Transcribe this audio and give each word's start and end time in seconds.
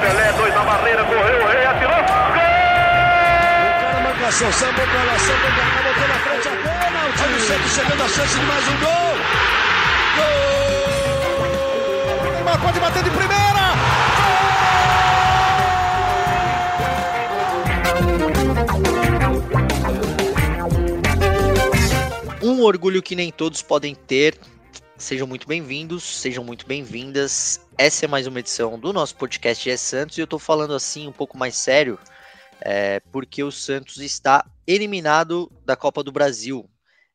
Pelé, 0.00 0.32
dois 0.36 0.54
na 0.54 0.62
barreira, 0.64 1.04
correu, 1.04 1.42
o 1.42 1.46
rei 1.48 1.64
atirou. 1.64 1.90
Gol! 1.90 1.96
O 3.64 3.66
cara 3.80 4.00
marcação, 4.00 4.52
sambou 4.52 4.86
pra 4.86 5.02
lá, 5.04 5.18
sambou 5.18 5.50
pra 5.50 5.64
cá, 5.64 5.82
botou 5.82 6.08
na 6.08 6.14
frente 6.14 6.48
a 6.48 6.50
pênalti. 6.50 7.22
Olha 7.22 7.36
o 7.36 7.40
Santos 7.40 7.72
chegando 7.72 8.02
a 8.02 8.08
chance 8.08 8.38
de 8.38 8.44
mais 8.44 8.68
um 8.68 8.76
gol. 8.80 9.16
Gol! 10.16 10.24
Neymar 12.32 12.58
pode 12.60 12.80
bater 12.80 13.02
de 13.02 13.10
primeira. 13.10 13.59
Um 22.60 22.64
orgulho 22.64 23.02
que 23.02 23.16
nem 23.16 23.32
todos 23.32 23.62
podem 23.62 23.94
ter. 23.94 24.38
Sejam 24.98 25.26
muito 25.26 25.48
bem-vindos, 25.48 26.04
sejam 26.04 26.44
muito 26.44 26.66
bem-vindas. 26.66 27.66
Essa 27.78 28.04
é 28.04 28.06
mais 28.06 28.26
uma 28.26 28.38
edição 28.38 28.78
do 28.78 28.92
nosso 28.92 29.16
podcast 29.16 29.70
é 29.70 29.78
Santos 29.78 30.18
e 30.18 30.20
eu 30.20 30.26
tô 30.26 30.38
falando 30.38 30.74
assim 30.74 31.08
um 31.08 31.12
pouco 31.12 31.38
mais 31.38 31.56
sério, 31.56 31.98
é, 32.60 33.00
porque 33.10 33.42
o 33.42 33.50
Santos 33.50 33.96
está 33.96 34.44
eliminado 34.66 35.50
da 35.64 35.74
Copa 35.74 36.02
do 36.02 36.12
Brasil. 36.12 36.68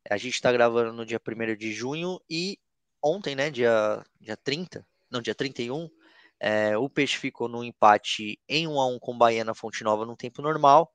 A 0.10 0.18
gente 0.18 0.34
está 0.34 0.52
gravando 0.52 0.92
no 0.92 1.05
dia 1.05 1.22
1 1.24 1.55
de 1.55 1.72
junho 1.72 2.20
e 2.27 2.58
ontem, 3.00 3.36
né, 3.36 3.52
dia, 3.52 4.04
dia 4.20 4.36
30, 4.36 4.84
não, 5.12 5.22
dia 5.22 5.36
31, 5.36 5.88
é, 6.40 6.76
o 6.76 6.90
Peixe 6.90 7.20
ficou 7.20 7.48
no 7.48 7.64
empate 7.64 8.40
em 8.50 8.68
1 8.68 8.80
a 8.80 8.88
1 8.88 8.98
com 8.98 9.14
o 9.14 9.18
Bahia 9.20 9.44
na 9.44 9.54
Fonte 9.54 9.84
Nova 9.84 10.08
no 10.08 10.18
tempo 10.18 10.41
normal. 10.41 10.91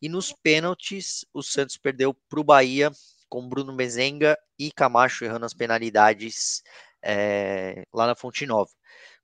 E 0.00 0.08
nos 0.08 0.32
pênaltis, 0.32 1.24
o 1.34 1.42
Santos 1.42 1.76
perdeu 1.76 2.14
para 2.14 2.38
o 2.38 2.44
Bahia 2.44 2.92
com 3.28 3.48
Bruno 3.48 3.72
Mezenga 3.74 4.36
e 4.58 4.70
Camacho 4.72 5.24
errando 5.24 5.46
as 5.46 5.54
penalidades 5.54 6.62
é, 7.02 7.84
lá 7.92 8.06
na 8.06 8.14
Fonte 8.14 8.46
Nova. 8.46 8.70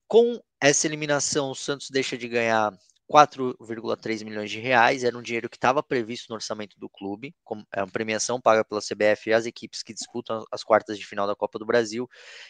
Com 0.06 0.40
essa 0.60 0.86
eliminação, 0.86 1.50
o 1.50 1.54
Santos 1.54 1.88
deixa 1.90 2.16
de 2.16 2.28
ganhar 2.28 2.72
4,3 3.10 4.24
milhões 4.24 4.50
de 4.50 4.58
reais, 4.58 5.04
era 5.04 5.16
um 5.16 5.22
dinheiro 5.22 5.48
que 5.48 5.56
estava 5.56 5.82
previsto 5.82 6.30
no 6.30 6.36
orçamento 6.36 6.78
do 6.78 6.88
clube, 6.88 7.34
é 7.74 7.82
uma 7.82 7.90
premiação 7.90 8.40
paga 8.40 8.64
pela 8.64 8.80
CBF 8.80 9.32
as 9.32 9.44
equipes 9.46 9.82
que 9.82 9.92
disputam 9.92 10.42
as 10.50 10.64
quartas 10.64 10.98
de 10.98 11.06
final 11.06 11.26
da 11.26 11.36
Copa 11.36 11.58
do 11.58 11.66
Brasil, 11.66 12.08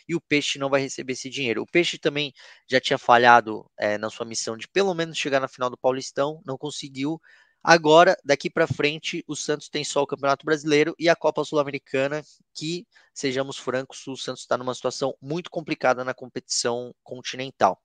e 0.08 0.14
o 0.14 0.20
Peixe 0.20 0.58
não 0.58 0.70
vai 0.70 0.80
receber 0.80 1.14
esse 1.14 1.28
dinheiro. 1.28 1.62
O 1.62 1.66
Peixe 1.66 1.98
também 1.98 2.32
já 2.68 2.80
tinha 2.80 2.98
falhado 2.98 3.68
é, 3.78 3.98
na 3.98 4.10
sua 4.10 4.24
missão 4.24 4.56
de 4.56 4.68
pelo 4.68 4.94
menos 4.94 5.18
chegar 5.18 5.40
na 5.40 5.48
final 5.48 5.68
do 5.68 5.78
Paulistão, 5.78 6.40
não 6.46 6.56
conseguiu, 6.56 7.20
Agora, 7.66 8.14
daqui 8.22 8.50
para 8.50 8.66
frente, 8.66 9.24
o 9.26 9.34
Santos 9.34 9.70
tem 9.70 9.82
só 9.82 10.02
o 10.02 10.06
Campeonato 10.06 10.44
Brasileiro 10.44 10.94
e 10.98 11.08
a 11.08 11.16
Copa 11.16 11.42
Sul-Americana, 11.42 12.22
que, 12.52 12.86
sejamos 13.14 13.56
francos, 13.56 14.06
o 14.06 14.18
Santos 14.18 14.42
está 14.42 14.58
numa 14.58 14.74
situação 14.74 15.14
muito 15.18 15.50
complicada 15.50 16.04
na 16.04 16.12
competição 16.12 16.94
continental. 17.02 17.80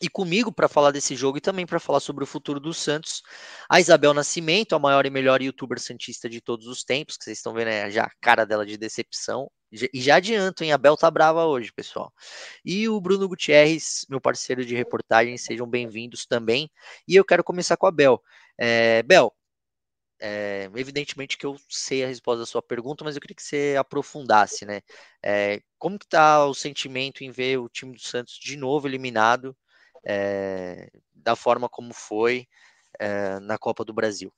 E 0.00 0.08
comigo 0.08 0.50
para 0.50 0.66
falar 0.66 0.90
desse 0.90 1.14
jogo 1.14 1.38
e 1.38 1.40
também 1.40 1.64
para 1.64 1.78
falar 1.78 2.00
sobre 2.00 2.24
o 2.24 2.26
futuro 2.26 2.58
do 2.58 2.74
Santos, 2.74 3.22
a 3.70 3.78
Isabel 3.78 4.12
Nascimento, 4.12 4.74
a 4.74 4.78
maior 4.80 5.06
e 5.06 5.10
melhor 5.10 5.40
youtuber 5.40 5.78
santista 5.78 6.28
de 6.28 6.40
todos 6.40 6.66
os 6.66 6.82
tempos, 6.82 7.16
que 7.16 7.22
vocês 7.22 7.38
estão 7.38 7.54
vendo 7.54 7.68
é 7.68 7.88
já 7.92 8.02
a 8.02 8.10
cara 8.20 8.44
dela 8.44 8.66
de 8.66 8.76
decepção. 8.76 9.48
E 9.70 10.00
já 10.02 10.16
adianto, 10.16 10.64
hein? 10.64 10.72
A 10.72 10.76
Bel 10.76 10.96
tá 10.96 11.10
brava 11.10 11.46
hoje, 11.46 11.72
pessoal. 11.72 12.12
E 12.64 12.88
o 12.88 13.00
Bruno 13.00 13.26
Gutierrez, 13.28 14.04
meu 14.10 14.20
parceiro 14.20 14.66
de 14.66 14.74
reportagem, 14.74 15.38
sejam 15.38 15.66
bem-vindos 15.66 16.26
também. 16.26 16.68
E 17.08 17.16
eu 17.16 17.24
quero 17.24 17.44
começar 17.44 17.76
com 17.76 17.86
a 17.86 17.90
Bel. 17.90 18.20
É, 18.64 19.02
Bel, 19.02 19.34
é, 20.20 20.70
evidentemente 20.76 21.36
que 21.36 21.44
eu 21.44 21.56
sei 21.68 22.04
a 22.04 22.06
resposta 22.06 22.38
da 22.38 22.46
sua 22.46 22.62
pergunta, 22.62 23.02
mas 23.02 23.16
eu 23.16 23.20
queria 23.20 23.34
que 23.34 23.42
você 23.42 23.74
aprofundasse, 23.76 24.64
né? 24.64 24.82
É, 25.20 25.60
como 25.80 25.98
que 25.98 26.06
tá 26.06 26.46
o 26.46 26.54
sentimento 26.54 27.24
em 27.24 27.32
ver 27.32 27.58
o 27.58 27.68
time 27.68 27.92
do 27.92 28.00
Santos 28.00 28.34
de 28.34 28.56
novo 28.56 28.86
eliminado 28.86 29.56
é, 30.04 30.88
da 31.12 31.34
forma 31.34 31.68
como 31.68 31.92
foi 31.92 32.46
é, 33.00 33.40
na 33.40 33.58
Copa 33.58 33.84
do 33.84 33.92
Brasil? 33.92 34.32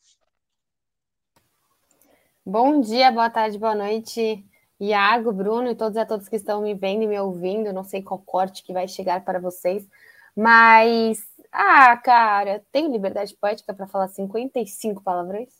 Bom 2.47 2.81
dia, 2.81 3.13
boa 3.13 3.29
tarde, 3.29 3.59
boa 3.59 3.75
noite, 3.75 4.43
Iago, 4.81 5.35
Bruno 5.35 5.69
e 5.69 5.75
todos 5.75 5.97
e 5.97 6.01
a 6.01 6.07
todos 6.07 6.31
que 6.31 6.37
estão 6.37 6.63
me 6.63 6.73
vendo 6.73 7.03
e 7.03 7.07
me 7.07 7.21
ouvindo. 7.21 7.75
Não 7.75 7.85
sei 7.85 8.03
qual 8.03 8.21
corte 8.21 8.63
que 8.63 8.73
vai 8.73 8.89
chegar 8.89 9.23
para 9.23 9.39
vocês, 9.39 9.87
mas 10.35 11.34
ah, 11.57 11.97
cara, 11.97 12.65
tenho 12.73 12.91
liberdade 12.91 13.33
poética 13.37 13.73
para 13.73 13.87
falar 13.87 14.09
55 14.09 15.05
palavrões? 15.05 15.51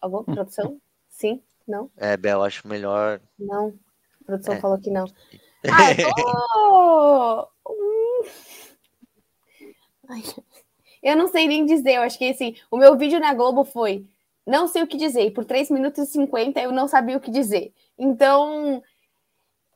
Alguma 0.00 0.24
produção? 0.24 0.80
Sim? 1.10 1.42
Não? 1.68 1.90
É, 1.98 2.16
Bel, 2.16 2.42
acho 2.42 2.66
melhor. 2.66 3.20
Não. 3.38 3.78
A 4.22 4.24
produção 4.24 4.54
é. 4.54 4.60
falou 4.60 4.78
que 4.78 4.90
não. 4.90 5.04
Ah, 5.62 5.92
eu, 5.92 6.08
tô... 6.14 7.50
eu 11.02 11.14
não 11.14 11.28
sei 11.28 11.46
nem 11.46 11.66
dizer. 11.66 11.96
Eu 11.96 12.02
acho 12.02 12.16
que 12.16 12.30
assim, 12.30 12.56
o 12.70 12.78
meu 12.78 12.96
vídeo 12.96 13.20
na 13.20 13.34
Globo 13.34 13.62
foi 13.62 14.08
não 14.46 14.66
sei 14.66 14.82
o 14.82 14.86
que 14.86 14.96
dizer. 14.96 15.26
E 15.26 15.30
por 15.30 15.44
3 15.44 15.70
minutos 15.70 16.08
e 16.08 16.12
50 16.12 16.58
eu 16.60 16.72
não 16.72 16.88
sabia 16.88 17.18
o 17.18 17.20
que 17.20 17.30
dizer. 17.30 17.74
Então, 17.98 18.82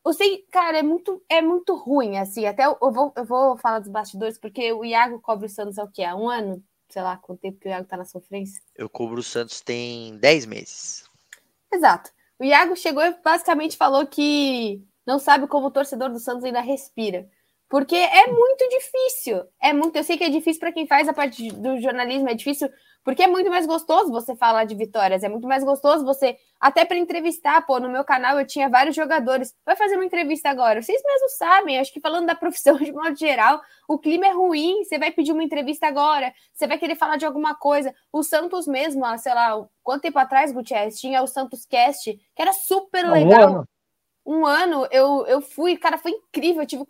eu 0.05 0.13
sei, 0.13 0.47
cara, 0.51 0.79
é 0.79 0.83
muito, 0.83 1.23
é 1.29 1.41
muito 1.41 1.75
ruim, 1.75 2.19
assim. 2.19 2.47
Até 2.47 2.65
eu, 2.67 2.77
vou, 2.93 3.13
eu 3.17 3.25
vou 3.25 3.57
falar 3.57 3.79
dos 3.79 3.89
bastidores, 3.89 4.39
porque 4.39 4.73
o 4.73 4.85
Iago 4.85 5.21
cobre 5.21 5.47
o 5.47 5.49
Santos 5.49 5.79
há 5.79 5.85
o 5.85 5.91
quê? 5.91 6.05
Há 6.05 6.15
um 6.15 6.29
ano? 6.29 6.63
Sei 6.89 7.03
lá, 7.03 7.17
quanto 7.17 7.41
tempo 7.41 7.59
que 7.59 7.69
o 7.69 7.71
Iago 7.71 7.89
tá 7.89 7.97
na 7.97 8.05
sofrência? 8.05 8.63
Eu 8.77 8.89
cobro 8.89 9.21
o 9.21 9.23
Santos 9.23 9.61
tem 9.61 10.17
10 10.19 10.47
meses. 10.47 11.05
Exato. 11.73 12.11
O 12.39 12.45
Iago 12.45 12.77
chegou 12.77 13.03
e 13.03 13.15
basicamente 13.23 13.77
falou 13.77 14.07
que 14.07 14.85
não 15.07 15.19
sabe 15.19 15.47
como 15.47 15.69
o 15.69 15.71
torcedor 15.71 16.11
do 16.11 16.19
Santos 16.19 16.45
ainda 16.45 16.61
respira. 16.61 17.29
Porque 17.75 17.97
é 17.97 18.29
muito 18.29 18.69
difícil. 18.69 19.43
É 19.61 19.73
muito. 19.73 19.97
Eu 19.97 20.05
sei 20.05 20.17
que 20.17 20.23
é 20.23 20.29
difícil 20.29 20.61
para 20.61 20.71
quem 20.71 20.87
faz 20.87 21.09
a 21.09 21.13
parte 21.13 21.49
do 21.49 21.81
jornalismo, 21.81 22.29
é 22.29 22.35
difícil 22.35 22.71
porque 23.03 23.25
é 23.25 23.27
muito 23.27 23.51
mais 23.51 23.67
gostoso 23.67 24.13
você 24.13 24.37
falar 24.37 24.65
de 24.65 24.77
vitórias, 24.77 25.25
é 25.25 25.29
muito 25.29 25.49
mais 25.49 25.65
gostoso 25.65 26.05
você, 26.05 26.37
até 26.61 26.85
para 26.85 26.97
entrevistar, 26.97 27.67
pô, 27.67 27.81
no 27.81 27.91
meu 27.91 28.05
canal 28.05 28.39
eu 28.39 28.47
tinha 28.47 28.69
vários 28.69 28.95
jogadores. 28.95 29.53
Vai 29.67 29.75
fazer 29.75 29.97
uma 29.97 30.05
entrevista 30.05 30.49
agora. 30.49 30.81
Vocês 30.81 31.03
mesmos 31.05 31.37
sabem, 31.37 31.81
acho 31.81 31.93
que 31.93 32.01
falando 32.01 32.27
da 32.27 32.37
profissão 32.37 32.77
de 32.79 32.93
modo 32.93 33.17
geral, 33.17 33.61
o 33.89 33.99
clima 33.99 34.27
é 34.27 34.31
ruim, 34.31 34.85
você 34.85 34.97
vai 34.97 35.11
pedir 35.11 35.33
uma 35.33 35.43
entrevista 35.43 35.89
agora, 35.89 36.33
você 36.53 36.69
vai 36.69 36.79
querer 36.79 36.95
falar 36.95 37.17
de 37.17 37.27
alguma 37.27 37.57
coisa. 37.57 37.93
O 38.13 38.23
Santos 38.23 38.69
mesmo, 38.69 39.05
sei 39.19 39.35
lá, 39.35 39.67
quanto 39.83 40.03
tempo 40.03 40.21
atrás, 40.21 40.53
Gutierrez, 40.53 41.01
tinha 41.01 41.21
o 41.25 41.27
Santos 41.27 41.67
Cast, 41.67 42.17
que 42.37 42.41
era 42.41 42.53
super 42.53 43.11
legal. 43.11 43.67
Um 44.25 44.47
ano, 44.47 44.87
eu, 44.91 45.27
eu 45.27 45.41
fui, 45.41 45.77
cara, 45.77 45.99
foi 45.99 46.13
incrível. 46.13 46.63
Eu 46.63 46.67
tive, 46.67 46.85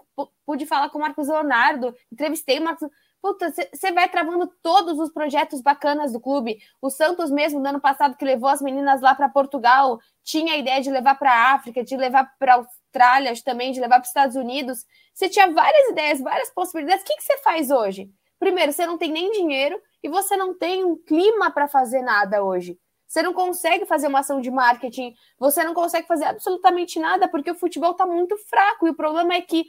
pude 0.47 0.67
falar 0.67 0.91
com 0.91 0.99
o 0.99 1.01
Marcos 1.01 1.29
Leonardo, 1.29 1.95
entrevistei 2.13 2.59
o 2.59 2.65
Marcos 2.65 2.89
Puta, 3.25 3.51
você 3.51 3.91
vai 3.91 4.07
travando 4.07 4.47
todos 4.63 4.99
os 4.99 5.11
projetos 5.11 5.63
bacanas 5.63 6.13
do 6.13 6.21
clube. 6.21 6.59
O 6.79 6.91
Santos 6.91 7.31
mesmo, 7.31 7.59
no 7.59 7.67
ano 7.67 7.81
passado, 7.81 8.19
que 8.19 8.25
levou 8.25 8.51
as 8.51 8.61
meninas 8.61 9.01
lá 9.01 9.15
para 9.15 9.31
Portugal, 9.31 9.99
tinha 10.23 10.53
a 10.53 10.59
ideia 10.59 10.83
de 10.83 10.91
levar 10.91 11.15
para 11.15 11.33
a 11.33 11.55
África, 11.55 11.83
de 11.83 11.97
levar 11.97 12.37
para 12.39 12.53
a 12.53 12.57
Austrália 12.57 13.33
também, 13.43 13.73
de 13.73 13.81
levar 13.81 13.95
para 13.95 14.03
os 14.03 14.09
Estados 14.09 14.37
Unidos. 14.37 14.85
Você 15.15 15.27
tinha 15.27 15.51
várias 15.51 15.89
ideias, 15.89 16.21
várias 16.21 16.51
possibilidades. 16.51 17.03
O 17.03 17.07
que 17.07 17.23
você 17.23 17.39
faz 17.39 17.71
hoje? 17.71 18.11
Primeiro, 18.39 18.75
você 18.75 18.85
não 18.85 18.99
tem 18.99 19.11
nem 19.11 19.33
dinheiro 19.33 19.81
e 20.03 20.09
você 20.11 20.37
não 20.37 20.53
tem 20.53 20.85
um 20.85 20.95
clima 20.95 21.51
para 21.51 21.67
fazer 21.67 22.03
nada 22.03 22.45
hoje. 22.45 22.79
Você 23.07 23.23
não 23.23 23.33
consegue 23.33 23.87
fazer 23.87 24.09
uma 24.09 24.21
ação 24.21 24.41
de 24.41 24.51
marketing, 24.51 25.15
você 25.39 25.63
não 25.63 25.75
consegue 25.75 26.07
fazer 26.07 26.25
absolutamente 26.25 26.99
nada 26.99 27.29
porque 27.29 27.51
o 27.51 27.55
futebol 27.55 27.93
está 27.93 28.07
muito 28.07 28.37
fraco. 28.39 28.87
E 28.87 28.91
o 28.91 28.95
problema 28.95 29.35
é 29.35 29.41
que 29.41 29.67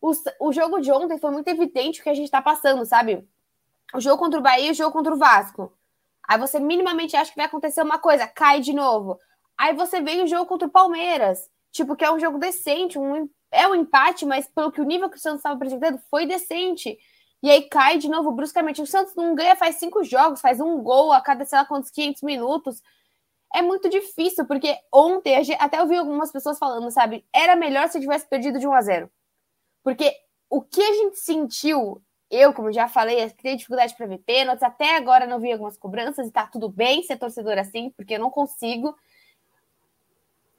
o, 0.00 0.12
o 0.40 0.52
jogo 0.52 0.80
de 0.80 0.92
ontem 0.92 1.18
foi 1.18 1.30
muito 1.30 1.48
evidente 1.48 2.00
o 2.00 2.02
que 2.04 2.10
a 2.10 2.14
gente 2.14 2.30
tá 2.30 2.42
passando, 2.42 2.84
sabe? 2.84 3.26
O 3.94 4.00
jogo 4.00 4.18
contra 4.18 4.38
o 4.38 4.42
Bahia 4.42 4.68
e 4.68 4.70
o 4.72 4.74
jogo 4.74 4.92
contra 4.92 5.14
o 5.14 5.18
Vasco. 5.18 5.72
Aí 6.26 6.38
você 6.38 6.58
minimamente 6.58 7.16
acha 7.16 7.30
que 7.30 7.36
vai 7.36 7.46
acontecer 7.46 7.82
uma 7.82 7.98
coisa, 7.98 8.26
cai 8.26 8.60
de 8.60 8.72
novo. 8.72 9.18
Aí 9.56 9.74
você 9.74 10.00
vem 10.00 10.22
o 10.22 10.26
jogo 10.26 10.46
contra 10.46 10.66
o 10.66 10.70
Palmeiras, 10.70 11.48
tipo, 11.70 11.94
que 11.94 12.04
é 12.04 12.10
um 12.10 12.18
jogo 12.18 12.38
decente, 12.38 12.98
um, 12.98 13.28
é 13.50 13.68
um 13.68 13.74
empate, 13.74 14.26
mas 14.26 14.46
pelo 14.46 14.72
que 14.72 14.80
o 14.80 14.84
nível 14.84 15.08
que 15.08 15.16
o 15.16 15.20
Santos 15.20 15.38
estava 15.38 15.54
apresentando, 15.54 15.98
foi 16.10 16.26
decente. 16.26 16.98
E 17.44 17.50
aí 17.50 17.68
cai 17.68 17.98
de 17.98 18.08
novo 18.08 18.32
bruscamente. 18.32 18.80
O 18.80 18.86
Santos 18.86 19.14
não 19.14 19.34
ganha 19.34 19.54
faz 19.54 19.74
cinco 19.76 20.02
jogos, 20.02 20.40
faz 20.40 20.60
um 20.60 20.82
gol 20.82 21.12
a 21.12 21.20
cada, 21.20 21.44
sei 21.44 21.58
lá 21.58 21.66
quantos, 21.66 21.90
500 21.90 22.22
minutos. 22.22 22.82
É 23.54 23.60
muito 23.60 23.90
difícil, 23.90 24.46
porque 24.46 24.74
ontem, 24.90 25.36
até 25.58 25.78
eu 25.78 25.86
vi 25.86 25.94
algumas 25.94 26.32
pessoas 26.32 26.58
falando, 26.58 26.90
sabe? 26.90 27.22
Era 27.34 27.54
melhor 27.54 27.86
se 27.90 28.00
tivesse 28.00 28.26
perdido 28.26 28.58
de 28.58 28.66
1 28.66 28.72
a 28.72 28.80
0 28.80 29.10
porque 29.82 30.10
o 30.48 30.62
que 30.62 30.82
a 30.82 30.94
gente 30.94 31.18
sentiu, 31.18 32.02
eu, 32.30 32.54
como 32.54 32.72
já 32.72 32.88
falei, 32.88 33.28
tenho 33.32 33.58
dificuldade 33.58 33.94
para 33.94 34.06
ver 34.06 34.18
pênaltis, 34.20 34.62
até 34.62 34.96
agora 34.96 35.26
não 35.26 35.38
vi 35.38 35.52
algumas 35.52 35.76
cobranças 35.76 36.26
e 36.26 36.32
tá 36.32 36.46
tudo 36.46 36.70
bem 36.70 37.02
ser 37.02 37.18
torcedor 37.18 37.58
assim, 37.58 37.90
porque 37.90 38.14
eu 38.14 38.20
não 38.20 38.30
consigo. 38.30 38.96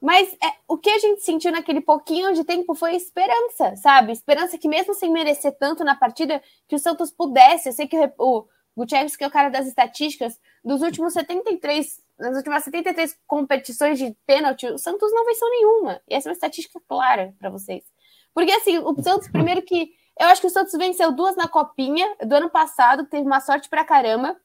Mas 0.06 0.32
é, 0.34 0.54
o 0.68 0.78
que 0.78 0.92
a 0.92 1.00
gente 1.00 1.24
sentiu 1.24 1.52
naquele 1.52 1.82
pouquinho 1.82 2.32
de 2.32 2.44
tempo 2.44 2.76
foi 2.76 2.96
esperança, 2.96 3.76
sabe? 3.76 4.12
Esperança 4.12 4.56
que 4.56 4.68
mesmo 4.68 4.94
sem 4.94 5.12
merecer 5.12 5.58
tanto 5.58 5.84
na 5.84 5.96
partida, 5.96 6.44
que 6.68 6.76
o 6.76 6.80
Santos 6.80 7.10
pudesse. 7.10 7.70
Eu 7.70 7.74
sei 7.74 7.88
que 7.88 7.98
o, 8.20 8.46
Gutierrez, 8.78 9.16
que 9.16 9.24
é 9.24 9.28
o 9.28 9.32
cara 9.32 9.50
das 9.50 9.66
estatísticas, 9.66 10.40
dos 10.64 10.84
últimos 10.84 11.12
73 11.14 12.06
nas 12.20 12.38
últimas 12.38 12.64
73 12.64 13.18
competições 13.26 13.98
de 13.98 14.16
pênalti, 14.28 14.68
o 14.68 14.78
Santos 14.78 15.12
não 15.12 15.26
venceu 15.26 15.50
nenhuma. 15.50 16.00
E 16.08 16.14
essa 16.14 16.30
é 16.30 16.32
uma 16.32 16.36
estatística 16.36 16.80
clara 16.88 17.34
para 17.40 17.50
vocês. 17.50 17.84
Porque 18.32 18.52
assim, 18.52 18.78
o 18.78 19.02
Santos, 19.02 19.28
primeiro 19.30 19.64
que. 19.64 19.90
Eu 20.20 20.28
acho 20.28 20.40
que 20.40 20.48
o 20.48 20.52
Santos 20.52 20.72
venceu 20.74 21.12
duas 21.14 21.36
na 21.36 21.48
copinha 21.48 22.16
do 22.24 22.36
ano 22.36 22.52
passado, 22.52 23.08
teve 23.08 23.26
uma 23.26 23.42
sorte 23.42 23.68
pra 23.68 23.84
caramba. 23.84 24.38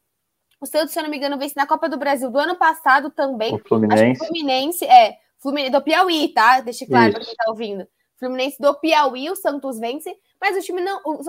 O 0.58 0.64
Santos, 0.64 0.94
se 0.94 0.98
eu 0.98 1.02
não 1.02 1.10
me 1.10 1.18
engano, 1.18 1.36
vence 1.36 1.54
na 1.54 1.66
Copa 1.66 1.86
do 1.86 1.98
Brasil 1.98 2.30
do 2.30 2.38
ano 2.38 2.56
passado 2.56 3.10
também. 3.10 3.54
O 3.54 3.58
Fluminense. 3.58 4.22
o 4.22 4.24
Fluminense, 4.24 4.84
é. 4.86 5.18
Fluminense, 5.40 5.72
do 5.72 5.82
Piauí, 5.82 6.32
tá? 6.32 6.60
Deixa 6.60 6.86
claro 6.86 7.12
para 7.12 7.24
quem 7.24 7.34
tá 7.34 7.44
ouvindo. 7.48 7.88
Fluminense 8.18 8.60
do 8.60 8.74
Piauí, 8.74 9.30
o 9.30 9.34
Santos 9.34 9.78
vence, 9.78 10.14
mas 10.38 10.54
o 10.54 10.60
time 10.60 10.82
não, 10.82 11.00
o, 11.06 11.22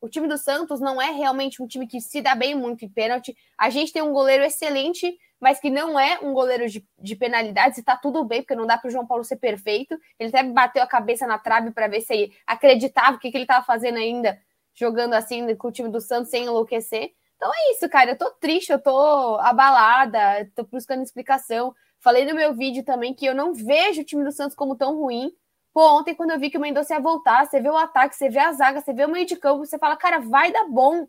o, 0.00 0.08
time 0.08 0.26
do 0.26 0.38
Santos 0.38 0.80
não 0.80 1.00
é 1.00 1.10
realmente 1.10 1.62
um 1.62 1.66
time 1.66 1.86
que 1.86 2.00
se 2.00 2.22
dá 2.22 2.34
bem 2.34 2.54
muito 2.54 2.86
em 2.86 2.88
pênalti. 2.88 3.36
A 3.58 3.68
gente 3.68 3.92
tem 3.92 4.00
um 4.00 4.14
goleiro 4.14 4.42
excelente, 4.42 5.14
mas 5.38 5.60
que 5.60 5.68
não 5.68 6.00
é 6.00 6.18
um 6.22 6.32
goleiro 6.32 6.66
de, 6.70 6.86
de 6.98 7.16
penalidades, 7.16 7.76
e 7.76 7.82
tá 7.82 7.98
tudo 7.98 8.24
bem, 8.24 8.40
porque 8.40 8.54
não 8.54 8.66
dá 8.66 8.78
para 8.78 8.88
o 8.88 8.90
João 8.90 9.06
Paulo 9.06 9.22
ser 9.24 9.36
perfeito. 9.36 9.98
Ele 10.18 10.30
até 10.30 10.42
bateu 10.42 10.82
a 10.82 10.86
cabeça 10.86 11.26
na 11.26 11.38
trave 11.38 11.70
para 11.70 11.86
ver 11.86 12.00
se 12.00 12.14
ele 12.14 12.32
acreditava 12.46 13.16
o 13.16 13.20
que, 13.20 13.30
que 13.30 13.36
ele 13.36 13.44
estava 13.44 13.64
fazendo 13.66 13.98
ainda, 13.98 14.38
jogando 14.74 15.12
assim 15.12 15.54
com 15.56 15.68
o 15.68 15.72
time 15.72 15.90
do 15.90 16.00
Santos 16.00 16.30
sem 16.30 16.44
enlouquecer. 16.44 17.10
Então 17.36 17.50
é 17.52 17.72
isso, 17.72 17.86
cara. 17.90 18.12
Eu 18.12 18.16
tô 18.16 18.30
triste, 18.30 18.70
eu 18.70 18.80
tô 18.80 19.36
abalada, 19.40 20.50
tô 20.54 20.64
buscando 20.64 21.02
explicação. 21.02 21.74
Falei 22.02 22.26
no 22.26 22.34
meu 22.34 22.52
vídeo 22.52 22.84
também 22.84 23.14
que 23.14 23.24
eu 23.24 23.32
não 23.32 23.54
vejo 23.54 24.00
o 24.00 24.04
time 24.04 24.24
do 24.24 24.32
Santos 24.32 24.56
como 24.56 24.74
tão 24.74 24.96
ruim. 24.96 25.32
Pô, 25.72 25.98
ontem, 25.98 26.16
quando 26.16 26.32
eu 26.32 26.38
vi 26.38 26.50
que 26.50 26.58
o 26.58 26.60
Mendonça 26.60 26.94
ia 26.94 27.00
voltar, 27.00 27.46
você 27.46 27.60
vê 27.60 27.70
o 27.70 27.76
ataque, 27.76 28.16
você 28.16 28.28
vê 28.28 28.40
a 28.40 28.52
zaga, 28.52 28.80
você 28.80 28.92
vê 28.92 29.04
o 29.04 29.08
meio 29.08 29.24
de 29.24 29.36
campo, 29.36 29.64
você 29.64 29.78
fala, 29.78 29.96
cara, 29.96 30.18
vai 30.18 30.50
dar 30.50 30.64
bom. 30.68 31.06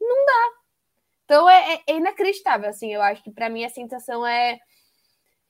Não 0.00 0.26
dá. 0.26 0.48
Então 1.24 1.50
é, 1.50 1.74
é, 1.74 1.82
é 1.88 1.96
inacreditável, 1.96 2.70
assim. 2.70 2.94
Eu 2.94 3.02
acho 3.02 3.24
que 3.24 3.30
para 3.32 3.50
mim 3.50 3.64
a 3.64 3.68
sensação 3.68 4.24
é. 4.24 4.60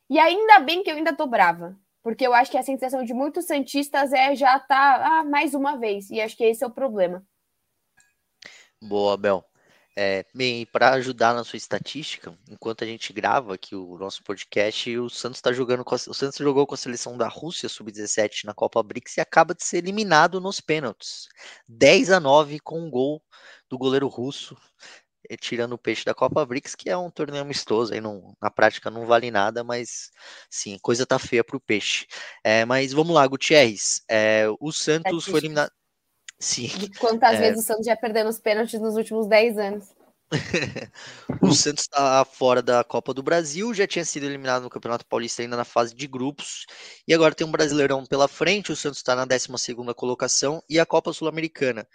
E 0.08 0.18
ainda 0.18 0.60
bem 0.60 0.82
que 0.82 0.90
eu 0.90 0.96
ainda 0.96 1.14
tô 1.14 1.26
brava. 1.26 1.78
Porque 2.02 2.26
eu 2.26 2.32
acho 2.32 2.50
que 2.50 2.56
a 2.56 2.62
sensação 2.62 3.04
de 3.04 3.12
muitos 3.12 3.44
Santistas 3.44 4.14
é 4.14 4.34
já 4.34 4.58
tá 4.58 5.18
ah, 5.18 5.24
mais 5.24 5.52
uma 5.52 5.76
vez. 5.76 6.08
E 6.10 6.22
acho 6.22 6.36
que 6.36 6.44
esse 6.44 6.64
é 6.64 6.66
o 6.66 6.70
problema. 6.70 7.22
Boa, 8.80 9.16
Bel. 9.18 9.44
É, 9.98 10.26
bem, 10.34 10.66
para 10.66 10.90
ajudar 10.90 11.32
na 11.32 11.42
sua 11.42 11.56
estatística, 11.56 12.38
enquanto 12.50 12.84
a 12.84 12.86
gente 12.86 13.14
grava 13.14 13.54
aqui 13.54 13.74
o 13.74 13.96
nosso 13.96 14.22
podcast, 14.22 14.94
o 14.98 15.08
Santos 15.08 15.38
está 15.38 15.54
jogando 15.54 15.82
com 15.82 15.94
a, 15.94 15.96
o 15.96 16.12
Santos 16.12 16.36
jogou 16.36 16.66
com 16.66 16.74
a 16.74 16.76
seleção 16.76 17.16
da 17.16 17.28
Rússia 17.28 17.66
sub-17 17.66 18.44
na 18.44 18.52
Copa 18.52 18.82
BRICS 18.82 19.16
e 19.16 19.20
acaba 19.22 19.54
de 19.54 19.64
ser 19.64 19.78
eliminado 19.78 20.38
nos 20.38 20.60
pênaltis. 20.60 21.28
10 21.66 22.10
a 22.10 22.20
9 22.20 22.60
com 22.60 22.78
um 22.78 22.90
gol 22.90 23.22
do 23.70 23.78
goleiro 23.78 24.06
russo, 24.06 24.54
eh, 25.30 25.36
tirando 25.38 25.72
o 25.72 25.78
peixe 25.78 26.04
da 26.04 26.12
Copa 26.12 26.44
BRICS, 26.44 26.74
que 26.74 26.90
é 26.90 26.96
um 26.96 27.10
torneio 27.10 27.42
amistoso, 27.42 27.94
aí 27.94 28.00
não, 28.00 28.36
na 28.38 28.50
prática 28.50 28.90
não 28.90 29.06
vale 29.06 29.30
nada, 29.30 29.64
mas 29.64 30.10
sim, 30.50 30.78
coisa 30.82 31.06
tá 31.06 31.18
feia 31.18 31.42
para 31.42 31.56
o 31.56 31.60
peixe. 31.60 32.06
É, 32.44 32.66
mas 32.66 32.92
vamos 32.92 33.14
lá, 33.14 33.26
Gutierrez, 33.26 34.02
é, 34.10 34.44
o 34.60 34.70
Santos 34.72 35.24
foi 35.24 35.40
eliminado 35.40 35.72
Sim. 36.38 36.68
De 36.68 36.90
quantas 36.98 37.34
é... 37.34 37.40
vezes 37.40 37.64
o 37.64 37.66
Santos 37.66 37.86
já 37.86 37.96
perdeu 37.96 38.24
nos 38.24 38.38
pênaltis 38.38 38.80
nos 38.80 38.94
últimos 38.94 39.26
10 39.26 39.58
anos. 39.58 39.96
o 41.40 41.52
Santos 41.52 41.84
está 41.84 42.24
fora 42.24 42.60
da 42.60 42.82
Copa 42.82 43.14
do 43.14 43.22
Brasil, 43.22 43.72
já 43.72 43.86
tinha 43.86 44.04
sido 44.04 44.26
eliminado 44.26 44.64
no 44.64 44.70
Campeonato 44.70 45.06
Paulista 45.06 45.42
ainda 45.42 45.56
na 45.56 45.64
fase 45.64 45.94
de 45.94 46.06
grupos, 46.06 46.66
e 47.06 47.14
agora 47.14 47.34
tem 47.34 47.46
um 47.46 47.50
Brasileirão 47.50 48.04
pela 48.04 48.26
frente, 48.26 48.72
o 48.72 48.76
Santos 48.76 48.98
está 48.98 49.14
na 49.14 49.24
12 49.24 49.48
colocação, 49.94 50.60
e 50.68 50.80
a 50.80 50.86
Copa 50.86 51.12
Sul-Americana. 51.12 51.86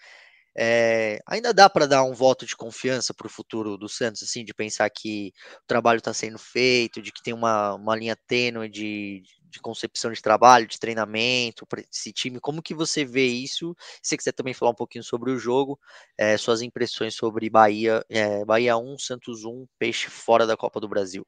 É, 0.57 1.19
ainda 1.27 1.53
dá 1.53 1.69
para 1.69 1.85
dar 1.85 2.03
um 2.03 2.13
voto 2.13 2.45
de 2.45 2.55
confiança 2.57 3.13
para 3.13 3.27
o 3.27 3.29
futuro 3.29 3.77
do 3.77 3.87
Santos, 3.87 4.23
assim, 4.23 4.43
de 4.43 4.53
pensar 4.53 4.89
que 4.89 5.33
o 5.63 5.67
trabalho 5.67 5.99
está 5.99 6.13
sendo 6.13 6.37
feito, 6.37 7.01
de 7.01 7.11
que 7.11 7.23
tem 7.23 7.33
uma, 7.33 7.75
uma 7.75 7.95
linha 7.95 8.17
tênue 8.27 8.69
de, 8.69 9.23
de 9.51 9.59
concepção 9.59 10.11
de 10.11 10.21
trabalho, 10.21 10.67
de 10.67 10.79
treinamento 10.79 11.65
para 11.65 11.81
esse 11.81 12.11
time. 12.11 12.39
Como 12.39 12.61
que 12.61 12.73
você 12.73 13.05
vê 13.05 13.27
isso? 13.27 13.75
Se 14.01 14.09
você 14.09 14.17
quiser 14.17 14.31
também 14.31 14.53
falar 14.53 14.71
um 14.71 14.75
pouquinho 14.75 15.03
sobre 15.03 15.31
o 15.31 15.37
jogo, 15.37 15.79
é, 16.17 16.37
suas 16.37 16.61
impressões 16.61 17.13
sobre 17.13 17.49
Bahia, 17.49 18.03
é, 18.09 18.43
Bahia 18.45 18.77
1, 18.77 18.97
Santos 18.97 19.43
1, 19.45 19.67
Peixe 19.77 20.09
fora 20.09 20.47
da 20.47 20.57
Copa 20.57 20.79
do 20.79 20.87
Brasil. 20.87 21.25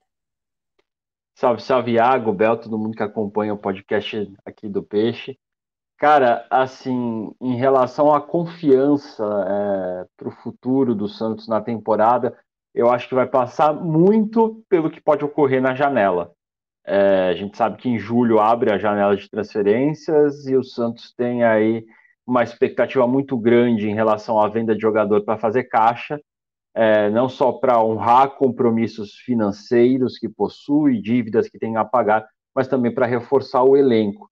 Salve, 1.36 1.62
salve, 1.62 1.92
Iago, 1.94 2.32
Bel, 2.32 2.58
todo 2.58 2.78
mundo 2.78 2.96
que 2.96 3.04
acompanha 3.04 3.54
o 3.54 3.58
podcast 3.58 4.32
aqui 4.46 4.70
do 4.70 4.84
Peixe. 4.84 5.38
Cara, 5.98 6.46
assim, 6.50 7.34
em 7.42 7.56
relação 7.56 8.14
à 8.14 8.22
confiança 8.22 9.24
é, 9.24 10.06
para 10.16 10.28
o 10.28 10.32
futuro 10.44 10.94
do 10.94 11.08
Santos 11.08 11.48
na 11.48 11.62
temporada, 11.62 12.38
eu 12.74 12.90
acho 12.90 13.08
que 13.08 13.16
vai 13.16 13.28
passar 13.28 13.74
muito 13.74 14.64
pelo 14.68 14.90
que 14.90 15.02
pode 15.02 15.24
ocorrer 15.24 15.62
na 15.62 15.76
janela. 15.76 16.34
É, 16.86 17.30
a 17.30 17.34
gente 17.34 17.56
sabe 17.58 17.78
que 17.78 17.90
em 17.90 17.98
julho 17.98 18.40
abre 18.40 18.72
a 18.72 18.78
janela 18.78 19.16
de 19.16 19.30
transferências 19.30 20.46
e 20.48 20.56
o 20.56 20.64
Santos 20.64 21.14
tem 21.16 21.44
aí 21.44 21.86
uma 22.28 22.44
expectativa 22.44 23.08
muito 23.08 23.38
grande 23.38 23.90
em 23.90 23.96
relação 23.96 24.40
à 24.40 24.48
venda 24.50 24.76
de 24.76 24.82
jogador 24.82 25.24
para 25.24 25.38
fazer 25.38 25.66
caixa, 25.66 26.20
é, 26.76 27.10
não 27.10 27.30
só 27.30 27.52
para 27.54 27.82
honrar 27.82 28.36
compromissos 28.36 29.16
financeiros 29.16 30.18
que 30.18 30.28
possui, 30.28 31.02
dívidas 31.02 31.48
que 31.48 31.60
tem 31.60 31.78
a 31.78 31.86
pagar, 31.86 32.28
mas 32.56 32.68
também 32.68 32.94
para 32.94 33.06
reforçar 33.06 33.64
o 33.64 33.78
elenco. 33.78 34.30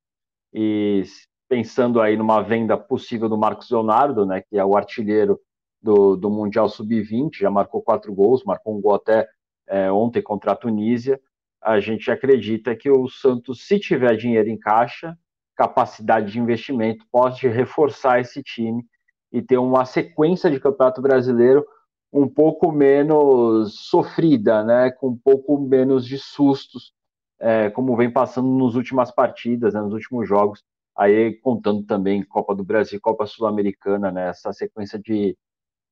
E 0.53 1.03
pensando 1.47 2.01
aí 2.01 2.17
numa 2.17 2.41
venda 2.41 2.77
possível 2.77 3.29
do 3.29 3.37
Marcos 3.37 3.69
Leonardo, 3.69 4.25
né, 4.25 4.41
que 4.41 4.57
é 4.57 4.65
o 4.65 4.75
artilheiro 4.75 5.39
do, 5.81 6.15
do 6.15 6.29
Mundial 6.29 6.67
Sub-20, 6.67 7.39
já 7.39 7.49
marcou 7.49 7.81
quatro 7.81 8.13
gols, 8.13 8.43
marcou 8.43 8.75
um 8.77 8.81
gol 8.81 8.95
até 8.95 9.27
é, 9.67 9.91
ontem 9.91 10.21
contra 10.21 10.51
a 10.51 10.55
Tunísia 10.55 11.19
a 11.61 11.79
gente 11.79 12.09
acredita 12.09 12.75
que 12.75 12.89
o 12.89 13.07
Santos, 13.07 13.65
se 13.65 13.79
tiver 13.79 14.15
dinheiro 14.15 14.49
em 14.49 14.57
caixa, 14.57 15.17
capacidade 15.55 16.31
de 16.31 16.39
investimento, 16.39 17.05
pode 17.11 17.47
reforçar 17.47 18.19
esse 18.19 18.41
time 18.41 18.83
e 19.31 19.41
ter 19.41 19.57
uma 19.57 19.85
sequência 19.85 20.49
de 20.49 20.59
Campeonato 20.59 21.01
Brasileiro 21.01 21.65
um 22.11 22.27
pouco 22.27 22.71
menos 22.71 23.75
sofrida, 23.87 24.63
né, 24.63 24.91
com 24.91 25.09
um 25.09 25.17
pouco 25.17 25.57
menos 25.59 26.05
de 26.05 26.17
sustos, 26.17 26.93
é, 27.39 27.69
como 27.69 27.95
vem 27.95 28.11
passando 28.11 28.49
nas 28.63 28.75
últimas 28.75 29.11
partidas, 29.11 29.73
né, 29.73 29.81
nos 29.81 29.93
últimos 29.93 30.27
jogos, 30.27 30.63
aí 30.97 31.33
contando 31.39 31.83
também 31.83 32.23
Copa 32.23 32.53
do 32.53 32.63
Brasil, 32.63 32.99
Copa 33.01 33.25
Sul-Americana, 33.25 34.11
né, 34.11 34.29
essa 34.29 34.51
sequência 34.51 34.99
de, 34.99 35.37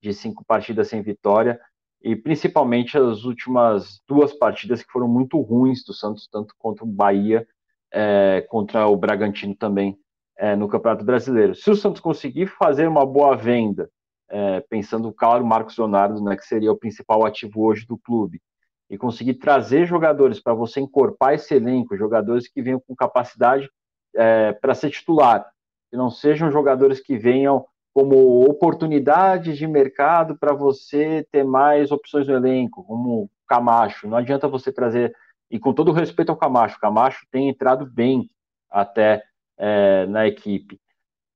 de 0.01 0.13
cinco 0.13 0.43
partidas 0.43 0.89
sem 0.89 1.01
vitória, 1.01 1.59
e 2.01 2.15
principalmente 2.15 2.97
as 2.97 3.23
últimas 3.23 4.01
duas 4.07 4.33
partidas 4.33 4.81
que 4.81 4.91
foram 4.91 5.07
muito 5.07 5.39
ruins 5.41 5.83
do 5.83 5.93
Santos, 5.93 6.27
tanto 6.31 6.55
contra 6.57 6.83
o 6.83 6.87
Bahia, 6.87 7.47
é, 7.91 8.45
contra 8.49 8.87
o 8.87 8.95
Bragantino 8.95 9.55
também 9.55 9.97
é, 10.37 10.55
no 10.55 10.67
Campeonato 10.67 11.03
Brasileiro. 11.03 11.53
Se 11.55 11.69
o 11.69 11.75
Santos 11.75 11.99
conseguir 11.99 12.47
fazer 12.47 12.87
uma 12.87 13.05
boa 13.05 13.35
venda, 13.35 13.89
é, 14.29 14.61
pensando, 14.69 15.11
claro, 15.11 15.45
Marcos 15.45 15.77
Leonardo, 15.77 16.23
né, 16.23 16.35
que 16.35 16.45
seria 16.45 16.71
o 16.71 16.77
principal 16.77 17.25
ativo 17.25 17.63
hoje 17.63 17.85
do 17.85 17.97
clube, 17.97 18.41
e 18.89 18.97
conseguir 18.97 19.35
trazer 19.35 19.85
jogadores 19.85 20.39
para 20.39 20.53
você 20.53 20.79
encorpar 20.79 21.33
esse 21.33 21.53
elenco, 21.53 21.97
jogadores 21.97 22.47
que 22.47 22.61
venham 22.61 22.79
com 22.79 22.95
capacidade 22.95 23.69
é, 24.15 24.53
para 24.53 24.73
ser 24.73 24.89
titular, 24.89 25.45
que 25.91 25.97
não 25.97 26.09
sejam 26.09 26.51
jogadores 26.51 26.99
que 26.99 27.17
venham 27.17 27.65
como 27.99 28.45
oportunidades 28.49 29.57
de 29.57 29.67
mercado 29.67 30.37
para 30.37 30.53
você 30.53 31.27
ter 31.33 31.43
mais 31.43 31.91
opções 31.91 32.25
no 32.25 32.33
elenco, 32.33 32.81
como 32.85 33.29
Camacho. 33.45 34.07
Não 34.07 34.15
adianta 34.17 34.47
você 34.47 34.71
trazer, 34.71 35.13
e 35.51 35.59
com 35.59 35.73
todo 35.73 35.91
respeito 35.91 36.29
ao 36.29 36.37
Camacho, 36.37 36.79
Camacho 36.79 37.27
tem 37.29 37.49
entrado 37.49 37.85
bem 37.85 38.29
até 38.71 39.21
é, 39.57 40.05
na 40.05 40.25
equipe, 40.25 40.79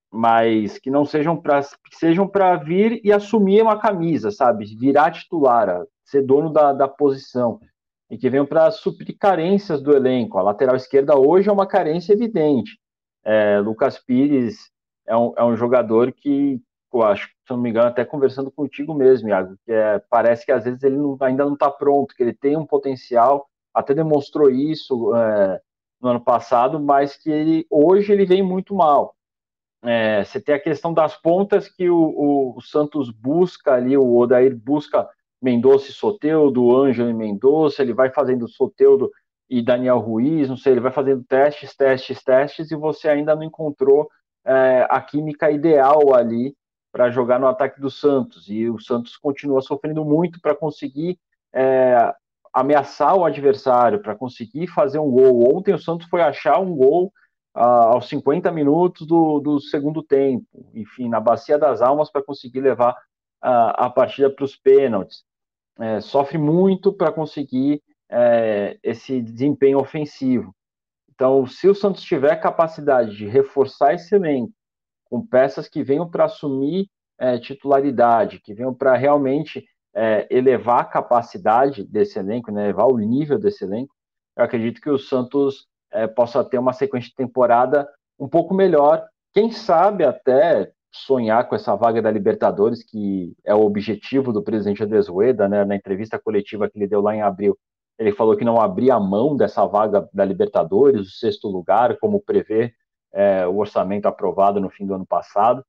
mas 0.09 0.77
que 0.79 0.89
não 0.89 1.03
sejam 1.03 1.35
para 1.35 1.63
sejam 1.91 2.25
para 2.25 2.55
vir 2.55 3.01
e 3.03 3.11
assumir 3.11 3.61
uma 3.61 3.77
camisa, 3.77 4.31
sabe? 4.31 4.63
Virar 4.79 5.11
titular, 5.11 5.83
ser 6.05 6.21
dono 6.21 6.49
da, 6.49 6.71
da 6.71 6.87
posição 6.87 7.59
e 8.09 8.17
que 8.17 8.29
venham 8.29 8.45
para 8.45 8.71
suprir 8.71 9.17
carências 9.19 9.81
do 9.81 9.93
elenco. 9.93 10.37
A 10.37 10.41
lateral 10.41 10.77
esquerda 10.77 11.19
hoje 11.19 11.49
é 11.49 11.51
uma 11.51 11.67
carência 11.67 12.13
evidente. 12.13 12.79
É, 13.25 13.59
Lucas 13.59 13.99
Pires 13.99 14.71
é 15.07 15.15
um, 15.15 15.33
é 15.37 15.43
um 15.43 15.55
jogador 15.55 16.11
que, 16.11 16.61
eu 16.93 17.01
acho, 17.01 17.27
se 17.27 17.51
não 17.51 17.57
me 17.57 17.69
engano, 17.69 17.87
até 17.87 18.05
conversando 18.05 18.51
contigo 18.51 18.93
mesmo, 18.93 19.29
Iago, 19.29 19.57
que 19.65 19.71
é, 19.71 19.99
parece 20.09 20.45
que 20.45 20.51
às 20.51 20.63
vezes 20.63 20.83
ele 20.83 20.97
não, 20.97 21.17
ainda 21.19 21.45
não 21.45 21.53
está 21.53 21.69
pronto, 21.69 22.15
que 22.15 22.23
ele 22.23 22.33
tem 22.33 22.57
um 22.57 22.65
potencial, 22.65 23.47
até 23.73 23.93
demonstrou 23.93 24.49
isso 24.49 25.15
é, 25.15 25.61
no 26.01 26.09
ano 26.09 26.21
passado, 26.21 26.79
mas 26.79 27.17
que 27.17 27.29
ele 27.29 27.67
hoje 27.69 28.11
ele 28.11 28.25
vem 28.25 28.43
muito 28.43 28.75
mal. 28.75 29.15
É, 29.83 30.23
você 30.23 30.39
tem 30.39 30.55
a 30.55 30.59
questão 30.59 30.93
das 30.93 31.15
pontas 31.15 31.67
que 31.67 31.89
o, 31.89 31.97
o, 31.97 32.57
o 32.57 32.61
Santos 32.61 33.09
busca 33.09 33.73
ali, 33.73 33.97
o 33.97 34.15
Odair 34.15 34.55
busca 34.55 35.07
Mendonça 35.41 35.89
e 35.89 35.93
Soteudo, 35.93 36.73
Ângelo 36.73 37.09
e 37.09 37.13
Mendonça, 37.13 37.81
ele 37.81 37.93
vai 37.93 38.09
fazendo 38.09 38.47
Soteudo 38.47 39.11
e 39.49 39.61
Daniel 39.61 39.99
Ruiz, 39.99 40.47
não 40.47 40.55
sei, 40.55 40.71
ele 40.71 40.79
vai 40.79 40.91
fazendo 40.91 41.23
testes, 41.25 41.75
testes, 41.75 42.23
testes, 42.23 42.71
e 42.71 42.75
você 42.77 43.09
ainda 43.09 43.35
não 43.35 43.43
encontrou 43.43 44.09
é, 44.45 44.87
a 44.89 45.01
química 45.01 45.49
ideal 45.51 46.15
ali 46.15 46.55
para 46.91 47.09
jogar 47.09 47.39
no 47.39 47.47
ataque 47.47 47.81
do 47.81 47.89
Santos. 47.89 48.47
E 48.49 48.69
o 48.69 48.79
Santos 48.79 49.17
continua 49.17 49.61
sofrendo 49.61 50.05
muito 50.05 50.39
para 50.39 50.55
conseguir 50.55 51.17
é, 51.53 52.13
ameaçar 52.53 53.15
o 53.15 53.25
adversário, 53.25 54.01
para 54.01 54.15
conseguir 54.15 54.67
fazer 54.67 54.99
um 54.99 55.09
gol. 55.09 55.55
Ontem 55.57 55.73
o 55.73 55.79
Santos 55.79 56.07
foi 56.07 56.21
achar 56.21 56.59
um 56.59 56.75
gol 56.75 57.11
uh, 57.55 57.59
aos 57.93 58.07
50 58.07 58.51
minutos 58.51 59.07
do, 59.07 59.39
do, 59.39 59.59
segundo 59.59 60.03
tempo, 60.03 60.45
enfim, 60.73 61.09
na 61.09 61.19
Bacia 61.19 61.57
das 61.57 61.81
Almas, 61.81 62.11
para 62.11 62.23
conseguir 62.23 62.61
levar 62.61 62.93
uh, 62.93 63.73
a 63.75 63.89
partida 63.89 64.29
para 64.29 64.45
os 64.45 64.55
pênaltis. 64.55 65.23
É, 65.79 65.99
sofre 66.01 66.37
muito 66.37 66.93
para 66.93 67.11
conseguir 67.11 67.81
é, 68.07 68.77
esse 68.83 69.19
desempenho 69.19 69.79
ofensivo. 69.79 70.53
Então, 71.13 71.45
se 71.45 71.67
o 71.67 71.75
Santos 71.75 72.01
tiver 72.01 72.35
capacidade 72.37 73.15
de 73.15 73.27
reforçar 73.27 73.93
esse 73.93 74.15
elenco 74.15 74.51
com 75.05 75.25
peças 75.25 75.67
que 75.67 75.83
venham 75.83 76.09
para 76.09 76.25
assumir 76.25 76.89
é, 77.19 77.37
titularidade, 77.37 78.39
que 78.39 78.53
venham 78.53 78.73
para 78.73 78.95
realmente 78.95 79.63
é, 79.93 80.27
elevar 80.31 80.81
a 80.81 80.85
capacidade 80.85 81.83
desse 81.83 82.17
elenco, 82.17 82.51
né, 82.51 82.63
elevar 82.63 82.87
o 82.87 82.97
nível 82.97 83.37
desse 83.37 83.63
elenco, 83.63 83.93
eu 84.35 84.43
acredito 84.43 84.81
que 84.81 84.89
o 84.89 84.97
Santos 84.97 85.67
é, 85.91 86.07
possa 86.07 86.43
ter 86.43 86.57
uma 86.57 86.73
sequência 86.73 87.09
de 87.09 87.15
temporada 87.15 87.87
um 88.17 88.27
pouco 88.27 88.55
melhor. 88.55 89.05
Quem 89.33 89.51
sabe 89.51 90.03
até 90.03 90.71
sonhar 90.91 91.47
com 91.47 91.55
essa 91.55 91.75
vaga 91.75 92.01
da 92.01 92.09
Libertadores, 92.09 92.83
que 92.83 93.33
é 93.45 93.53
o 93.53 93.65
objetivo 93.65 94.33
do 94.33 94.43
presidente 94.43 94.81
Adesueda, 94.81 95.47
né, 95.47 95.63
na 95.63 95.75
entrevista 95.75 96.19
coletiva 96.19 96.67
que 96.67 96.77
ele 96.77 96.87
deu 96.87 97.01
lá 97.01 97.15
em 97.15 97.21
abril. 97.21 97.57
Ele 97.97 98.11
falou 98.11 98.35
que 98.35 98.45
não 98.45 98.59
abria 98.59 98.99
mão 98.99 99.35
dessa 99.35 99.65
vaga 99.65 100.09
da 100.13 100.25
Libertadores, 100.25 101.07
o 101.07 101.11
sexto 101.11 101.47
lugar, 101.47 101.97
como 101.97 102.21
prevê 102.21 102.73
é, 103.11 103.45
o 103.45 103.57
orçamento 103.57 104.07
aprovado 104.07 104.59
no 104.59 104.69
fim 104.69 104.85
do 104.85 104.95
ano 104.95 105.05
passado. 105.05 105.63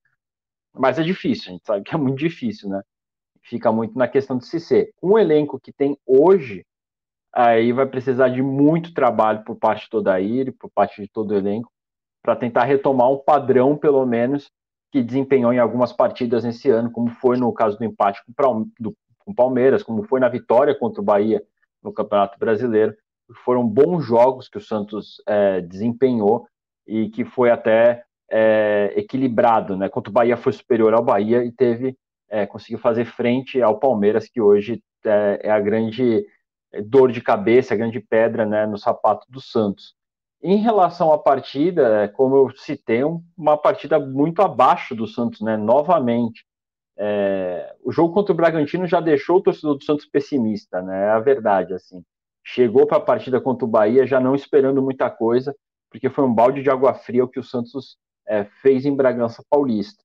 Mas 0.73 0.99
é 0.99 1.02
difícil, 1.02 1.50
a 1.50 1.52
gente 1.52 1.66
sabe 1.66 1.85
que 1.85 1.95
é 1.95 1.99
muito 1.99 2.19
difícil, 2.19 2.69
né? 2.69 2.83
Fica 3.43 3.71
muito 3.71 3.97
na 3.97 4.09
questão 4.09 4.38
de 4.38 4.47
se 4.47 4.59
ser. 4.59 4.93
O 5.00 5.19
elenco 5.19 5.61
que 5.61 5.71
tem 5.71 5.99
hoje, 6.07 6.64
aí 7.33 7.73
vai 7.73 7.87
precisar 7.87 8.31
de 8.31 8.43
muito 8.43 8.95
trabalho 8.95 9.45
por 9.45 9.57
parte 9.57 9.88
do 9.90 9.99
Odair, 9.99 10.52
por 10.59 10.71
parte 10.71 11.02
de 11.02 11.09
todo 11.09 11.33
o 11.33 11.37
elenco, 11.37 11.71
para 12.23 12.35
tentar 12.35 12.64
retomar 12.64 13.11
um 13.11 13.19
padrão, 13.19 13.76
pelo 13.76 14.04
menos, 14.07 14.50
que 14.90 15.02
desempenhou 15.02 15.52
em 15.52 15.59
algumas 15.59 15.93
partidas 15.93 16.43
nesse 16.43 16.71
ano, 16.71 16.90
como 16.90 17.11
foi 17.11 17.37
no 17.37 17.52
caso 17.52 17.76
do 17.76 17.85
empate 17.85 18.23
com 18.25 18.64
o 19.26 19.35
Palmeiras, 19.35 19.83
como 19.83 20.04
foi 20.04 20.21
na 20.21 20.28
vitória 20.28 20.75
contra 20.75 21.02
o 21.02 21.04
Bahia 21.04 21.43
no 21.85 21.93
Campeonato 21.93 22.38
Brasileiro. 22.38 22.97
Foram 23.45 23.67
bons 23.67 24.05
jogos 24.05 24.49
que 24.49 24.59
o 24.59 24.61
Santos 24.61 25.23
é, 25.26 25.61
desempenhou 25.61 26.49
e 26.87 27.09
que 27.11 27.25
foi 27.25 27.50
até 27.50 28.03
é, 28.31 28.93
equilibrado, 28.97 29.76
né? 29.76 29.88
Contra 29.88 30.11
o 30.11 30.12
Bahia 30.12 30.37
foi 30.37 30.53
superior 30.53 30.95
ao 30.95 31.05
Bahia 31.05 31.45
e 31.45 31.53
teve 31.53 31.97
é, 32.29 32.47
conseguiu 32.47 32.79
fazer 32.79 33.05
frente 33.05 33.62
ao 33.62 33.79
Palmeiras, 33.79 34.29
que 34.29 34.41
hoje 34.41 34.83
é, 35.05 35.41
é 35.45 35.50
a 35.50 35.61
grande 35.61 36.26
dor 36.87 37.12
de 37.12 37.21
cabeça, 37.21 37.75
a 37.75 37.76
grande 37.76 38.00
pedra 38.00 38.45
né, 38.45 38.67
no 38.67 38.76
sapato 38.76 39.26
do 39.31 39.41
Santos. 39.41 39.95
Em 40.43 40.57
relação 40.57 41.12
à 41.12 41.19
partida, 41.19 42.03
é, 42.03 42.09
como 42.09 42.37
eu 42.37 42.57
citei, 42.57 43.03
uma 43.37 43.57
partida 43.57 43.99
muito 43.99 44.43
abaixo 44.43 44.95
do 44.95 45.07
Santos, 45.07 45.41
né? 45.41 45.57
Novamente. 45.57 46.45
É, 46.97 47.75
o 47.83 47.91
jogo 47.91 48.15
contra 48.15 48.33
o 48.33 48.37
Bragantino 48.37 48.87
já 48.87 49.01
deixou 49.01 49.39
o 49.39 49.43
torcedor 49.43 49.77
do 49.77 49.85
Santos 49.85 50.07
pessimista, 50.07 50.81
né? 50.83 51.07
É 51.07 51.11
a 51.11 51.21
verdade, 51.21 51.75
assim. 51.75 52.05
Chegou 52.45 52.87
para 52.87 52.99
a 52.99 53.01
partida 53.01 53.41
contra 53.41 53.65
o 53.65 53.69
Bahia 53.69 54.07
já 54.07 54.21
não 54.21 54.35
esperando 54.35 54.83
muita 54.83 55.11
coisa, 55.11 55.55
porque 55.91 56.11
foi 56.11 56.25
um 56.25 56.35
balde 56.35 56.63
de 56.63 56.71
água 56.71 56.95
fria 56.95 57.25
o 57.25 57.29
que 57.29 57.41
o 57.41 57.45
Santos 57.45 57.97
é, 58.27 58.45
fez 58.63 58.85
em 58.85 58.95
Bragança 58.95 59.43
Paulista. 59.49 60.03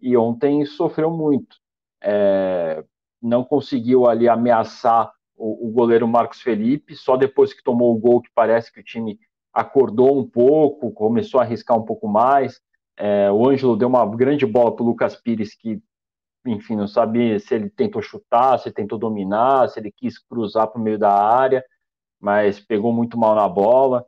E 0.00 0.16
ontem 0.16 0.64
sofreu 0.64 1.10
muito. 1.10 1.56
É, 2.02 2.84
não 3.20 3.44
conseguiu 3.44 4.06
ali 4.06 4.28
ameaçar 4.28 5.10
o, 5.36 5.68
o, 5.68 5.72
goleiro 5.72 6.06
Marcos 6.06 6.40
Felipe, 6.40 6.94
só 6.94 7.16
depois 7.16 7.52
que 7.52 7.62
tomou 7.62 7.94
o 7.94 7.98
gol 7.98 8.20
que 8.20 8.30
parece 8.34 8.72
que 8.72 8.80
o 8.80 8.84
time 8.84 9.18
acordou 9.52 10.18
um 10.18 10.28
pouco, 10.28 10.92
começou 10.92 11.40
a 11.40 11.42
arriscar 11.42 11.76
um 11.76 11.84
pouco 11.84 12.06
mais. 12.08 12.60
É, 12.96 13.30
o 13.30 13.48
Ângelo 13.48 13.76
deu 13.76 13.88
uma 13.88 14.04
grande 14.06 14.44
bola 14.44 14.74
para 14.74 14.82
o 14.82 14.86
Lucas 14.86 15.16
Pires, 15.16 15.54
que, 15.54 15.80
enfim, 16.46 16.76
não 16.76 16.86
sabe 16.86 17.38
se 17.40 17.54
ele 17.54 17.68
tentou 17.70 18.00
chutar, 18.00 18.58
se 18.58 18.70
tentou 18.70 18.98
dominar, 18.98 19.68
se 19.68 19.78
ele 19.80 19.92
quis 19.92 20.18
cruzar 20.18 20.68
para 20.68 20.80
o 20.80 20.82
meio 20.82 20.98
da 20.98 21.12
área, 21.12 21.64
mas 22.20 22.60
pegou 22.60 22.92
muito 22.92 23.18
mal 23.18 23.34
na 23.34 23.48
bola. 23.48 24.04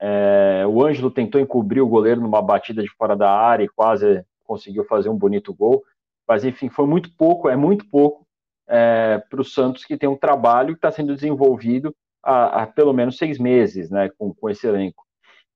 É, 0.00 0.64
o 0.66 0.84
Ângelo 0.84 1.10
tentou 1.10 1.40
encobrir 1.40 1.80
o 1.80 1.88
goleiro 1.88 2.20
numa 2.20 2.40
batida 2.40 2.82
de 2.82 2.90
fora 2.96 3.14
da 3.16 3.30
área 3.30 3.64
e 3.64 3.68
quase 3.68 4.24
conseguiu 4.44 4.84
fazer 4.84 5.08
um 5.08 5.16
bonito 5.16 5.54
gol. 5.54 5.84
Mas, 6.26 6.44
enfim, 6.44 6.68
foi 6.68 6.86
muito 6.86 7.14
pouco, 7.16 7.48
é 7.48 7.56
muito 7.56 7.88
pouco 7.88 8.26
é, 8.68 9.18
para 9.28 9.40
o 9.40 9.44
Santos, 9.44 9.84
que 9.84 9.96
tem 9.96 10.08
um 10.08 10.16
trabalho 10.16 10.74
que 10.74 10.78
está 10.78 10.90
sendo 10.90 11.14
desenvolvido 11.14 11.94
há, 12.22 12.62
há, 12.62 12.66
pelo 12.66 12.92
menos 12.92 13.18
seis 13.18 13.38
meses, 13.38 13.90
né, 13.90 14.08
com, 14.16 14.32
com 14.32 14.48
esse 14.48 14.66
elenco. 14.66 15.04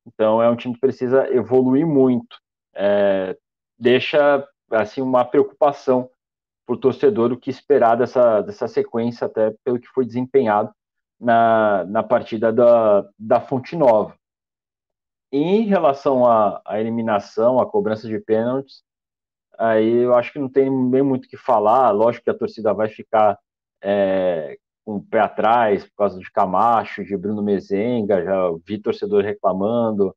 Então, 0.07 0.43
é 0.43 0.51
um 0.51 0.57
time 0.57 0.75
que 0.75 0.81
precisa 0.81 1.33
evoluir 1.33 1.87
muito. 1.87 2.37
É, 2.75 3.37
deixa, 3.79 4.47
assim, 4.75 5.00
uma 5.00 5.25
preocupação 5.25 6.11
o 6.66 6.76
torcedor 6.76 7.33
o 7.33 7.37
que 7.37 7.50
esperar 7.50 7.97
dessa, 7.97 8.40
dessa 8.40 8.66
sequência, 8.66 9.26
até 9.26 9.54
pelo 9.64 9.78
que 9.78 9.88
foi 9.88 10.04
desempenhado 10.07 10.73
na, 11.21 11.85
na 11.85 12.02
partida 12.02 12.52
da, 12.52 13.07
da 13.19 13.40
Fonte 13.40 13.76
Nova. 13.76 14.14
Em 15.33 15.64
relação 15.64 16.26
à, 16.26 16.62
à 16.64 16.81
eliminação, 16.81 17.61
à 17.61 17.66
cobrança 17.66 18.09
de 18.09 18.19
pênaltis, 18.21 18.83
aí 19.59 20.02
eu 20.02 20.14
acho 20.14 20.33
que 20.33 20.38
não 20.38 20.49
tem 20.49 20.71
nem 20.71 21.02
muito 21.02 21.26
o 21.26 21.28
que 21.28 21.37
falar. 21.37 21.90
Lógico 21.90 22.25
que 22.25 22.31
a 22.31 22.38
torcida 22.38 22.73
vai 22.73 22.88
ficar 22.88 23.38
é, 23.83 24.57
com 24.85 24.97
o 24.97 25.02
pé 25.02 25.21
atrás 25.21 25.85
por 25.85 25.97
causa 25.97 26.19
de 26.19 26.31
Camacho, 26.31 27.04
de 27.04 27.16
Bruno 27.16 27.43
Mezenga, 27.43 28.23
já 28.25 28.50
vi 28.64 28.78
torcedor 28.78 29.25
reclamando, 29.25 30.14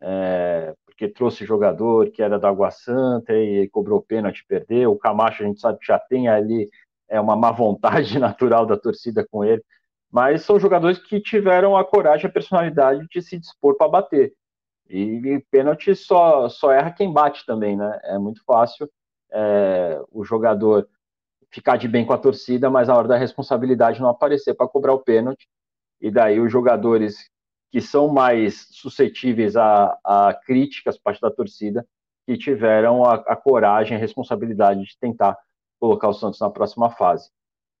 é, 0.00 0.74
porque 1.00 1.08
trouxe 1.08 1.46
jogador 1.46 2.10
que 2.10 2.22
era 2.22 2.38
da 2.38 2.50
Água 2.50 2.70
Santa 2.70 3.32
e 3.32 3.66
cobrou 3.70 4.02
pênalti, 4.02 4.44
perdeu. 4.46 4.92
O 4.92 4.98
Camacho 4.98 5.42
a 5.42 5.46
gente 5.46 5.58
sabe 5.58 5.78
que 5.78 5.86
já 5.86 5.98
tem 5.98 6.28
ali 6.28 6.68
é 7.08 7.18
uma 7.18 7.34
má 7.34 7.50
vontade 7.50 8.18
natural 8.20 8.66
da 8.66 8.76
torcida 8.76 9.26
com 9.26 9.42
ele, 9.42 9.64
mas 10.12 10.42
são 10.42 10.60
jogadores 10.60 10.98
que 10.98 11.18
tiveram 11.18 11.74
a 11.74 11.84
coragem, 11.84 12.26
a 12.26 12.32
personalidade 12.32 13.06
de 13.10 13.22
se 13.22 13.38
dispor 13.38 13.76
para 13.78 13.88
bater. 13.88 14.34
E, 14.90 15.00
e 15.24 15.40
pênalti 15.50 15.94
só, 15.94 16.50
só 16.50 16.70
erra 16.70 16.92
quem 16.92 17.10
bate 17.10 17.46
também, 17.46 17.76
né? 17.76 17.98
É 18.04 18.18
muito 18.18 18.44
fácil 18.44 18.86
é, 19.32 20.02
o 20.12 20.22
jogador 20.22 20.86
ficar 21.50 21.78
de 21.78 21.88
bem 21.88 22.04
com 22.04 22.12
a 22.12 22.18
torcida, 22.18 22.68
mas 22.68 22.88
na 22.88 22.96
hora 22.96 23.08
da 23.08 23.16
responsabilidade 23.16 24.00
não 24.00 24.10
aparecer 24.10 24.52
para 24.52 24.68
cobrar 24.68 24.92
o 24.92 25.00
pênalti. 25.02 25.48
E 25.98 26.10
daí 26.10 26.40
os 26.40 26.52
jogadores 26.52 27.30
que 27.70 27.80
são 27.80 28.08
mais 28.08 28.66
suscetíveis 28.70 29.56
a, 29.56 29.98
a 30.04 30.34
críticas 30.34 30.98
parte 30.98 31.20
da 31.20 31.30
torcida, 31.30 31.86
que 32.26 32.36
tiveram 32.36 33.04
a, 33.04 33.14
a 33.14 33.36
coragem, 33.36 33.96
a 33.96 34.00
responsabilidade 34.00 34.84
de 34.84 34.98
tentar 34.98 35.38
colocar 35.78 36.08
o 36.08 36.14
Santos 36.14 36.40
na 36.40 36.50
próxima 36.50 36.90
fase. 36.90 37.30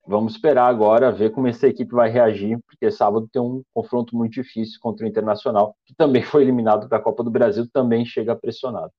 Vamos 0.06 0.32
esperar 0.32 0.66
agora 0.66 1.12
ver 1.12 1.30
como 1.30 1.46
essa 1.46 1.68
equipe 1.68 1.92
vai 1.92 2.08
reagir, 2.08 2.58
porque 2.66 2.90
sábado 2.90 3.28
tem 3.30 3.40
um 3.40 3.62
confronto 3.72 4.16
muito 4.16 4.32
difícil 4.32 4.80
contra 4.80 5.04
o 5.04 5.08
Internacional, 5.08 5.76
que 5.84 5.94
também 5.94 6.22
foi 6.22 6.42
eliminado 6.42 6.88
da 6.88 6.98
Copa 6.98 7.22
do 7.22 7.30
Brasil, 7.30 7.68
também 7.70 8.04
chega 8.04 8.34
pressionado. 8.34 8.92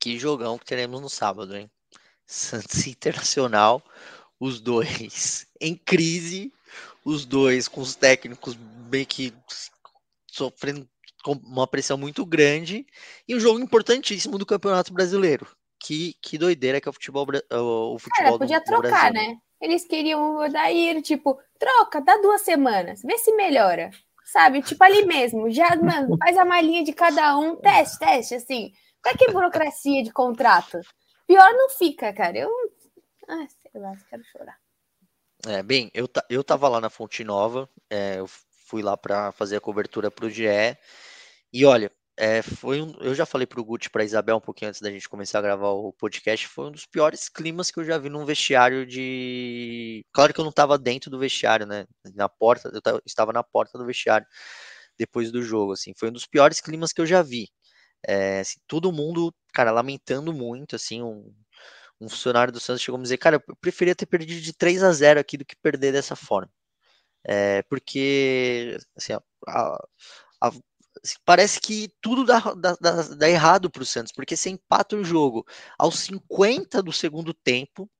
Que 0.00 0.18
jogão 0.18 0.58
que 0.58 0.64
teremos 0.64 1.00
no 1.00 1.08
sábado, 1.08 1.56
hein? 1.56 1.70
Santos 2.26 2.86
Internacional, 2.86 3.82
os 4.38 4.60
dois 4.60 5.46
em 5.60 5.74
crise, 5.74 6.52
os 7.04 7.24
dois 7.24 7.68
com 7.68 7.80
os 7.80 7.94
técnicos 7.94 8.54
bem 8.54 9.04
que 9.04 9.32
sofrendo 10.26 10.88
uma 11.26 11.66
pressão 11.66 11.98
muito 11.98 12.24
grande, 12.24 12.86
e 13.26 13.34
um 13.34 13.40
jogo 13.40 13.58
importantíssimo 13.58 14.38
do 14.38 14.46
Campeonato 14.46 14.92
Brasileiro. 14.92 15.46
Que, 15.80 16.14
que 16.20 16.38
doideira 16.38 16.80
que 16.80 16.88
é 16.88 16.90
o 16.90 16.92
futebol, 16.92 17.24
o 17.24 17.98
futebol 17.98 18.24
Cara, 18.24 18.38
podia 18.38 18.58
do, 18.58 18.64
trocar, 18.64 19.12
do 19.12 19.14
né? 19.14 19.36
Eles 19.60 19.84
queriam 19.84 20.36
o 20.36 20.44
Odair, 20.44 21.00
tipo, 21.02 21.38
troca, 21.58 22.00
dá 22.00 22.16
duas 22.16 22.42
semanas, 22.42 23.02
vê 23.02 23.18
se 23.18 23.32
melhora. 23.32 23.90
Sabe? 24.24 24.60
Tipo, 24.60 24.84
ali 24.84 25.06
mesmo, 25.06 25.50
já, 25.50 25.74
mano, 25.76 26.16
faz 26.18 26.36
a 26.36 26.44
malinha 26.44 26.84
de 26.84 26.92
cada 26.92 27.38
um, 27.38 27.56
teste, 27.56 27.98
teste, 27.98 28.34
assim. 28.34 28.72
Pra 29.02 29.14
que 29.16 29.30
burocracia 29.32 30.02
de 30.02 30.12
contrato? 30.12 30.80
Pior 31.26 31.50
não 31.52 31.70
fica, 31.70 32.12
cara. 32.12 32.36
Eu. 32.36 32.50
Ah, 33.26 33.46
sei 33.48 33.80
lá, 33.80 33.92
quero 34.10 34.22
chorar. 34.24 34.58
É, 35.46 35.62
bem, 35.62 35.90
eu, 35.94 36.08
eu 36.28 36.42
tava 36.42 36.68
lá 36.68 36.80
na 36.80 36.90
Fonte 36.90 37.22
Nova, 37.22 37.68
é, 37.88 38.18
eu 38.18 38.26
fui 38.66 38.82
lá 38.82 38.96
para 38.96 39.30
fazer 39.32 39.56
a 39.56 39.60
cobertura 39.60 40.10
pro 40.10 40.28
GE, 40.28 40.76
e 41.52 41.64
olha, 41.64 41.92
é, 42.16 42.42
foi 42.42 42.82
um, 42.82 42.92
eu 43.00 43.14
já 43.14 43.24
falei 43.24 43.46
pro 43.46 43.64
Guti 43.64 43.88
para 43.90 44.04
Isabel 44.04 44.36
um 44.36 44.40
pouquinho 44.40 44.70
antes 44.70 44.80
da 44.80 44.90
gente 44.90 45.08
começar 45.08 45.38
a 45.38 45.42
gravar 45.42 45.70
o 45.70 45.92
podcast, 45.92 46.48
foi 46.48 46.66
um 46.66 46.72
dos 46.72 46.86
piores 46.86 47.28
climas 47.28 47.70
que 47.70 47.78
eu 47.80 47.84
já 47.84 47.96
vi 47.98 48.08
num 48.08 48.24
vestiário 48.24 48.84
de. 48.86 50.04
Claro 50.12 50.34
que 50.34 50.40
eu 50.40 50.44
não 50.44 50.50
estava 50.50 50.76
dentro 50.78 51.10
do 51.10 51.18
vestiário, 51.18 51.66
né? 51.66 51.86
Na 52.14 52.28
porta, 52.28 52.70
eu 52.74 53.00
estava 53.06 53.32
na 53.32 53.44
porta 53.44 53.78
do 53.78 53.86
vestiário 53.86 54.26
depois 54.98 55.30
do 55.32 55.42
jogo, 55.42 55.72
assim, 55.72 55.92
foi 55.96 56.10
um 56.10 56.12
dos 56.12 56.26
piores 56.26 56.60
climas 56.60 56.92
que 56.92 57.00
eu 57.00 57.06
já 57.06 57.22
vi. 57.22 57.48
É, 58.06 58.40
assim, 58.40 58.58
todo 58.68 58.92
mundo, 58.92 59.34
cara, 59.54 59.70
lamentando 59.72 60.32
muito, 60.32 60.76
assim, 60.76 61.02
um, 61.02 61.32
um 62.00 62.08
funcionário 62.08 62.52
do 62.52 62.60
Santos 62.60 62.82
chegou 62.82 62.96
a 62.96 62.98
me 62.98 63.04
dizer, 63.04 63.18
cara, 63.18 63.36
eu 63.36 63.56
preferia 63.56 63.94
ter 63.94 64.06
perdido 64.06 64.40
de 64.40 64.52
3 64.52 64.82
a 64.82 64.92
0 64.92 65.20
aqui 65.20 65.36
do 65.36 65.44
que 65.44 65.56
perder 65.56 65.92
dessa 65.92 66.14
forma. 66.16 66.50
É, 67.24 67.62
porque 67.64 68.78
assim, 68.96 69.12
a, 69.12 69.20
a, 70.40 70.48
assim, 71.02 71.16
parece 71.24 71.60
que 71.60 71.90
tudo 72.00 72.24
dá, 72.24 72.40
dá, 72.54 72.76
dá, 73.16 73.28
errado 73.28 73.70
para 73.70 73.82
o 73.82 73.86
Santos, 73.86 74.12
porque 74.12 74.36
você 74.36 74.50
empata 74.50 74.96
o 74.96 75.04
jogo 75.04 75.46
aos 75.78 75.98
50 76.00 76.82
do 76.82 76.92
segundo 76.92 77.34
tempo, 77.34 77.90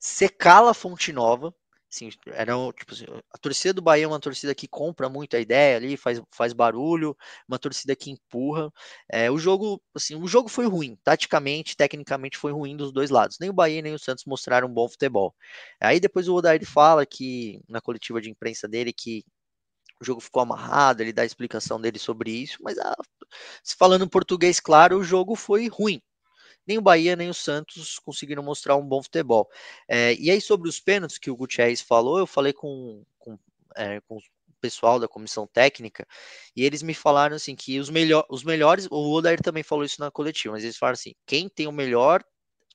você 0.00 0.28
cala 0.28 0.70
a 0.70 0.74
Fonte 0.74 1.12
Nova, 1.12 1.54
Assim, 1.94 2.10
eram, 2.26 2.72
tipo 2.72 2.92
assim, 2.92 3.04
a 3.32 3.38
torcida 3.38 3.72
do 3.72 3.80
Bahia 3.80 4.04
é 4.04 4.08
uma 4.08 4.18
torcida 4.18 4.52
que 4.52 4.66
compra 4.66 5.08
muito 5.08 5.36
a 5.36 5.40
ideia 5.40 5.76
ali, 5.76 5.96
faz, 5.96 6.20
faz 6.32 6.52
barulho, 6.52 7.16
uma 7.46 7.56
torcida 7.56 7.94
que 7.94 8.10
empurra. 8.10 8.72
É, 9.08 9.30
o 9.30 9.38
jogo, 9.38 9.80
assim, 9.94 10.16
o 10.16 10.26
jogo 10.26 10.48
foi 10.48 10.66
ruim, 10.66 10.98
taticamente, 11.04 11.76
tecnicamente 11.76 12.36
foi 12.36 12.50
ruim 12.50 12.76
dos 12.76 12.92
dois 12.92 13.10
lados. 13.10 13.38
Nem 13.40 13.48
o 13.48 13.52
Bahia 13.52 13.80
nem 13.80 13.94
o 13.94 13.98
Santos 13.98 14.24
mostraram 14.24 14.66
um 14.66 14.74
bom 14.74 14.88
futebol. 14.88 15.32
Aí 15.80 16.00
depois 16.00 16.26
o 16.26 16.34
Odair 16.34 16.66
fala 16.66 17.06
que 17.06 17.60
na 17.68 17.80
coletiva 17.80 18.20
de 18.20 18.28
imprensa 18.28 18.66
dele 18.66 18.92
que 18.92 19.24
o 20.00 20.04
jogo 20.04 20.20
ficou 20.20 20.42
amarrado, 20.42 21.02
ele 21.02 21.12
dá 21.12 21.22
a 21.22 21.26
explicação 21.26 21.80
dele 21.80 21.98
sobre 21.98 22.30
isso, 22.32 22.58
mas 22.62 22.78
a, 22.78 22.96
se 23.62 23.76
falando 23.76 24.04
em 24.04 24.08
português 24.08 24.60
claro, 24.60 24.98
o 24.98 25.04
jogo 25.04 25.36
foi 25.36 25.68
ruim 25.68 26.00
nem 26.66 26.78
o 26.78 26.82
Bahia 26.82 27.16
nem 27.16 27.28
o 27.28 27.34
Santos 27.34 27.98
conseguiram 27.98 28.42
mostrar 28.42 28.76
um 28.76 28.86
bom 28.86 29.02
futebol. 29.02 29.48
É, 29.88 30.14
e 30.14 30.30
aí, 30.30 30.40
sobre 30.40 30.68
os 30.68 30.80
pênaltis 30.80 31.18
que 31.18 31.30
o 31.30 31.36
Gutierrez 31.36 31.80
falou, 31.80 32.18
eu 32.18 32.26
falei 32.26 32.52
com, 32.52 33.04
com, 33.18 33.38
é, 33.76 34.00
com 34.02 34.16
o 34.16 34.22
pessoal 34.60 34.98
da 34.98 35.06
comissão 35.08 35.46
técnica, 35.46 36.06
e 36.56 36.64
eles 36.64 36.82
me 36.82 36.94
falaram 36.94 37.36
assim 37.36 37.54
que 37.54 37.78
os, 37.78 37.90
melhor, 37.90 38.24
os 38.30 38.42
melhores, 38.42 38.86
o 38.90 39.12
Odair 39.12 39.40
também 39.42 39.62
falou 39.62 39.84
isso 39.84 40.00
na 40.00 40.10
coletiva, 40.10 40.54
mas 40.54 40.64
eles 40.64 40.76
falaram 40.76 40.94
assim: 40.94 41.14
quem 41.26 41.48
tem 41.48 41.66
o 41.66 41.72
melhor 41.72 42.24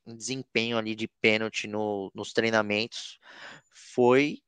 desempenho 0.06 0.78
ali 0.78 0.96
de 0.96 1.08
pênalti 1.08 1.68
no, 1.68 2.12
nos 2.14 2.34
treinamentos 2.34 3.20
foi 3.72 4.40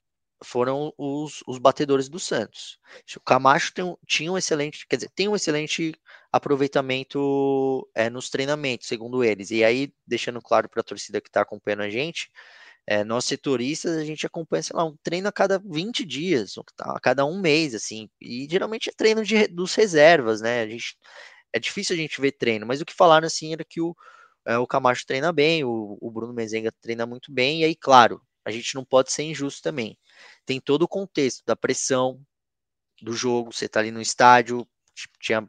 foram 0.43 0.93
os, 0.97 1.43
os 1.47 1.57
batedores 1.59 2.09
do 2.09 2.19
Santos. 2.19 2.79
O 3.15 3.19
Camacho 3.19 3.73
tem, 3.73 3.95
tinha 4.07 4.31
um 4.31 4.37
excelente, 4.37 4.85
quer 4.87 4.95
dizer, 4.97 5.11
tem 5.15 5.27
um 5.27 5.35
excelente 5.35 5.93
aproveitamento 6.31 7.87
é, 7.95 8.09
nos 8.09 8.29
treinamentos, 8.29 8.87
segundo 8.87 9.23
eles. 9.23 9.51
E 9.51 9.63
aí, 9.63 9.93
deixando 10.05 10.41
claro 10.41 10.69
para 10.69 10.81
a 10.81 10.83
torcida 10.83 11.21
que 11.21 11.29
está 11.29 11.41
acompanhando 11.41 11.83
a 11.83 11.89
gente, 11.89 12.29
é, 12.87 13.03
nós 13.03 13.25
setoristas, 13.25 13.97
a 13.97 14.03
gente 14.03 14.25
acompanha, 14.25 14.63
sei 14.63 14.75
lá, 14.75 14.85
um 14.85 14.95
treino 15.03 15.27
a 15.27 15.31
cada 15.31 15.59
20 15.59 16.05
dias, 16.05 16.55
a 16.79 16.99
cada 16.99 17.25
um 17.25 17.39
mês, 17.39 17.75
assim, 17.75 18.09
e 18.19 18.47
geralmente 18.49 18.89
é 18.89 18.93
treino 18.93 19.23
de, 19.23 19.47
dos 19.47 19.75
reservas, 19.75 20.41
né? 20.41 20.61
A 20.61 20.67
gente, 20.67 20.97
é 21.53 21.59
difícil 21.59 21.95
a 21.95 21.97
gente 21.97 22.19
ver 22.19 22.31
treino, 22.33 22.65
mas 22.65 22.81
o 22.81 22.85
que 22.85 22.93
falaram, 22.93 23.27
assim, 23.27 23.53
era 23.53 23.63
que 23.63 23.81
o, 23.81 23.95
é, 24.45 24.57
o 24.57 24.67
Camacho 24.67 25.05
treina 25.05 25.31
bem, 25.31 25.63
o, 25.63 25.97
o 26.01 26.11
Bruno 26.11 26.33
Mezenga 26.33 26.71
treina 26.81 27.05
muito 27.05 27.31
bem, 27.31 27.61
e 27.61 27.65
aí, 27.65 27.75
claro, 27.75 28.21
a 28.45 28.51
gente 28.51 28.75
não 28.75 28.83
pode 28.83 29.11
ser 29.11 29.23
injusto 29.23 29.61
também 29.61 29.97
tem 30.45 30.59
todo 30.59 30.83
o 30.83 30.87
contexto 30.87 31.43
da 31.45 31.55
pressão 31.55 32.19
do 33.01 33.13
jogo. 33.13 33.53
Você 33.53 33.65
está 33.65 33.79
ali 33.79 33.91
no 33.91 34.01
estádio, 34.01 34.67
tinha 35.19 35.47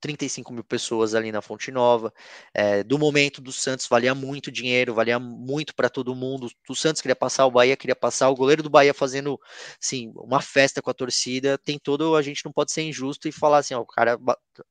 35 0.00 0.50
mil 0.52 0.64
pessoas 0.64 1.14
ali 1.14 1.30
na 1.30 1.42
Fonte 1.42 1.70
Nova. 1.70 2.12
É, 2.54 2.82
do 2.82 2.98
momento 2.98 3.42
do 3.42 3.52
Santos 3.52 3.86
valia 3.86 4.14
muito 4.14 4.50
dinheiro, 4.50 4.94
valia 4.94 5.18
muito 5.18 5.74
para 5.74 5.90
todo 5.90 6.14
mundo. 6.14 6.48
O 6.68 6.74
Santos 6.74 7.02
queria 7.02 7.14
passar, 7.14 7.44
o 7.44 7.50
Bahia 7.50 7.76
queria 7.76 7.94
passar, 7.94 8.30
o 8.30 8.34
goleiro 8.34 8.62
do 8.62 8.70
Bahia 8.70 8.94
fazendo 8.94 9.38
assim, 9.82 10.10
uma 10.16 10.40
festa 10.40 10.80
com 10.80 10.90
a 10.90 10.94
torcida. 10.94 11.58
Tem 11.58 11.78
todo, 11.78 12.16
a 12.16 12.22
gente 12.22 12.44
não 12.44 12.52
pode 12.52 12.72
ser 12.72 12.82
injusto 12.82 13.28
e 13.28 13.32
falar 13.32 13.58
assim, 13.58 13.74
ó, 13.74 13.80
o 13.80 13.86
cara 13.86 14.18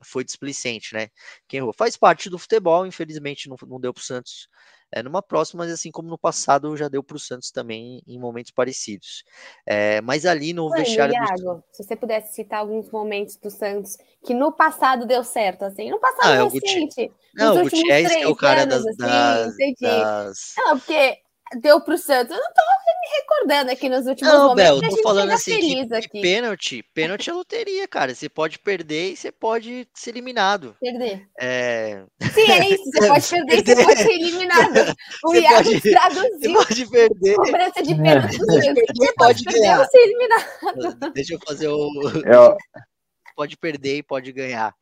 foi 0.02 0.24
displicente, 0.24 0.96
né? 0.96 1.10
Quem 1.48 1.60
errou? 1.60 1.74
Faz 1.74 1.96
parte 1.96 2.30
do 2.30 2.40
futebol, 2.40 2.88
infelizmente 2.88 3.48
não, 3.48 3.56
não 3.68 3.80
deu 3.80 3.94
para 3.94 4.02
o 4.02 4.04
Santos 4.04 4.48
é, 4.92 5.04
numa 5.04 5.22
próxima, 5.22 5.64
mas 5.64 5.74
assim 5.74 5.92
como 5.92 6.10
no 6.10 6.18
passado 6.18 6.76
já 6.76 6.88
deu 6.88 7.04
para 7.04 7.16
o 7.16 7.20
Santos 7.20 7.52
também 7.52 8.02
em 8.08 8.20
momentos 8.20 8.52
parecidos. 8.52 9.24
É, 9.66 10.02
mas 10.02 10.26
ali 10.26 10.54
no 10.54 10.70
Oi, 10.70 10.80
vestiário. 10.80 11.14
Iago, 11.14 11.56
do... 11.56 11.64
se 11.72 11.84
você 11.84 11.96
pudesse 11.96 12.34
citar 12.34 12.60
alguns 12.60 12.90
momentos 12.90 13.38
do 13.38 13.50
Santos 13.50 13.98
que 14.24 14.34
no 14.34 14.52
passado 14.52 15.06
deu 15.06 15.24
certo, 15.24 15.64
assim, 15.64 15.90
no 15.90 16.00
passado 16.00 16.48
ah, 16.48 16.50
recente. 16.50 17.12
Não, 17.36 17.58
o 17.58 17.64
Gutierrez 17.64 18.12
é 18.12 18.28
o 18.28 18.36
cara 18.36 18.66
das, 18.66 18.86
assim, 18.86 18.98
das, 18.98 19.56
das... 19.80 20.54
Não, 20.58 20.80
porque 20.80 21.18
deu 21.62 21.82
para 21.82 21.96
o 21.96 21.98
Santos. 21.98 22.36
Eu 22.36 22.42
não 22.42 22.54
tô 22.54 22.62
me 23.02 23.18
recordando 23.18 23.72
aqui 23.72 23.90
nos 23.90 24.06
últimos 24.06 24.34
não, 24.34 24.50
momentos. 24.50 24.80
Bel, 24.82 24.90
tô 24.90 25.02
falando 25.02 25.32
assim 25.32 25.60
que, 25.60 26.10
que 26.10 26.22
pênalti, 26.22 26.84
pênalti 26.94 27.30
é 27.30 27.34
loteria, 27.34 27.88
cara. 27.88 28.14
Você 28.14 28.30
pode 28.30 28.60
perder 28.60 29.14
e 29.14 29.18
você 29.18 29.32
pode 29.32 29.88
ser 29.94 30.12
eliminado. 30.12 30.76
Perder. 30.80 31.28
É... 31.40 32.04
Sim, 32.34 32.52
é 32.52 32.70
isso. 32.70 32.84
Você 32.92 33.08
pode 33.08 33.30
perder, 33.46 33.58
e 33.58 33.76
você 33.76 33.84
pode 33.84 34.04
ser 34.04 34.12
eliminado. 34.12 34.70
O 35.24 35.32
você 35.32 35.42
Iago 35.42 35.64
pode, 35.64 35.82
traduziu. 35.82 36.30
Você 36.40 36.54
pode 36.54 36.90
perder. 36.90 37.36
Cobrança 37.36 37.84
de 37.84 37.96
pênalti. 37.96 38.38
Você, 38.38 38.74
você 38.74 39.14
pode, 39.14 39.44
perder 39.44 39.80
ou 39.80 39.86
ser 39.86 39.98
eliminado. 39.98 41.14
Deixa 41.14 41.34
eu 41.34 41.40
fazer 41.46 41.68
o. 41.68 41.90
Eu... 42.26 42.58
Pode 43.36 43.56
perder 43.56 44.00
e 44.00 44.04
pode 44.04 44.34
ganhar. 44.34 44.76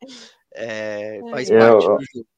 É, 0.52 1.20
faz 1.30 1.48
eu... 1.48 1.60
parte 1.60 1.76
do 1.76 1.82
jogo. 1.82 2.28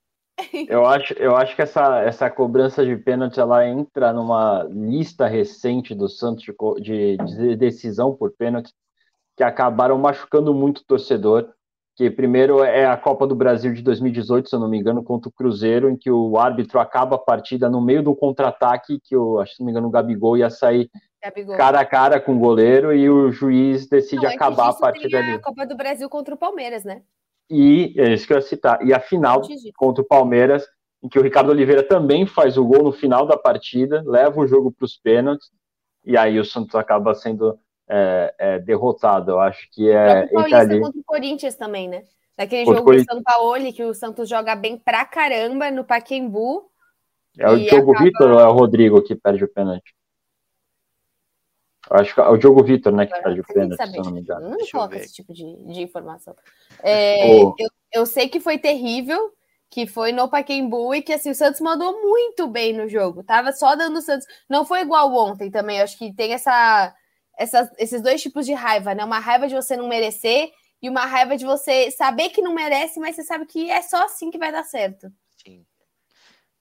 Eu 0.68 0.86
acho, 0.86 1.12
eu 1.14 1.36
acho 1.36 1.54
que 1.54 1.62
essa, 1.62 2.00
essa 2.00 2.30
cobrança 2.30 2.84
de 2.84 2.96
pênalti 2.96 3.38
ela 3.38 3.66
entra 3.66 4.12
numa 4.12 4.64
lista 4.70 5.26
recente 5.26 5.94
do 5.94 6.08
Santos 6.08 6.44
de, 6.80 7.16
de 7.16 7.56
decisão 7.56 8.14
por 8.14 8.32
pênalti 8.32 8.72
que 9.36 9.44
acabaram 9.44 9.98
machucando 9.98 10.52
muito 10.52 10.78
o 10.78 10.84
torcedor. 10.84 11.48
Que 11.96 12.10
primeiro 12.10 12.62
é 12.62 12.86
a 12.86 12.96
Copa 12.96 13.26
do 13.26 13.34
Brasil 13.34 13.74
de 13.74 13.82
2018, 13.82 14.48
se 14.48 14.54
eu 14.54 14.60
não 14.60 14.68
me 14.68 14.78
engano, 14.78 15.02
contra 15.02 15.28
o 15.28 15.32
Cruzeiro, 15.32 15.90
em 15.90 15.96
que 15.96 16.10
o 16.10 16.38
árbitro 16.38 16.78
acaba 16.78 17.16
a 17.16 17.18
partida 17.18 17.68
no 17.68 17.80
meio 17.80 18.02
do 18.02 18.14
contra-ataque, 18.14 19.00
que 19.02 19.16
o, 19.16 19.38
acho 19.38 19.54
se 19.54 19.60
não 19.60 19.66
me 19.66 19.72
engano, 19.72 19.88
o 19.88 19.90
Gabigol 19.90 20.36
ia 20.36 20.48
sair 20.48 20.88
Gabigol. 21.22 21.56
cara 21.56 21.80
a 21.80 21.84
cara 21.84 22.20
com 22.20 22.36
o 22.36 22.38
goleiro 22.38 22.94
e 22.94 23.10
o 23.10 23.30
juiz 23.30 23.86
decide 23.86 24.24
não, 24.24 24.32
acabar 24.32 24.70
a 24.70 24.74
partida 24.74 25.18
ali. 25.18 25.32
a 25.32 25.38
Copa 25.40 25.66
do 25.66 25.76
Brasil 25.76 26.08
contra 26.08 26.34
o 26.34 26.38
Palmeiras, 26.38 26.84
né? 26.84 27.02
E 27.50 27.94
é 27.98 28.12
isso 28.12 28.26
que 28.26 28.32
eu 28.32 28.36
ia 28.36 28.42
citar. 28.42 28.86
E 28.86 28.94
a 28.94 29.00
final 29.00 29.42
contra 29.76 30.02
o 30.02 30.06
Palmeiras, 30.06 30.64
em 31.02 31.08
que 31.08 31.18
o 31.18 31.22
Ricardo 31.22 31.50
Oliveira 31.50 31.82
também 31.82 32.26
faz 32.26 32.56
o 32.56 32.64
gol 32.64 32.84
no 32.84 32.92
final 32.92 33.26
da 33.26 33.36
partida, 33.36 34.02
leva 34.06 34.40
o 34.40 34.46
jogo 34.46 34.70
para 34.70 34.84
os 34.84 34.96
pênaltis, 34.96 35.50
e 36.04 36.16
aí 36.16 36.38
o 36.38 36.44
Santos 36.44 36.74
acaba 36.74 37.14
sendo 37.14 37.58
é, 37.88 38.34
é, 38.38 38.58
derrotado. 38.60 39.32
Eu 39.32 39.40
acho 39.40 39.68
que 39.72 39.90
é. 39.90 40.26
O 40.26 40.34
Paulista 40.34 40.58
ali... 40.58 40.80
contra 40.80 41.00
o 41.00 41.04
Corinthians 41.04 41.56
também, 41.56 41.88
né? 41.88 42.04
Daquele 42.38 42.64
contra 42.64 42.78
jogo 42.80 42.94
do 42.94 43.04
São 43.04 43.22
Paulo, 43.22 43.72
que 43.72 43.82
o 43.82 43.94
Santos 43.94 44.28
joga 44.28 44.54
bem 44.54 44.78
pra 44.78 45.04
caramba 45.04 45.70
no 45.70 45.84
Paquembu. 45.84 46.70
É 47.38 47.50
o 47.50 47.56
Diogo 47.56 47.92
acaba... 47.92 48.04
Vitor 48.04 48.30
ou 48.30 48.40
é 48.40 48.46
o 48.46 48.52
Rodrigo 48.52 49.02
que 49.02 49.14
perde 49.14 49.44
o 49.44 49.48
pênalti? 49.48 49.94
Acho 51.88 52.14
que 52.14 52.20
é 52.20 52.28
o 52.28 52.36
Diogo 52.36 52.62
Vitor, 52.62 52.92
né, 52.92 53.06
que 53.06 53.22
perde 53.22 53.40
o 53.40 53.44
pênalti, 53.44 53.76
se 53.76 53.96
eu 53.96 54.04
não 54.04 54.12
me 54.12 54.20
engano. 54.20 54.50
Não 54.50 54.58
coloca 54.70 54.96
esse 54.96 55.14
tipo 55.14 55.32
de, 55.32 55.44
de 55.44 55.80
informação. 55.80 56.36
É, 56.82 57.26
oh. 57.26 57.54
eu, 57.58 57.70
eu 57.92 58.06
sei 58.06 58.28
que 58.28 58.38
foi 58.38 58.58
terrível, 58.58 59.32
que 59.70 59.86
foi 59.86 60.12
no 60.12 60.28
Paquembu 60.28 60.94
e 60.94 61.02
que 61.02 61.12
assim, 61.12 61.30
o 61.30 61.34
Santos 61.34 61.60
mandou 61.60 62.02
muito 62.02 62.46
bem 62.48 62.72
no 62.72 62.88
jogo. 62.88 63.22
Tava 63.22 63.52
só 63.52 63.74
dando 63.74 63.98
o 63.98 64.02
Santos. 64.02 64.26
Não 64.48 64.64
foi 64.64 64.80
igual 64.80 65.14
ontem 65.14 65.50
também. 65.50 65.78
Eu 65.78 65.84
acho 65.84 65.96
que 65.96 66.12
tem 66.12 66.32
essa, 66.32 66.94
essa, 67.38 67.72
esses 67.78 68.02
dois 68.02 68.20
tipos 68.20 68.44
de 68.44 68.52
raiva, 68.52 68.94
né? 68.94 69.04
Uma 69.04 69.20
raiva 69.20 69.48
de 69.48 69.54
você 69.54 69.76
não 69.76 69.88
merecer 69.88 70.50
e 70.82 70.88
uma 70.88 71.06
raiva 71.06 71.36
de 71.36 71.44
você 71.44 71.90
saber 71.90 72.30
que 72.30 72.42
não 72.42 72.54
merece, 72.54 72.98
mas 72.98 73.14
você 73.14 73.22
sabe 73.22 73.46
que 73.46 73.70
é 73.70 73.80
só 73.80 74.04
assim 74.04 74.30
que 74.30 74.38
vai 74.38 74.50
dar 74.50 74.64
certo. 74.64 75.10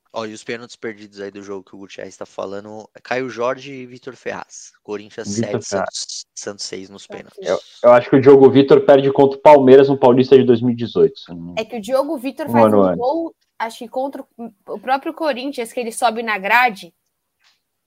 Sim. 0.09 0.19
Ó, 0.19 0.25
e 0.25 0.33
os 0.33 0.43
pênaltis 0.43 0.75
perdidos 0.75 1.19
aí 1.19 1.29
do 1.29 1.41
jogo 1.41 1.63
que 1.63 1.75
o 1.75 1.79
Gutierrez 1.79 2.13
está 2.13 2.25
falando, 2.25 2.89
Caio 3.03 3.29
Jorge 3.29 3.71
e 3.71 3.85
Vitor 3.85 4.15
Ferraz. 4.15 4.71
Corinthians 4.81 5.35
Vitor 5.35 5.61
7, 5.61 5.65
Santos, 5.65 6.25
Santos 6.33 6.65
6 6.65 6.89
nos 6.89 7.05
pênaltis. 7.05 7.47
Eu, 7.47 7.59
eu, 7.83 7.91
acho 7.93 8.09
que 8.09 8.15
o 8.15 8.21
Diogo 8.21 8.49
Vitor 8.49 8.81
perde 8.85 9.11
contra 9.11 9.37
o 9.37 9.41
Palmeiras 9.41 9.87
no 9.87 9.97
Paulista 9.97 10.35
de 10.35 10.43
2018. 10.43 11.13
É 11.57 11.63
que 11.63 11.77
o 11.77 11.81
Diogo 11.81 12.17
Vitor 12.17 12.47
um 12.47 12.51
faz 12.51 12.73
um 12.73 12.95
gol, 12.97 13.35
acho 13.59 13.77
que 13.79 13.87
contra 13.87 14.25
o 14.67 14.79
próprio 14.79 15.13
Corinthians, 15.13 15.71
que 15.71 15.79
ele 15.79 15.91
sobe 15.91 16.23
na 16.23 16.39
grade, 16.39 16.93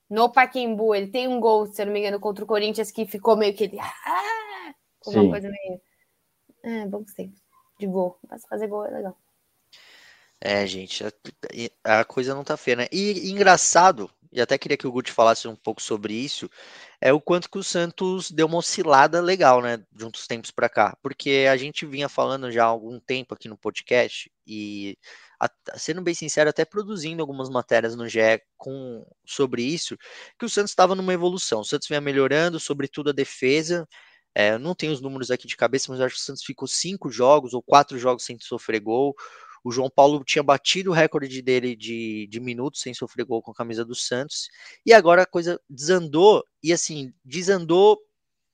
no 0.09 0.31
Paquembu, 0.31 0.95
ele 0.95 1.07
tem 1.07 1.27
um 1.27 1.39
gol, 1.41 1.67
se 1.67 1.81
eu 1.81 1.87
não 1.87 1.93
me 1.93 1.99
engano, 1.99 2.19
contra 2.19 2.43
o 2.43 2.47
Corinthians, 2.47 2.91
que 2.91 3.05
ficou 3.05 3.35
meio 3.35 3.53
que 3.53 3.65
ele... 3.65 3.79
Ah! 3.79 4.73
Uma 5.07 5.29
coisa 5.29 5.49
meio... 5.49 5.81
É, 6.63 6.85
bom 6.85 7.03
que 7.03 7.29
De 7.77 7.87
gol. 7.87 8.17
Mas 8.29 8.45
fazer 8.47 8.67
gol 8.67 8.85
é 8.85 8.91
legal. 8.91 9.17
É, 10.45 10.67
gente, 10.67 11.05
a, 11.85 12.01
a, 12.01 12.03
coisa 12.03 12.35
não 12.35 12.43
tá 12.43 12.57
feia, 12.57 12.75
né? 12.75 12.87
E, 12.91 13.29
e, 13.29 13.31
engraçado, 13.31 14.11
e 14.29 14.41
até 14.41 14.57
queria 14.57 14.75
que 14.75 14.85
o 14.85 14.91
Guti 14.91 15.09
falasse 15.09 15.47
um 15.47 15.55
pouco 15.55 15.81
sobre 15.81 16.13
isso, 16.13 16.49
é 16.99 17.13
o 17.13 17.21
quanto 17.21 17.49
que 17.49 17.57
o 17.57 17.63
Santos 17.63 18.29
deu 18.29 18.47
uma 18.47 18.57
oscilada 18.57 19.21
legal, 19.21 19.61
né, 19.61 19.81
de 19.89 20.05
uns 20.05 20.27
tempos 20.27 20.51
para 20.51 20.67
cá. 20.67 20.97
Porque 21.01 21.47
a 21.49 21.55
gente 21.55 21.85
vinha 21.85 22.09
falando 22.09 22.51
já 22.51 22.65
há 22.65 22.67
algum 22.67 22.99
tempo 22.99 23.33
aqui 23.33 23.47
no 23.47 23.57
podcast, 23.57 24.29
e 24.45 24.97
a, 25.39 25.49
sendo 25.77 26.01
bem 26.01 26.13
sincero, 26.13 26.49
até 26.49 26.65
produzindo 26.65 27.21
algumas 27.21 27.49
matérias 27.49 27.95
no 27.95 28.09
GE 28.09 28.41
com, 28.57 29.05
sobre 29.25 29.63
isso, 29.63 29.97
que 30.37 30.45
o 30.45 30.49
Santos 30.49 30.71
estava 30.71 30.93
numa 30.93 31.13
evolução. 31.13 31.61
O 31.61 31.65
Santos 31.65 31.87
vinha 31.87 32.01
melhorando, 32.01 32.59
sobretudo 32.59 33.11
a 33.11 33.13
defesa. 33.13 33.87
É, 34.35 34.57
não 34.57 34.75
tenho 34.75 34.91
os 34.91 34.99
números 34.99 35.31
aqui 35.31 35.47
de 35.47 35.55
cabeça, 35.55 35.89
mas 35.89 36.01
acho 36.01 36.15
que 36.15 36.21
o 36.21 36.23
Santos 36.25 36.43
ficou 36.43 36.67
cinco 36.67 37.09
jogos 37.09 37.53
ou 37.53 37.63
quatro 37.63 37.97
jogos 37.97 38.25
sem 38.25 38.37
sofrer 38.41 38.81
gol. 38.81 39.15
O 39.63 39.71
João 39.71 39.89
Paulo 39.89 40.23
tinha 40.23 40.43
batido 40.43 40.91
o 40.91 40.93
recorde 40.93 41.41
dele 41.41 41.75
de, 41.75 42.27
de 42.27 42.39
minutos 42.39 42.81
sem 42.81 42.93
sofrer 42.93 43.25
gol 43.25 43.41
com 43.41 43.51
a 43.51 43.55
camisa 43.55 43.85
do 43.85 43.95
Santos. 43.95 44.49
E 44.85 44.93
agora 44.93 45.23
a 45.23 45.25
coisa 45.25 45.59
desandou, 45.69 46.43
e 46.61 46.73
assim, 46.73 47.13
desandou 47.23 47.99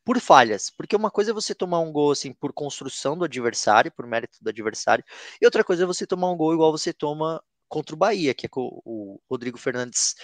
por 0.06 0.20
falhas. 0.20 0.70
Porque 0.70 0.96
uma 0.96 1.12
coisa 1.12 1.32
é 1.32 1.34
você 1.34 1.56
tomar 1.56 1.80
um 1.80 1.92
gol 1.92 2.12
assim 2.12 2.34
por 2.34 2.54
construção 2.54 3.18
do 3.18 3.26
adversário, 3.26 3.92
por 3.92 4.08
mérito 4.08 4.38
do 4.42 4.50
adversário, 4.50 5.04
e 5.42 5.46
outra 5.46 5.64
coisa 5.64 5.84
é 5.84 5.86
você 5.86 6.06
tomar 6.08 6.32
um 6.32 6.38
gol 6.38 6.54
igual 6.54 6.72
você 6.72 6.94
toma 6.94 7.44
contra 7.68 7.96
o 7.96 7.98
Bahia, 7.98 8.34
que 8.34 8.46
é 8.46 8.50
com 8.50 8.82
o 8.86 9.20
Rodrigo 9.30 9.58
Fernandes. 9.58 10.16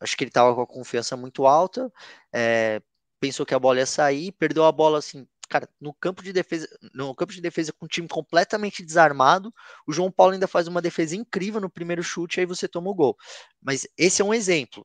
Acho 0.00 0.16
que 0.16 0.24
ele 0.24 0.30
estava 0.30 0.54
com 0.54 0.62
a 0.62 0.66
confiança 0.66 1.16
muito 1.16 1.46
alta, 1.46 1.92
é, 2.34 2.80
pensou 3.20 3.46
que 3.46 3.54
a 3.54 3.58
bola 3.58 3.78
ia 3.78 3.86
sair, 3.86 4.32
perdeu 4.32 4.64
a 4.64 4.72
bola 4.72 4.98
assim 4.98 5.26
cara, 5.48 5.68
no 5.80 5.92
campo 5.94 6.22
de 6.22 6.32
defesa, 6.32 6.68
no 6.94 7.14
campo 7.14 7.32
de 7.32 7.40
defesa 7.40 7.72
com 7.72 7.86
o 7.86 7.88
time 7.88 8.08
completamente 8.08 8.84
desarmado, 8.84 9.52
o 9.86 9.92
João 9.92 10.10
Paulo 10.10 10.34
ainda 10.34 10.46
faz 10.48 10.68
uma 10.68 10.82
defesa 10.82 11.16
incrível 11.16 11.60
no 11.60 11.70
primeiro 11.70 12.02
chute, 12.02 12.40
aí 12.40 12.46
você 12.46 12.68
toma 12.68 12.90
o 12.90 12.94
gol. 12.94 13.16
Mas 13.60 13.86
esse 13.96 14.22
é 14.22 14.24
um 14.24 14.34
exemplo. 14.34 14.84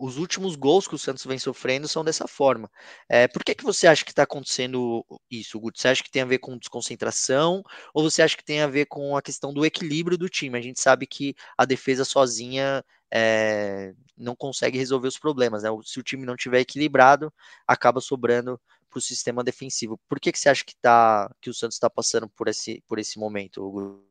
Os 0.00 0.16
últimos 0.16 0.54
gols 0.54 0.86
que 0.86 0.94
o 0.94 0.98
Santos 0.98 1.24
vem 1.24 1.38
sofrendo 1.40 1.88
são 1.88 2.04
dessa 2.04 2.28
forma. 2.28 2.70
É, 3.08 3.26
por 3.26 3.42
que, 3.44 3.52
que 3.54 3.64
você 3.64 3.86
acha 3.88 4.04
que 4.04 4.12
está 4.12 4.22
acontecendo 4.22 5.04
isso, 5.28 5.58
Guto? 5.58 5.80
Você 5.80 5.88
acha 5.88 6.04
que 6.04 6.10
tem 6.10 6.22
a 6.22 6.24
ver 6.24 6.38
com 6.38 6.56
desconcentração 6.56 7.64
ou 7.92 8.04
você 8.04 8.22
acha 8.22 8.36
que 8.36 8.44
tem 8.44 8.60
a 8.60 8.68
ver 8.68 8.86
com 8.86 9.16
a 9.16 9.22
questão 9.22 9.52
do 9.52 9.66
equilíbrio 9.66 10.16
do 10.16 10.28
time? 10.28 10.56
A 10.56 10.62
gente 10.62 10.80
sabe 10.80 11.04
que 11.04 11.34
a 11.56 11.64
defesa 11.64 12.04
sozinha 12.04 12.84
é, 13.12 13.94
não 14.16 14.34
consegue 14.34 14.78
resolver 14.78 15.08
os 15.08 15.18
problemas. 15.18 15.62
Né? 15.62 15.70
Se 15.84 15.98
o 15.98 16.02
time 16.02 16.26
não 16.26 16.36
tiver 16.36 16.60
equilibrado, 16.60 17.32
acaba 17.66 18.00
sobrando 18.00 18.60
para 18.88 18.98
o 18.98 19.02
sistema 19.02 19.44
defensivo. 19.44 19.98
Por 20.08 20.18
que, 20.18 20.32
que 20.32 20.38
você 20.38 20.48
acha 20.48 20.64
que, 20.64 20.74
tá, 20.80 21.30
que 21.40 21.50
o 21.50 21.54
Santos 21.54 21.76
está 21.76 21.90
passando 21.90 22.28
por 22.28 22.48
esse, 22.48 22.82
por 22.88 22.98
esse 22.98 23.18
momento, 23.18 23.64
Hugo? 23.64 24.02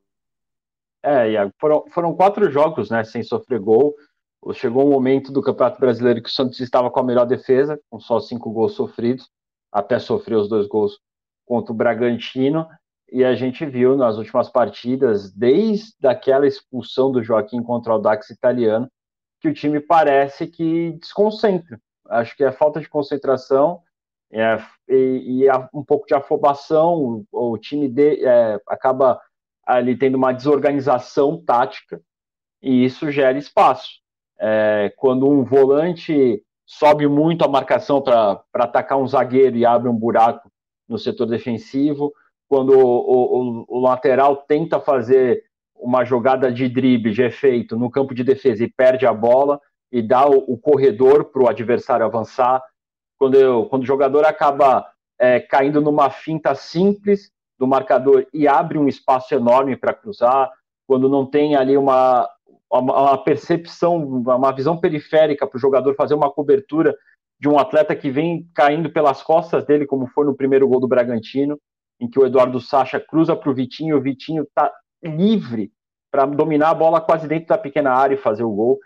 É, 1.03 1.31
Iago, 1.31 1.53
foram, 1.59 1.85
foram 1.89 2.15
quatro 2.15 2.49
jogos 2.51 2.89
né, 2.89 3.03
sem 3.03 3.23
sofrer 3.23 3.59
gol. 3.59 3.95
Chegou 4.53 4.85
um 4.85 4.91
momento 4.91 5.31
do 5.31 5.41
Campeonato 5.41 5.79
Brasileiro 5.79 6.21
que 6.21 6.29
o 6.29 6.31
Santos 6.31 6.59
estava 6.59 6.89
com 6.89 6.99
a 6.99 7.03
melhor 7.03 7.25
defesa, 7.25 7.79
com 7.89 7.99
só 7.99 8.19
cinco 8.19 8.51
gols 8.51 8.73
sofridos, 8.73 9.29
até 9.71 9.99
sofrer 9.99 10.35
os 10.35 10.47
dois 10.47 10.67
gols 10.67 10.99
contra 11.45 11.73
o 11.73 11.75
Bragantino. 11.75 12.67
E 13.11 13.23
a 13.23 13.35
gente 13.35 13.65
viu 13.65 13.95
nas 13.95 14.17
últimas 14.17 14.49
partidas, 14.49 15.31
desde 15.31 16.05
aquela 16.05 16.45
expulsão 16.45 17.11
do 17.11 17.23
Joaquim 17.23 17.63
contra 17.63 17.95
o 17.95 17.99
Dax 17.99 18.29
italiano, 18.29 18.89
que 19.39 19.47
o 19.47 19.53
time 19.53 19.79
parece 19.79 20.47
que 20.47 20.91
desconcentra. 20.93 21.79
Acho 22.09 22.35
que 22.35 22.43
é 22.43 22.51
falta 22.51 22.79
de 22.79 22.89
concentração 22.89 23.81
é, 24.31 24.57
e, 24.89 25.43
e 25.43 25.51
um 25.73 25.83
pouco 25.83 26.05
de 26.05 26.13
afobação, 26.13 27.25
o, 27.31 27.53
o 27.53 27.57
time 27.57 27.87
de, 27.87 28.25
é, 28.25 28.59
acaba 28.67 29.19
ali 29.65 29.97
tendo 29.97 30.15
uma 30.15 30.33
desorganização 30.33 31.41
tática 31.43 32.01
e 32.61 32.83
isso 32.83 33.11
gera 33.11 33.37
espaço. 33.37 33.99
É, 34.39 34.93
quando 34.97 35.27
um 35.27 35.43
volante 35.43 36.43
sobe 36.65 37.07
muito 37.07 37.43
a 37.43 37.47
marcação 37.47 38.01
para 38.01 38.43
atacar 38.53 38.97
um 38.97 39.07
zagueiro 39.07 39.55
e 39.55 39.65
abre 39.65 39.89
um 39.89 39.95
buraco 39.95 40.51
no 40.87 40.97
setor 40.97 41.25
defensivo, 41.25 42.13
quando 42.47 42.77
o, 42.77 43.65
o, 43.65 43.65
o 43.67 43.79
lateral 43.79 44.37
tenta 44.37 44.79
fazer 44.79 45.43
uma 45.75 46.03
jogada 46.03 46.51
de 46.51 46.67
drible, 46.67 47.13
de 47.13 47.21
efeito, 47.21 47.77
no 47.77 47.89
campo 47.89 48.13
de 48.13 48.23
defesa 48.23 48.63
e 48.63 48.71
perde 48.71 49.05
a 49.05 49.13
bola 49.13 49.59
e 49.91 50.01
dá 50.01 50.27
o, 50.27 50.37
o 50.53 50.57
corredor 50.57 51.25
para 51.25 51.43
o 51.43 51.47
adversário 51.47 52.05
avançar, 52.05 52.61
quando, 53.17 53.35
eu, 53.35 53.65
quando 53.65 53.83
o 53.83 53.87
jogador 53.87 54.25
acaba 54.25 54.85
é, 55.19 55.39
caindo 55.39 55.81
numa 55.81 56.09
finta 56.09 56.53
simples 56.55 57.31
do 57.57 57.67
marcador 57.67 58.25
e 58.33 58.47
abre 58.47 58.77
um 58.77 58.87
espaço 58.87 59.33
enorme 59.33 59.75
para 59.75 59.93
cruzar, 59.93 60.51
quando 60.87 61.09
não 61.09 61.25
tem 61.25 61.55
ali 61.55 61.75
uma, 61.75 62.29
uma 62.71 63.17
percepção, 63.17 63.97
uma 63.97 64.51
visão 64.51 64.77
periférica 64.77 65.47
para 65.47 65.57
o 65.57 65.61
jogador 65.61 65.95
fazer 65.95 66.13
uma 66.13 66.31
cobertura 66.31 66.95
de 67.39 67.47
um 67.47 67.59
atleta 67.59 67.95
que 67.95 68.09
vem 68.09 68.47
caindo 68.53 68.89
pelas 68.89 69.21
costas 69.21 69.65
dele, 69.65 69.85
como 69.85 70.07
foi 70.07 70.25
no 70.25 70.35
primeiro 70.35 70.67
gol 70.67 70.79
do 70.79 70.87
Bragantino, 70.87 71.59
em 71.99 72.09
que 72.09 72.19
o 72.19 72.25
Eduardo 72.25 72.59
Sacha 72.59 72.99
cruza 72.99 73.35
para 73.35 73.49
o 73.49 73.53
Vitinho, 73.53 73.97
o 73.97 74.01
Vitinho 74.01 74.43
está 74.43 74.71
livre 75.03 75.71
para 76.11 76.25
dominar 76.25 76.69
a 76.69 76.75
bola 76.75 77.01
quase 77.01 77.27
dentro 77.27 77.47
da 77.47 77.57
pequena 77.57 77.91
área 77.91 78.15
e 78.15 78.19
fazer 78.19 78.43
o 78.43 78.51
gol. 78.51 78.79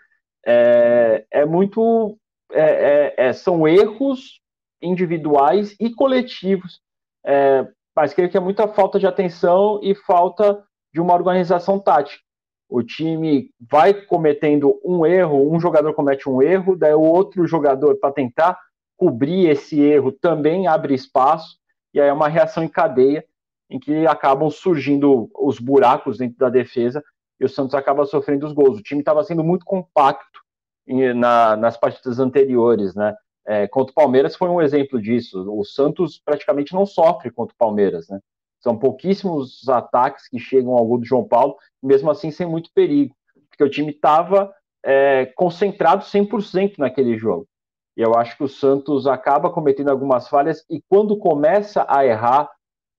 É, 0.44 1.24
é 1.30 1.46
muito 1.46 2.18
é, 2.52 2.60
é, 2.60 3.14
é, 3.28 3.32
são 3.32 3.66
erros 3.66 4.40
individuais 4.80 5.76
e 5.80 5.90
coletivos, 5.90 6.80
é, 7.24 7.66
mas 7.94 8.12
creio 8.12 8.30
que 8.30 8.36
é 8.36 8.40
muita 8.40 8.66
falta 8.68 8.98
de 8.98 9.06
atenção 9.06 9.80
e 9.82 9.94
falta 9.94 10.62
de 10.92 11.00
uma 11.00 11.14
organização 11.14 11.78
tática. 11.78 12.22
O 12.68 12.82
time 12.82 13.50
vai 13.70 13.94
cometendo 13.94 14.80
um 14.84 15.06
erro, 15.06 15.52
um 15.52 15.60
jogador 15.60 15.94
comete 15.94 16.28
um 16.28 16.42
erro, 16.42 16.76
daí 16.76 16.94
o 16.94 17.00
outro 17.00 17.46
jogador, 17.46 17.96
para 17.96 18.12
tentar 18.12 18.58
cobrir 18.96 19.48
esse 19.48 19.80
erro, 19.80 20.12
também 20.12 20.66
abre 20.66 20.94
espaço, 20.94 21.58
e 21.92 22.00
aí 22.00 22.08
é 22.08 22.12
uma 22.12 22.28
reação 22.28 22.62
em 22.62 22.68
cadeia, 22.68 23.24
em 23.68 23.78
que 23.78 24.06
acabam 24.06 24.50
surgindo 24.50 25.30
os 25.34 25.58
buracos 25.58 26.18
dentro 26.18 26.38
da 26.38 26.48
defesa, 26.48 27.02
e 27.40 27.44
o 27.44 27.48
Santos 27.48 27.74
acaba 27.74 28.04
sofrendo 28.04 28.46
os 28.46 28.52
gols. 28.52 28.78
O 28.78 28.82
time 28.82 29.00
estava 29.00 29.24
sendo 29.24 29.42
muito 29.42 29.64
compacto, 29.64 30.42
na, 30.86 31.56
nas 31.56 31.76
partidas 31.76 32.18
anteriores, 32.18 32.94
né? 32.94 33.14
É, 33.44 33.66
contra 33.66 33.90
o 33.90 33.94
Palmeiras 33.94 34.36
foi 34.36 34.48
um 34.48 34.60
exemplo 34.60 35.00
disso. 35.00 35.44
O 35.52 35.64
Santos 35.64 36.20
praticamente 36.24 36.72
não 36.74 36.86
sofre 36.86 37.30
contra 37.30 37.54
o 37.54 37.58
Palmeiras, 37.58 38.08
né? 38.08 38.20
São 38.60 38.78
pouquíssimos 38.78 39.68
ataques 39.68 40.28
que 40.28 40.38
chegam 40.38 40.72
ao 40.72 40.86
gol 40.86 40.98
do 40.98 41.04
João 41.04 41.26
Paulo, 41.26 41.56
mesmo 41.82 42.10
assim 42.10 42.30
sem 42.30 42.46
muito 42.46 42.70
perigo, 42.72 43.14
porque 43.50 43.64
o 43.64 43.70
time 43.70 43.90
estava 43.90 44.52
é, 44.84 45.26
concentrado 45.34 46.04
100% 46.04 46.74
naquele 46.78 47.18
jogo. 47.18 47.48
E 47.96 48.00
eu 48.00 48.14
acho 48.14 48.36
que 48.36 48.44
o 48.44 48.48
Santos 48.48 49.06
acaba 49.06 49.50
cometendo 49.50 49.90
algumas 49.90 50.28
falhas 50.28 50.64
e 50.70 50.82
quando 50.88 51.18
começa 51.18 51.84
a 51.88 52.04
errar, 52.06 52.50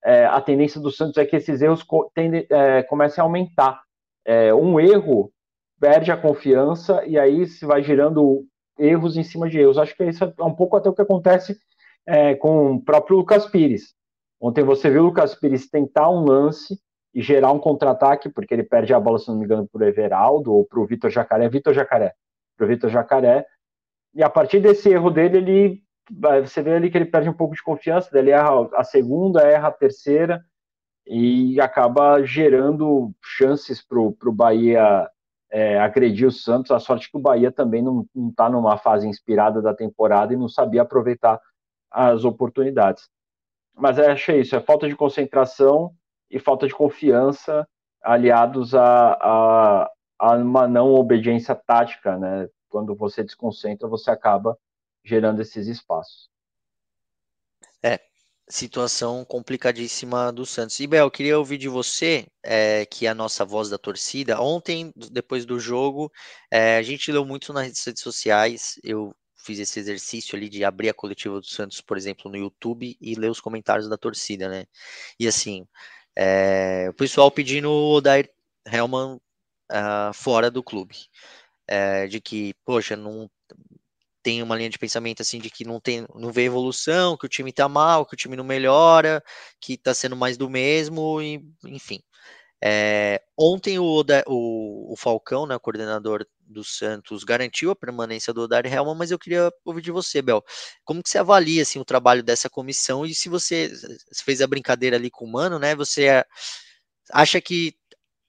é, 0.05 0.25
a 0.25 0.39
tendência 0.41 0.79
do 0.79 0.91
Santos 0.91 1.17
é 1.17 1.25
que 1.25 1.35
esses 1.35 1.61
erros 1.61 1.85
tendem, 2.13 2.45
é, 2.49 2.83
comecem 2.83 3.21
a 3.21 3.25
aumentar. 3.25 3.81
É, 4.25 4.53
um 4.53 4.79
erro 4.79 5.31
perde 5.79 6.11
a 6.11 6.17
confiança 6.17 7.03
e 7.05 7.17
aí 7.17 7.45
se 7.47 7.65
vai 7.65 7.81
gerando 7.81 8.45
erros 8.77 9.17
em 9.17 9.23
cima 9.23 9.49
de 9.49 9.59
erros. 9.59 9.77
Acho 9.77 9.95
que 9.95 10.03
isso 10.03 10.23
é 10.23 10.43
um 10.43 10.53
pouco 10.53 10.75
até 10.75 10.89
o 10.89 10.93
que 10.93 11.01
acontece 11.01 11.57
é, 12.05 12.35
com 12.35 12.73
o 12.73 12.81
próprio 12.83 13.17
Lucas 13.17 13.45
Pires. 13.47 13.93
Ontem 14.39 14.63
você 14.63 14.89
viu 14.89 15.01
o 15.01 15.05
Lucas 15.05 15.35
Pires 15.35 15.69
tentar 15.69 16.09
um 16.09 16.25
lance 16.25 16.77
e 17.13 17.21
gerar 17.21 17.51
um 17.51 17.59
contra-ataque, 17.59 18.27
porque 18.29 18.53
ele 18.53 18.63
perde 18.63 18.93
a 18.93 18.99
bola, 18.99 19.19
se 19.19 19.29
não 19.29 19.37
me 19.37 19.45
engano, 19.45 19.67
para 19.71 19.83
o 19.83 19.87
Everaldo 19.87 20.53
ou 20.53 20.65
para 20.65 20.79
o 20.79 20.85
Vitor 20.85 21.09
Jacaré, 21.09 21.47
Vitor 21.47 21.73
Jacaré, 21.73 22.13
para 22.57 22.65
o 22.65 22.67
Vitor 22.67 22.89
Jacaré, 22.89 23.45
e 24.13 24.23
a 24.23 24.29
partir 24.29 24.59
desse 24.59 24.89
erro 24.89 25.09
dele, 25.09 25.37
ele 25.37 25.83
você 26.41 26.61
vê 26.61 26.73
ali 26.73 26.91
que 26.91 26.97
ele 26.97 27.05
perde 27.05 27.29
um 27.29 27.33
pouco 27.33 27.55
de 27.55 27.63
confiança, 27.63 28.09
ele 28.17 28.29
erra 28.29 28.69
a 28.73 28.83
segunda, 28.83 29.41
erra 29.41 29.69
a 29.69 29.71
terceira, 29.71 30.43
e 31.05 31.59
acaba 31.59 32.23
gerando 32.23 33.11
chances 33.21 33.81
para 33.81 33.99
o 33.99 34.31
Bahia 34.31 35.09
é, 35.51 35.79
agredir 35.79 36.27
o 36.27 36.31
Santos. 36.31 36.71
A 36.71 36.79
sorte 36.79 37.09
que 37.09 37.17
o 37.17 37.21
Bahia 37.21 37.51
também 37.51 37.81
não 37.81 38.05
está 38.29 38.49
numa 38.49 38.77
fase 38.77 39.07
inspirada 39.07 39.61
da 39.61 39.73
temporada 39.73 40.33
e 40.33 40.37
não 40.37 40.47
sabia 40.47 40.81
aproveitar 40.81 41.39
as 41.91 42.25
oportunidades. 42.25 43.09
Mas 43.75 43.97
é, 43.99 44.11
achei 44.11 44.41
isso, 44.41 44.55
é 44.55 44.61
falta 44.61 44.87
de 44.87 44.95
concentração 44.95 45.91
e 46.29 46.39
falta 46.39 46.67
de 46.67 46.73
confiança 46.73 47.67
aliados 48.01 48.75
a, 48.75 49.13
a, 49.13 49.91
a 50.19 50.35
uma 50.37 50.67
não 50.67 50.93
obediência 50.93 51.55
tática, 51.55 52.17
né? 52.17 52.47
Quando 52.73 52.95
você 52.95 53.23
desconcentra, 53.23 53.87
você 53.87 54.09
acaba 54.09 54.57
gerando 55.05 55.39
esses 55.43 55.67
espaços. 55.67 56.27
É, 57.83 57.99
situação 58.49 59.23
complicadíssima 59.23 60.33
do 60.33 60.43
Santos. 60.43 60.79
E 60.79 60.87
Bel, 60.87 61.11
queria 61.11 61.37
ouvir 61.37 61.59
de 61.59 61.69
você, 61.69 62.25
é, 62.41 62.83
que 62.87 63.05
é 63.05 63.09
a 63.09 63.13
nossa 63.13 63.45
voz 63.45 63.69
da 63.69 63.77
torcida. 63.77 64.41
Ontem, 64.41 64.91
depois 64.95 65.45
do 65.45 65.59
jogo, 65.59 66.11
é, 66.49 66.77
a 66.77 66.81
gente 66.81 67.11
leu 67.11 67.23
muito 67.23 67.53
nas 67.53 67.85
redes 67.85 68.01
sociais. 68.01 68.79
Eu 68.83 69.15
fiz 69.37 69.59
esse 69.59 69.79
exercício 69.79 70.35
ali 70.35 70.49
de 70.49 70.65
abrir 70.65 70.89
a 70.89 70.95
coletiva 70.95 71.39
do 71.39 71.45
Santos, 71.45 71.79
por 71.79 71.95
exemplo, 71.95 72.31
no 72.31 72.37
YouTube 72.37 72.97
e 72.99 73.13
ler 73.13 73.29
os 73.29 73.39
comentários 73.39 73.87
da 73.87 73.97
torcida, 73.97 74.49
né? 74.49 74.65
E 75.19 75.27
assim, 75.27 75.67
é, 76.17 76.87
o 76.89 76.93
pessoal 76.95 77.29
pedindo 77.29 77.69
o 77.69 77.97
Odair 77.97 78.33
Helman 78.65 79.19
uh, 79.71 80.13
fora 80.13 80.49
do 80.49 80.63
clube. 80.63 80.95
É, 81.67 82.07
de 82.07 82.19
que, 82.19 82.53
poxa, 82.65 82.95
não 82.95 83.29
tem 84.23 84.41
uma 84.41 84.55
linha 84.55 84.69
de 84.69 84.79
pensamento 84.79 85.21
assim 85.21 85.39
de 85.39 85.49
que 85.49 85.65
não 85.65 85.79
tem, 85.79 86.05
não 86.15 86.31
vê 86.31 86.43
evolução, 86.43 87.17
que 87.17 87.25
o 87.25 87.29
time 87.29 87.51
tá 87.51 87.67
mal, 87.67 88.05
que 88.05 88.13
o 88.13 88.17
time 88.17 88.37
não 88.37 88.43
melhora, 88.43 89.23
que 89.59 89.77
tá 89.77 89.93
sendo 89.93 90.15
mais 90.15 90.37
do 90.37 90.49
mesmo, 90.49 91.21
e, 91.21 91.43
enfim. 91.65 91.99
É, 92.65 93.21
ontem 93.37 93.77
o, 93.77 93.83
o, 94.25 94.93
o, 94.93 94.95
Falcão, 94.95 95.45
né, 95.45 95.59
coordenador 95.59 96.25
do 96.39 96.63
Santos, 96.63 97.25
garantiu 97.25 97.71
a 97.71 97.75
permanência 97.75 98.33
do 98.33 98.43
Odar 98.43 98.65
Helman, 98.65 98.95
mas 98.95 99.11
eu 99.11 99.19
queria 99.19 99.51
ouvir 99.65 99.81
de 99.81 99.91
você, 99.91 100.21
Bel. 100.21 100.41
Como 100.85 101.03
que 101.03 101.09
você 101.09 101.17
avalia 101.17 101.61
assim, 101.61 101.79
o 101.79 101.85
trabalho 101.85 102.23
dessa 102.23 102.49
comissão 102.49 103.05
e 103.05 103.13
se 103.13 103.27
você, 103.27 103.69
fez 104.23 104.41
a 104.41 104.47
brincadeira 104.47 104.95
ali 104.95 105.11
com 105.11 105.25
o 105.25 105.31
Mano, 105.31 105.59
né? 105.59 105.75
Você 105.75 106.23
acha 107.11 107.41
que 107.41 107.75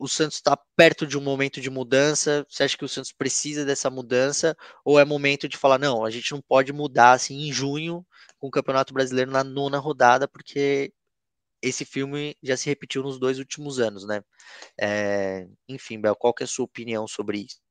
o 0.04 0.08
Santos 0.08 0.36
está 0.36 0.54
perto 0.76 1.06
de 1.06 1.16
um 1.16 1.20
momento 1.22 1.62
de 1.62 1.70
mudança? 1.70 2.44
Você 2.46 2.62
acha 2.62 2.76
que 2.76 2.84
o 2.84 2.88
Santos 2.88 3.10
precisa 3.10 3.64
dessa 3.64 3.88
mudança? 3.88 4.54
Ou 4.84 5.00
é 5.00 5.04
momento 5.04 5.48
de 5.48 5.56
falar, 5.56 5.78
não, 5.78 6.04
a 6.04 6.10
gente 6.10 6.30
não 6.30 6.42
pode 6.42 6.74
mudar 6.74 7.12
assim 7.12 7.48
em 7.48 7.52
junho 7.52 8.04
com 8.38 8.48
o 8.48 8.50
Campeonato 8.50 8.92
Brasileiro 8.92 9.30
na 9.30 9.42
nona 9.42 9.78
rodada, 9.78 10.28
porque 10.28 10.92
esse 11.62 11.86
filme 11.86 12.36
já 12.42 12.54
se 12.54 12.68
repetiu 12.68 13.02
nos 13.02 13.18
dois 13.18 13.38
últimos 13.38 13.80
anos, 13.80 14.06
né? 14.06 14.22
É, 14.78 15.48
enfim, 15.66 15.98
Bel, 15.98 16.14
qual 16.14 16.34
que 16.34 16.42
é 16.42 16.44
a 16.44 16.48
sua 16.48 16.66
opinião 16.66 17.08
sobre 17.08 17.38
isso? 17.38 17.62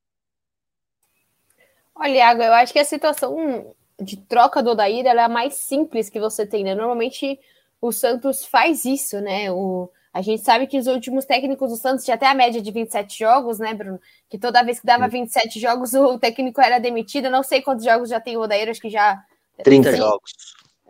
Olha, 1.94 2.16
Iago, 2.16 2.42
eu 2.42 2.54
acho 2.54 2.74
que 2.74 2.80
a 2.80 2.86
situação 2.86 3.76
de 4.02 4.18
troca 4.18 4.64
do 4.64 4.72
Odair 4.72 5.06
é 5.06 5.20
a 5.20 5.30
mais 5.30 5.54
simples 5.54 6.10
que 6.10 6.20
você 6.20 6.48
tem, 6.48 6.64
né? 6.64 6.74
Normalmente 6.74 7.40
o 7.80 7.92
Santos 7.92 8.44
faz 8.44 8.86
isso, 8.86 9.22
né? 9.22 9.52
O, 9.52 9.88
a 10.14 10.22
gente 10.22 10.44
sabe 10.44 10.68
que 10.68 10.78
os 10.78 10.86
últimos 10.86 11.26
técnicos 11.26 11.72
do 11.72 11.76
Santos 11.76 12.06
tinha 12.06 12.14
até 12.14 12.28
a 12.28 12.36
média 12.36 12.62
de 12.62 12.72
27 12.72 13.18
jogos, 13.18 13.58
né, 13.58 13.74
Bruno? 13.74 14.00
Que 14.30 14.38
toda 14.38 14.64
vez 14.64 14.80
que 14.80 14.86
dava 14.86 15.08
27 15.08 15.60
jogos 15.60 15.92
o 15.96 16.20
técnico 16.20 16.62
era 16.62 16.80
demitido. 16.80 17.26
Eu 17.26 17.32
não 17.32 17.42
sei 17.42 17.64
quantos 17.64 17.84
jogos 17.84 18.10
já 18.10 18.20
tem 18.20 18.38
o 18.38 18.42
Odair, 18.42 18.70
acho 18.70 18.80
que 18.80 18.92
já. 18.92 19.24
30 19.64 19.96
jogos. 19.96 20.32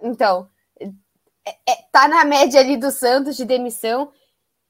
Então, 0.02 0.50
é, 1.46 1.52
é, 1.70 1.76
tá 1.90 2.10
na 2.10 2.26
média 2.26 2.60
ali 2.60 2.76
do 2.76 2.92
Santos 2.92 3.38
de 3.38 3.46
demissão. 3.46 4.12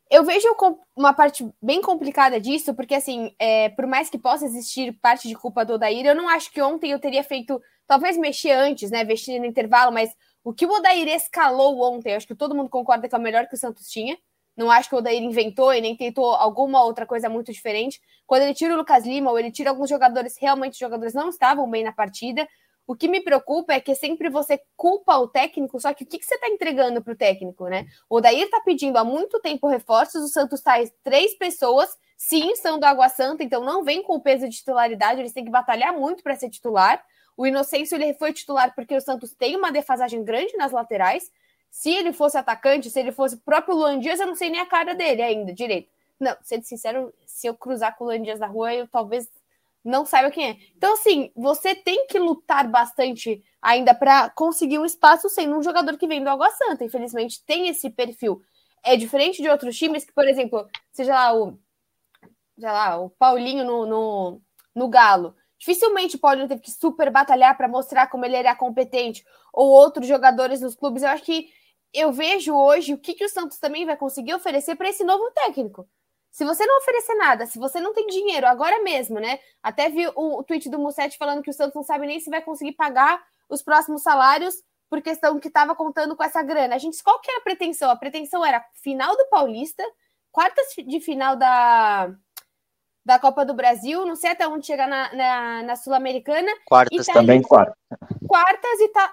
Eu 0.08 0.24
vejo 0.24 0.48
uma 0.96 1.13
parte 1.13 1.50
bem 1.60 1.82
complicada 1.82 2.39
disso, 2.39 2.76
porque 2.76 2.94
assim, 2.94 3.34
é, 3.39 3.70
por 3.70 3.88
mais 3.88 4.12
que 4.12 4.20
possa 4.20 4.46
existir 4.46 4.94
parte 5.02 5.28
de 5.28 5.34
culpa 5.34 5.66
do 5.66 5.74
Odair, 5.74 6.06
eu 6.06 6.13
não 6.13 6.30
acho 6.30 6.52
que 6.52 6.62
ontem 6.62 6.92
eu 6.92 7.00
teria 7.00 7.24
feito, 7.24 7.60
talvez 7.88 8.16
mexer 8.18 8.52
antes, 8.52 8.92
né? 8.92 9.04
Vestir 9.04 9.39
no 9.39 9.48
intervalo, 9.48 9.92
mas 9.92 10.16
o 10.44 10.54
que 10.54 10.68
o 10.68 10.72
Odair 10.72 11.08
escalou 11.08 11.82
ontem, 11.82 12.13
acho 12.13 12.28
que 12.28 12.36
todo 12.36 12.54
mundo 12.54 12.70
concorda 12.70 13.10
que 13.10 13.16
é 13.16 13.18
o 13.18 13.22
melhor 13.22 13.48
que 13.48 13.56
o 13.56 13.58
Santos 13.58 13.89
tinha. 13.89 14.16
Não 14.56 14.70
acho 14.70 14.88
que 14.89 14.96
o 14.96 15.00
Odair 15.00 15.22
inventou 15.22 15.74
e 15.74 15.82
nem 15.82 15.96
tentou 15.96 16.34
alguma 16.34 16.84
outra 16.84 17.06
coisa 17.06 17.28
muito 17.28 17.52
diferente. 17.52 18.00
Quando 18.26 18.44
ele 18.44 18.54
tira 18.54 18.74
o 18.74 18.78
Lucas 18.78 19.06
Lima 19.06 19.32
ou 19.32 19.39
ele 19.39 19.52
tira 19.52 19.70
alguns 19.70 19.89
jogadores, 19.89 20.38
realmente 20.39 20.74
os 20.74 20.80
jogadores 20.80 21.13
não 21.13 21.30
estavam 21.30 21.70
bem 21.70 21.84
na 21.84 21.92
partida. 21.92 22.48
O 22.86 22.96
que 22.96 23.08
me 23.08 23.22
preocupa 23.22 23.74
é 23.74 23.80
que 23.80 23.96
sempre 23.96 24.30
você 24.30 24.62
culpa 24.76 25.18
o 25.18 25.28
técnico, 25.28 25.80
só 25.80 25.94
que 25.94 26.04
o 26.04 26.08
que, 26.08 26.20
que 26.20 26.26
você 26.26 26.36
está 26.36 26.50
entregando 26.50 27.02
para 27.02 27.13
o 27.13 27.16
técnico, 27.16 27.68
né? 27.68 27.86
O 28.10 28.20
Dair 28.20 28.44
está 28.44 28.60
pedindo 28.60 28.98
há 28.98 29.06
muito 29.06 29.39
tempo 29.39 29.68
reforços, 29.68 30.22
o 30.22 30.28
Santos 30.28 30.62
traz 30.62 30.92
três 31.02 31.34
pessoas, 31.38 31.89
sim, 32.18 32.56
são 32.58 32.78
do 32.78 32.84
Água 32.84 33.08
Santa, 33.08 33.42
então 33.42 33.63
não 33.63 33.84
vem 33.84 34.04
com 34.04 34.16
o 34.16 34.22
peso 34.22 34.50
de 34.50 34.58
titularidade, 34.58 35.22
eles 35.22 35.32
têm 35.32 35.46
que 35.46 35.52
batalhar 35.52 35.94
muito 35.94 36.22
para 36.22 36.36
ser 36.36 36.50
titular. 36.50 37.02
O 37.38 37.48
Inocêncio 37.48 37.96
ele 37.96 38.13
foi 38.16 38.34
titular 38.34 38.76
porque 38.76 38.96
o 38.96 39.02
Santos 39.02 39.34
tem 39.34 39.56
uma 39.56 39.72
defasagem 39.72 40.24
grande 40.24 40.56
nas 40.58 40.72
laterais. 40.72 41.32
Se 41.73 41.89
ele 41.89 42.13
fosse 42.13 42.38
atacante, 42.38 42.91
se 42.91 42.99
ele 42.99 43.12
fosse 43.12 43.36
próprio 43.38 43.75
Luan 43.75 43.97
Dias, 43.97 44.19
eu 44.19 44.27
não 44.27 44.36
sei 44.36 44.47
nem 44.47 44.62
a 44.62 44.65
cara 44.65 44.93
dele 44.93 45.23
ainda, 45.23 45.51
direito. 45.51 45.89
Não, 46.19 46.38
sendo 46.43 46.63
sincero, 46.63 47.12
se 47.25 47.47
eu 47.47 47.55
cruzar 47.55 47.97
com 47.97 48.03
o 48.03 48.07
Luan 48.07 48.21
Dias 48.21 48.39
na 48.39 48.45
rua, 48.45 48.71
eu 48.75 48.88
talvez 48.88 49.27
não 49.83 50.05
saiba 50.05 50.29
quem 50.29 50.51
é. 50.51 50.57
Então, 50.77 50.93
assim, 50.93 51.31
você 51.36 51.73
tem 51.73 52.05
que 52.05 52.19
lutar 52.19 52.67
bastante 52.67 53.43
ainda 53.59 53.95
para 53.95 54.29
conseguir 54.29 54.77
um 54.77 54.86
espaço 54.86 55.27
sendo 55.29 55.57
um 55.57 55.63
jogador 55.63 55.97
que 55.97 56.05
vem 56.05 56.23
do 56.23 56.29
Água 56.29 56.51
Santa. 56.51 56.86
Infelizmente, 56.86 57.43
tem 57.43 57.67
esse 57.67 57.89
perfil. 57.89 58.43
É 58.83 58.95
diferente 58.95 59.41
de 59.41 59.49
outros 59.49 59.75
times 59.75 60.05
que, 60.05 60.13
por 60.13 60.27
exemplo, 60.27 60.69
seja 60.91 61.15
lá 61.15 61.33
o, 61.33 61.57
sei 62.55 62.69
lá, 62.69 62.99
o 62.99 63.09
Paulinho 63.09 63.65
no, 63.65 63.86
no, 63.88 64.41
no 64.75 64.88
Galo. 64.88 65.36
Dificilmente 65.57 66.17
o 66.17 66.19
Paulinho 66.19 66.47
teve 66.47 66.62
que 66.62 66.71
super 66.71 67.09
batalhar 67.09 67.57
para 67.57 67.67
mostrar 67.67 68.05
como 68.07 68.25
ele 68.25 68.36
era 68.36 68.55
competente, 68.55 69.25
ou 69.51 69.69
outros 69.69 70.07
jogadores 70.07 70.62
nos 70.62 70.75
clubes. 70.75 71.01
Eu 71.01 71.09
acho 71.09 71.23
que 71.23 71.49
eu 71.93 72.12
vejo 72.12 72.56
hoje 72.56 72.93
o 72.93 72.97
que, 72.97 73.13
que 73.13 73.25
o 73.25 73.29
Santos 73.29 73.60
também 73.60 73.86
vai 73.86 73.95
conseguir 73.95 74.34
oferecer 74.34 74.75
para 74.75 74.89
esse 74.89 75.03
novo 75.03 75.29
técnico. 75.32 75.88
Se 76.32 76.43
você 76.43 76.65
não 76.65 76.79
oferecer 76.79 77.13
nada, 77.13 77.45
se 77.45 77.60
você 77.60 77.79
não 77.79 77.93
tem 77.93 78.08
dinheiro 78.08 78.47
agora 78.47 78.82
mesmo, 78.82 79.19
né? 79.19 79.39
Até 79.62 79.88
vi 79.89 80.08
o, 80.15 80.41
tweet 80.43 80.67
do 80.67 80.79
Mussetti 80.79 81.15
falando 81.15 81.43
que 81.43 81.49
o 81.51 81.53
Santos 81.53 81.75
não 81.75 81.84
sabe 81.84 82.08
nem 82.08 82.19
se 82.19 82.29
vai 82.32 82.41
conseguir 82.41 82.71
pagar 82.71 83.23
os 83.47 83.62
próximos 83.62 84.01
salários 84.01 84.56
por 84.89 84.99
questão 84.99 85.39
que 85.39 85.47
estava 85.47 85.75
contando 85.75 86.15
com 86.15 86.23
essa 86.23 86.41
grana. 86.41 86.73
A 86.73 86.79
gente, 86.79 87.03
qual 87.03 87.19
que 87.19 87.29
era 87.29 87.39
a 87.39 87.43
pretensão? 87.43 87.89
A 87.91 87.95
pretensão 87.95 88.43
era 88.43 88.65
final 88.73 89.15
do 89.15 89.27
Paulista, 89.29 89.84
quartas 90.32 90.65
de 90.75 90.99
final 90.99 91.36
da, 91.36 92.12
da 93.06 93.19
Copa 93.19 93.45
do 93.45 93.53
Brasil, 93.53 94.03
não 94.03 94.15
sei 94.15 94.32
até 94.32 94.47
onde 94.47 94.65
chegar 94.65 94.88
na, 94.88 95.13
na, 95.13 95.63
na 95.63 95.75
Sul-Americana. 95.75 96.51
Quartas 96.65 97.06
tá 97.06 97.13
também, 97.13 97.43
quartas. 97.43 97.75
Quartas 98.27 98.79
e 98.79 98.88
tá. 98.89 99.12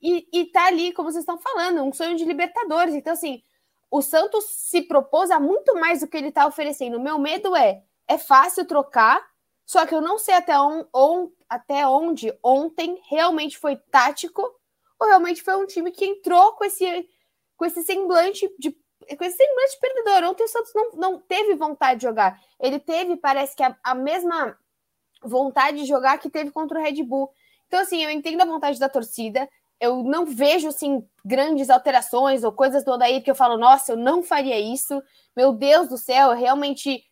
E, 0.00 0.28
e 0.32 0.46
tá 0.46 0.66
ali, 0.66 0.92
como 0.92 1.10
vocês 1.10 1.22
estão 1.22 1.38
falando, 1.38 1.82
um 1.82 1.92
sonho 1.92 2.16
de 2.16 2.24
Libertadores. 2.24 2.94
Então, 2.94 3.12
assim, 3.12 3.42
o 3.90 4.00
Santos 4.02 4.44
se 4.44 4.82
propôs 4.82 5.30
a 5.30 5.40
muito 5.40 5.74
mais 5.74 6.00
do 6.00 6.08
que 6.08 6.16
ele 6.16 6.28
está 6.28 6.46
oferecendo. 6.46 6.98
O 6.98 7.02
meu 7.02 7.18
medo 7.18 7.54
é, 7.56 7.82
é 8.06 8.18
fácil 8.18 8.66
trocar, 8.66 9.24
só 9.64 9.86
que 9.86 9.94
eu 9.94 10.00
não 10.00 10.18
sei 10.18 10.34
até, 10.34 10.58
on, 10.58 10.84
on, 10.94 11.30
até 11.48 11.86
onde 11.86 12.32
ontem 12.42 13.00
realmente 13.08 13.58
foi 13.58 13.76
tático 13.76 14.42
ou 15.00 15.06
realmente 15.06 15.42
foi 15.42 15.56
um 15.56 15.66
time 15.66 15.90
que 15.90 16.04
entrou 16.04 16.52
com 16.52 16.64
esse, 16.64 17.08
com 17.56 17.64
esse 17.64 17.82
semblante 17.82 18.48
de 18.58 18.76
com 19.16 19.24
esse 19.24 19.36
semblante 19.36 19.78
perdedor. 19.80 20.24
Ontem 20.28 20.44
o 20.44 20.48
Santos 20.48 20.72
não, 20.74 20.90
não 20.92 21.20
teve 21.20 21.54
vontade 21.54 22.00
de 22.00 22.06
jogar. 22.06 22.38
Ele 22.60 22.78
teve, 22.78 23.16
parece 23.16 23.56
que, 23.56 23.62
a, 23.62 23.76
a 23.82 23.94
mesma 23.94 24.58
vontade 25.22 25.78
de 25.78 25.84
jogar 25.86 26.18
que 26.18 26.28
teve 26.28 26.50
contra 26.50 26.78
o 26.78 26.82
Red 26.82 27.02
Bull. 27.04 27.30
Então, 27.68 27.80
assim, 27.80 28.02
eu 28.02 28.10
entendo 28.10 28.40
a 28.40 28.46
vontade 28.46 28.80
da 28.80 28.88
torcida, 28.88 29.48
eu 29.80 30.02
não 30.02 30.26
vejo 30.26 30.68
assim 30.68 31.06
grandes 31.24 31.70
alterações 31.70 32.42
ou 32.42 32.50
coisas 32.50 32.82
do 32.84 32.92
Odair 32.92 33.22
que 33.22 33.30
eu 33.30 33.34
falo, 33.34 33.56
nossa, 33.56 33.92
eu 33.92 33.96
não 33.96 34.22
faria 34.22 34.58
isso. 34.58 35.00
Meu 35.36 35.52
Deus 35.52 35.88
do 35.88 35.96
céu, 35.96 36.32
realmente 36.32 37.02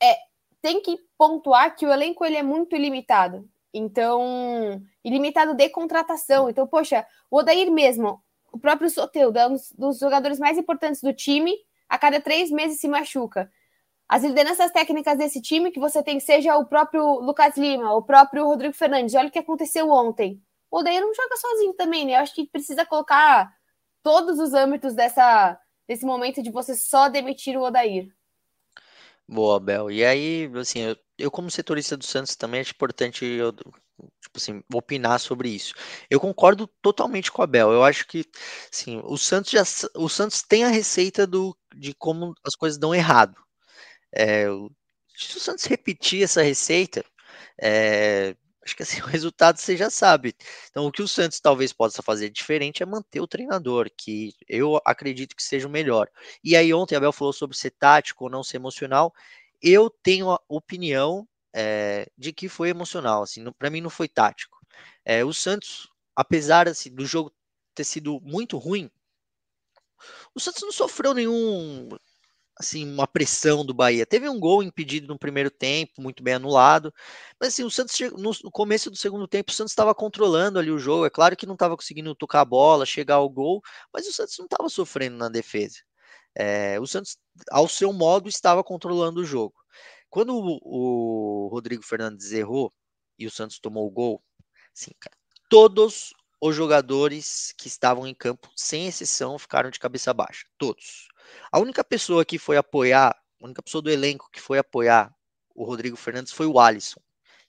é, 0.00 0.16
tem 0.60 0.80
que 0.80 0.98
pontuar 1.18 1.74
que 1.74 1.86
o 1.86 1.92
elenco 1.92 2.24
ele 2.24 2.36
é 2.36 2.42
muito 2.42 2.76
ilimitado. 2.76 3.48
Então, 3.74 4.80
ilimitado 5.02 5.54
de 5.54 5.68
contratação. 5.70 6.48
Então, 6.48 6.66
poxa, 6.66 7.06
o 7.30 7.38
Odair 7.38 7.72
mesmo, 7.72 8.22
o 8.52 8.58
próprio 8.58 8.90
Soteudo 8.90 9.38
é 9.38 9.48
um 9.48 9.56
dos 9.76 9.98
jogadores 9.98 10.38
mais 10.38 10.58
importantes 10.58 11.00
do 11.00 11.12
time, 11.12 11.56
a 11.88 11.98
cada 11.98 12.20
três 12.20 12.50
meses 12.50 12.78
se 12.78 12.86
machuca. 12.86 13.50
As 14.12 14.22
lideranças 14.22 14.70
técnicas 14.70 15.16
desse 15.16 15.40
time 15.40 15.70
que 15.70 15.80
você 15.80 16.02
tem, 16.02 16.20
seja 16.20 16.56
o 16.56 16.66
próprio 16.66 17.20
Lucas 17.20 17.56
Lima, 17.56 17.94
o 17.94 18.02
próprio 18.02 18.44
Rodrigo 18.44 18.74
Fernandes, 18.74 19.14
olha 19.14 19.28
o 19.28 19.30
que 19.30 19.38
aconteceu 19.38 19.88
ontem 19.90 20.42
o 20.72 20.78
Odair 20.78 21.02
não 21.02 21.14
joga 21.14 21.36
sozinho 21.36 21.74
também, 21.74 22.06
né? 22.06 22.14
Eu 22.14 22.20
acho 22.20 22.34
que 22.34 22.46
precisa 22.46 22.86
colocar 22.86 23.54
todos 24.02 24.38
os 24.38 24.54
âmbitos 24.54 24.94
dessa, 24.94 25.60
desse 25.86 26.06
momento 26.06 26.42
de 26.42 26.50
você 26.50 26.74
só 26.74 27.10
demitir 27.10 27.58
o 27.58 27.62
Odair. 27.62 28.08
Boa, 29.28 29.60
Bel. 29.60 29.90
E 29.90 30.02
aí, 30.02 30.50
assim, 30.58 30.80
eu, 30.80 30.96
eu 31.18 31.30
como 31.30 31.50
setorista 31.50 31.94
do 31.94 32.04
Santos 32.04 32.34
também 32.34 32.62
acho 32.62 32.72
importante 32.72 33.24
eu, 33.24 33.52
tipo 33.52 34.36
assim, 34.36 34.62
opinar 34.72 35.20
sobre 35.20 35.50
isso. 35.50 35.74
Eu 36.08 36.18
concordo 36.18 36.66
totalmente 36.80 37.30
com 37.30 37.42
a 37.42 37.46
Bel. 37.46 37.70
Eu 37.70 37.84
acho 37.84 38.06
que, 38.06 38.24
assim, 38.72 39.00
o 39.04 39.18
Santos 39.18 39.50
já, 39.50 39.62
o 39.94 40.08
Santos 40.08 40.42
tem 40.42 40.64
a 40.64 40.68
receita 40.68 41.26
do, 41.26 41.54
de 41.74 41.94
como 41.94 42.34
as 42.46 42.54
coisas 42.54 42.78
dão 42.78 42.94
errado. 42.94 43.36
É, 44.14 44.46
se 45.16 45.36
o 45.36 45.40
Santos 45.40 45.64
repetir 45.64 46.22
essa 46.24 46.42
receita, 46.42 47.04
é, 47.60 48.36
acho 48.64 48.76
que 48.76 48.82
assim, 48.82 49.00
o 49.02 49.06
resultado 49.06 49.58
você 49.58 49.76
já 49.76 49.90
sabe. 49.90 50.34
Então, 50.70 50.86
o 50.86 50.92
que 50.92 51.02
o 51.02 51.08
Santos 51.08 51.40
talvez 51.40 51.72
possa 51.72 52.02
fazer 52.02 52.30
diferente 52.30 52.82
é 52.82 52.86
manter 52.86 53.20
o 53.20 53.26
treinador, 53.26 53.90
que 53.96 54.34
eu 54.48 54.80
acredito 54.84 55.36
que 55.36 55.42
seja 55.42 55.68
o 55.68 55.70
melhor. 55.70 56.08
E 56.44 56.56
aí, 56.56 56.72
ontem 56.72 56.96
Abel 56.96 57.12
falou 57.12 57.32
sobre 57.32 57.56
ser 57.56 57.70
tático 57.70 58.24
ou 58.24 58.30
não 58.30 58.42
ser 58.42 58.56
emocional. 58.56 59.12
Eu 59.62 59.90
tenho 59.90 60.30
a 60.30 60.40
opinião 60.48 61.26
é, 61.54 62.08
de 62.16 62.32
que 62.32 62.48
foi 62.48 62.68
emocional. 62.70 63.22
Assim, 63.22 63.44
para 63.58 63.70
mim, 63.70 63.80
não 63.80 63.90
foi 63.90 64.08
tático. 64.08 64.58
É, 65.04 65.24
o 65.24 65.32
Santos, 65.32 65.88
apesar 66.16 66.68
assim, 66.68 66.94
do 66.94 67.06
jogo 67.06 67.32
ter 67.74 67.84
sido 67.84 68.20
muito 68.22 68.58
ruim, 68.58 68.90
o 70.34 70.40
Santos 70.40 70.62
não 70.62 70.72
sofreu 70.72 71.14
nenhum 71.14 71.88
assim, 72.58 72.86
uma 72.90 73.06
pressão 73.06 73.64
do 73.64 73.74
Bahia. 73.74 74.06
Teve 74.06 74.28
um 74.28 74.38
gol 74.38 74.62
impedido 74.62 75.08
no 75.08 75.18
primeiro 75.18 75.50
tempo, 75.50 76.00
muito 76.00 76.22
bem 76.22 76.34
anulado. 76.34 76.92
Mas 77.40 77.50
assim, 77.50 77.64
o 77.64 77.70
Santos 77.70 77.98
no 78.42 78.50
começo 78.50 78.90
do 78.90 78.96
segundo 78.96 79.26
tempo, 79.26 79.50
o 79.50 79.54
Santos 79.54 79.72
estava 79.72 79.94
controlando 79.94 80.58
ali 80.58 80.70
o 80.70 80.78
jogo. 80.78 81.06
É 81.06 81.10
claro 81.10 81.36
que 81.36 81.46
não 81.46 81.54
estava 81.54 81.76
conseguindo 81.76 82.14
tocar 82.14 82.40
a 82.40 82.44
bola, 82.44 82.86
chegar 82.86 83.16
ao 83.16 83.28
gol, 83.28 83.62
mas 83.92 84.06
o 84.06 84.12
Santos 84.12 84.36
não 84.38 84.46
estava 84.46 84.68
sofrendo 84.68 85.16
na 85.16 85.28
defesa. 85.28 85.78
É, 86.34 86.80
o 86.80 86.86
Santos, 86.86 87.16
ao 87.50 87.68
seu 87.68 87.92
modo, 87.92 88.28
estava 88.28 88.64
controlando 88.64 89.20
o 89.20 89.24
jogo. 89.24 89.54
Quando 90.10 90.34
o, 90.36 90.58
o 90.62 91.48
Rodrigo 91.48 91.82
Fernandes 91.82 92.32
errou 92.32 92.72
e 93.18 93.26
o 93.26 93.30
Santos 93.30 93.58
tomou 93.58 93.86
o 93.86 93.90
gol, 93.90 94.22
assim, 94.74 94.90
cara, 95.00 95.16
todos 95.48 96.12
os 96.42 96.56
jogadores 96.56 97.54
que 97.56 97.68
estavam 97.68 98.04
em 98.04 98.12
campo, 98.14 98.50
sem 98.56 98.88
exceção, 98.88 99.38
ficaram 99.38 99.70
de 99.70 99.78
cabeça 99.78 100.12
baixa. 100.12 100.44
Todos. 100.58 101.06
A 101.52 101.60
única 101.60 101.84
pessoa 101.84 102.24
que 102.24 102.36
foi 102.36 102.56
apoiar, 102.56 103.16
a 103.40 103.44
única 103.44 103.62
pessoa 103.62 103.80
do 103.80 103.90
elenco 103.90 104.28
que 104.32 104.40
foi 104.40 104.58
apoiar 104.58 105.14
o 105.54 105.64
Rodrigo 105.64 105.96
Fernandes 105.96 106.32
foi 106.32 106.46
o 106.46 106.58
Alisson. 106.58 107.00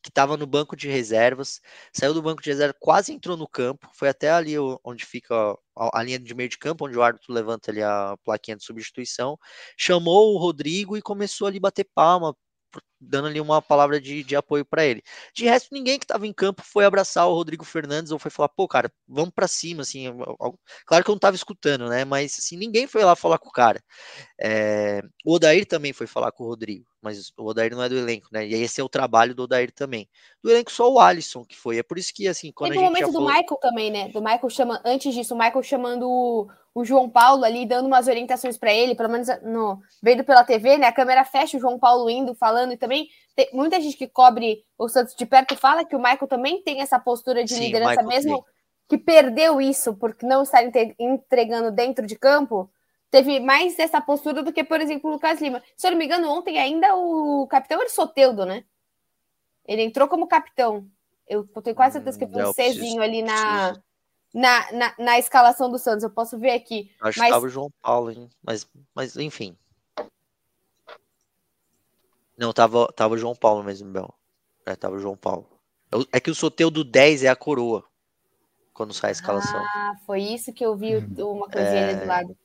que 0.03 0.09
estava 0.09 0.35
no 0.37 0.45
banco 0.45 0.75
de 0.75 0.89
reservas, 0.89 1.61
saiu 1.93 2.13
do 2.13 2.21
banco 2.21 2.41
de 2.43 2.49
reserva, 2.49 2.75
quase 2.79 3.13
entrou 3.13 3.37
no 3.37 3.47
campo, 3.47 3.89
foi 3.93 4.09
até 4.09 4.29
ali 4.31 4.55
onde 4.83 5.05
fica 5.05 5.33
a, 5.77 5.99
a 5.99 6.03
linha 6.03 6.19
de 6.19 6.35
meio 6.35 6.49
de 6.49 6.57
campo, 6.57 6.85
onde 6.85 6.97
o 6.97 7.01
árbitro 7.01 7.33
levanta 7.33 7.71
ali 7.71 7.81
a 7.81 8.17
plaquinha 8.23 8.57
de 8.57 8.63
substituição, 8.65 9.39
chamou 9.77 10.35
o 10.35 10.37
Rodrigo 10.37 10.97
e 10.97 11.01
começou 11.01 11.47
ali 11.47 11.57
a 11.57 11.61
bater 11.61 11.87
palma, 11.95 12.35
dando 13.07 13.27
ali 13.27 13.39
uma 13.39 13.61
palavra 13.61 13.99
de, 13.99 14.23
de 14.23 14.35
apoio 14.35 14.65
para 14.65 14.85
ele. 14.85 15.03
De 15.33 15.45
resto, 15.45 15.73
ninguém 15.73 15.99
que 15.99 16.05
estava 16.05 16.25
em 16.25 16.33
campo 16.33 16.61
foi 16.63 16.85
abraçar 16.85 17.27
o 17.27 17.33
Rodrigo 17.33 17.65
Fernandes 17.65 18.11
ou 18.11 18.19
foi 18.19 18.31
falar, 18.31 18.49
pô, 18.49 18.67
cara, 18.67 18.91
vamos 19.07 19.31
para 19.33 19.47
cima, 19.47 19.81
assim. 19.81 20.05
Claro 20.85 21.03
que 21.03 21.09
eu 21.09 21.13
não 21.13 21.17
estava 21.17 21.35
escutando, 21.35 21.87
né? 21.89 22.05
Mas 22.05 22.35
assim, 22.39 22.57
ninguém 22.57 22.87
foi 22.87 23.03
lá 23.03 23.15
falar 23.15 23.37
com 23.37 23.49
o 23.49 23.51
cara. 23.51 23.81
É... 24.39 25.01
O 25.25 25.33
Odair 25.35 25.65
também 25.65 25.93
foi 25.93 26.07
falar 26.07 26.31
com 26.31 26.43
o 26.43 26.47
Rodrigo, 26.47 26.85
mas 27.01 27.31
o 27.37 27.45
Odair 27.45 27.75
não 27.75 27.83
é 27.83 27.89
do 27.89 27.97
elenco, 27.97 28.27
né? 28.31 28.45
E 28.45 28.53
esse 28.53 28.79
é 28.79 28.83
o 28.83 28.89
trabalho 28.89 29.35
do 29.35 29.43
Odair 29.43 29.71
também. 29.71 30.07
Do 30.41 30.49
elenco 30.49 30.71
só 30.71 30.91
o 30.91 30.99
Alisson 30.99 31.45
que 31.45 31.55
foi. 31.55 31.77
É 31.77 31.83
por 31.83 31.97
isso 31.97 32.13
que, 32.13 32.27
assim, 32.27 32.51
quando 32.51 32.71
Teve 32.71 32.83
a 32.83 32.87
gente. 32.87 32.89
o 32.89 32.93
momento 32.93 33.11
do 33.11 33.25
falou... 33.25 33.29
Michael 33.29 33.59
também, 33.61 33.91
né? 33.91 34.09
Do 34.09 34.21
Michael 34.21 34.49
chama 34.49 34.81
antes 34.85 35.13
disso, 35.13 35.33
o 35.33 35.37
Michael 35.37 35.63
chamando 35.63 36.09
o, 36.09 36.47
o 36.75 36.83
João 36.83 37.09
Paulo 37.09 37.43
ali, 37.43 37.65
dando 37.65 37.85
umas 37.85 38.07
orientações 38.07 38.57
para 38.57 38.73
ele, 38.73 38.95
pelo 38.95 39.09
menos 39.09 39.27
no 39.43 39.79
vendo 40.01 40.23
pela 40.23 40.43
TV, 40.43 40.77
né? 40.77 40.87
A 40.87 40.93
câmera 40.93 41.23
fecha 41.23 41.57
o 41.57 41.59
João 41.59 41.77
Paulo 41.77 42.09
indo, 42.09 42.33
falando 42.33 42.73
e 42.73 42.77
também 42.77 42.92
tem 43.35 43.49
muita 43.53 43.79
gente 43.81 43.97
que 43.97 44.07
cobre 44.07 44.63
o 44.77 44.87
Santos 44.87 45.15
de 45.15 45.25
perto 45.25 45.55
fala 45.55 45.83
que 45.85 45.95
o 45.95 45.99
Michael 45.99 46.27
também 46.27 46.61
tem 46.61 46.81
essa 46.81 46.99
postura 46.99 47.43
de 47.43 47.53
Sim, 47.53 47.61
liderança, 47.61 48.03
mesmo 48.03 48.43
tem. 48.43 48.53
que 48.89 48.97
perdeu 48.97 49.59
isso 49.61 49.93
por 49.95 50.15
não 50.21 50.43
estar 50.43 50.63
entregando 50.99 51.71
dentro 51.71 52.05
de 52.05 52.15
campo. 52.17 52.69
Teve 53.09 53.39
mais 53.39 53.77
essa 53.77 54.01
postura 54.01 54.41
do 54.41 54.51
que, 54.51 54.63
por 54.63 54.81
exemplo, 54.81 55.09
o 55.09 55.13
Lucas 55.13 55.39
Lima. 55.39 55.61
Se 55.77 55.85
eu 55.87 55.91
não 55.91 55.97
me 55.97 56.05
engano, 56.05 56.29
ontem 56.31 56.57
ainda 56.57 56.95
o 56.95 57.45
capitão 57.47 57.79
era 57.79 57.87
o 57.87 57.91
Soteudo, 57.91 58.45
né? 58.45 58.63
Ele 59.67 59.83
entrou 59.83 60.07
como 60.07 60.27
capitão. 60.27 60.87
Eu 61.27 61.45
tenho 61.61 61.75
quase 61.75 61.93
certeza 61.93 62.17
que 62.17 62.25
Hum, 62.25 62.31
foi 62.31 62.41
é, 62.41 62.45
um 62.45 62.47
eu 62.49 62.53
preciso- 62.53 62.79
Czinho 62.83 63.01
ali 63.01 63.21
na, 63.21 63.79
na, 64.33 64.71
na, 64.71 64.95
na 64.97 65.19
escalação 65.19 65.69
do 65.69 65.77
Santos. 65.77 66.03
Eu 66.03 66.09
posso 66.09 66.37
ver 66.39 66.51
aqui. 66.51 66.91
Acho 67.01 67.19
Mas- 67.19 67.27
que 67.29 67.33
tava 67.33 67.45
o 67.45 67.49
João 67.49 67.69
Paulo, 67.81 68.11
hein? 68.11 68.29
Mas, 68.45 68.67
mas 68.95 69.15
enfim. 69.15 69.55
Não, 72.37 72.51
tava, 72.53 72.87
tava 72.93 73.13
o 73.15 73.17
João 73.17 73.35
Paulo 73.35 73.63
mesmo, 73.63 73.91
Bel. 73.91 74.13
É, 74.65 74.75
tava 74.75 74.95
o 74.95 74.99
João 74.99 75.15
Paulo. 75.15 75.47
É 75.91 76.17
É 76.17 76.19
que 76.19 76.31
o 76.31 76.35
sorteio 76.35 76.69
do 76.71 76.83
10 76.83 77.23
é 77.23 77.27
a 77.29 77.35
coroa. 77.35 77.83
Quando 78.73 78.93
sai 78.93 79.11
a 79.11 79.13
escalação. 79.13 79.59
Ah, 79.59 79.93
foi 80.05 80.21
isso 80.21 80.51
que 80.51 80.65
eu 80.65 80.75
vi 80.75 80.95
o- 80.95 81.31
uma 81.31 81.47
coisinha 81.47 81.79
É. 81.81 81.89
ali 81.89 81.99
do 81.99 82.07
lado. 82.07 82.37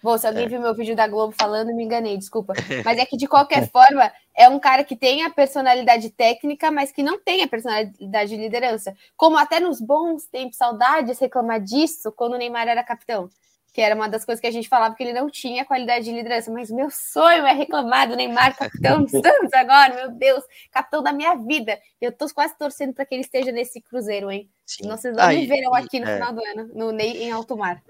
Bom, 0.00 0.16
se 0.18 0.26
alguém 0.26 0.48
viu 0.48 0.60
meu 0.60 0.74
vídeo 0.74 0.96
da 0.96 1.06
Globo 1.06 1.32
falando, 1.36 1.74
me 1.74 1.84
enganei, 1.84 2.16
desculpa. 2.16 2.52
Mas 2.94 2.98
é 2.98 3.06
que, 3.06 3.16
de 3.16 3.26
qualquer 3.28 3.68
forma, 3.70 4.12
é 4.36 4.48
um 4.48 4.58
cara 4.58 4.82
que 4.84 4.96
tem 4.96 5.24
a 5.24 5.30
personalidade 5.30 6.10
técnica, 6.10 6.70
mas 6.72 6.90
que 6.90 7.02
não 7.04 7.20
tem 7.20 7.42
a 7.42 7.48
personalidade 7.48 8.30
de 8.30 8.36
liderança. 8.36 8.96
Como 9.16 9.36
até 9.36 9.60
nos 9.60 9.80
bons 9.80 10.24
tempos, 10.26 10.56
saudades 10.56 11.18
reclamar 11.20 11.60
disso 11.60 12.10
quando 12.12 12.32
o 12.34 12.38
Neymar 12.38 12.66
era 12.66 12.82
capitão. 12.82 13.28
Que 13.72 13.80
era 13.80 13.94
uma 13.94 14.08
das 14.08 14.24
coisas 14.24 14.40
que 14.40 14.46
a 14.46 14.50
gente 14.50 14.68
falava 14.68 14.94
que 14.94 15.02
ele 15.02 15.14
não 15.14 15.30
tinha 15.30 15.64
qualidade 15.64 16.04
de 16.04 16.12
liderança. 16.12 16.52
Mas 16.52 16.70
meu 16.70 16.90
sonho 16.90 17.46
é 17.46 17.52
reclamar 17.52 18.08
do 18.08 18.14
Neymar, 18.14 18.56
capitão 18.56 19.02
do 19.02 19.08
Santos 19.08 19.52
agora, 19.54 19.94
meu 19.94 20.10
Deus, 20.10 20.44
capitão 20.70 21.02
da 21.02 21.12
minha 21.12 21.34
vida. 21.36 21.78
Eu 22.00 22.12
tô 22.12 22.26
quase 22.34 22.56
torcendo 22.58 22.92
para 22.92 23.06
que 23.06 23.14
ele 23.14 23.22
esteja 23.22 23.50
nesse 23.50 23.80
cruzeiro, 23.80 24.30
hein? 24.30 24.50
Sim. 24.66 24.82
Senão 24.82 24.96
vocês 24.96 25.16
não 25.16 25.24
Ah, 25.24 25.28
me 25.28 25.46
verão 25.46 25.74
aqui 25.74 25.98
no 25.98 26.06
é. 26.06 26.14
final 26.14 26.32
do 26.34 26.44
ano, 26.44 26.70
no 26.74 26.92
Ney 26.92 27.22
em 27.22 27.32
alto 27.32 27.56
mar. 27.56 27.82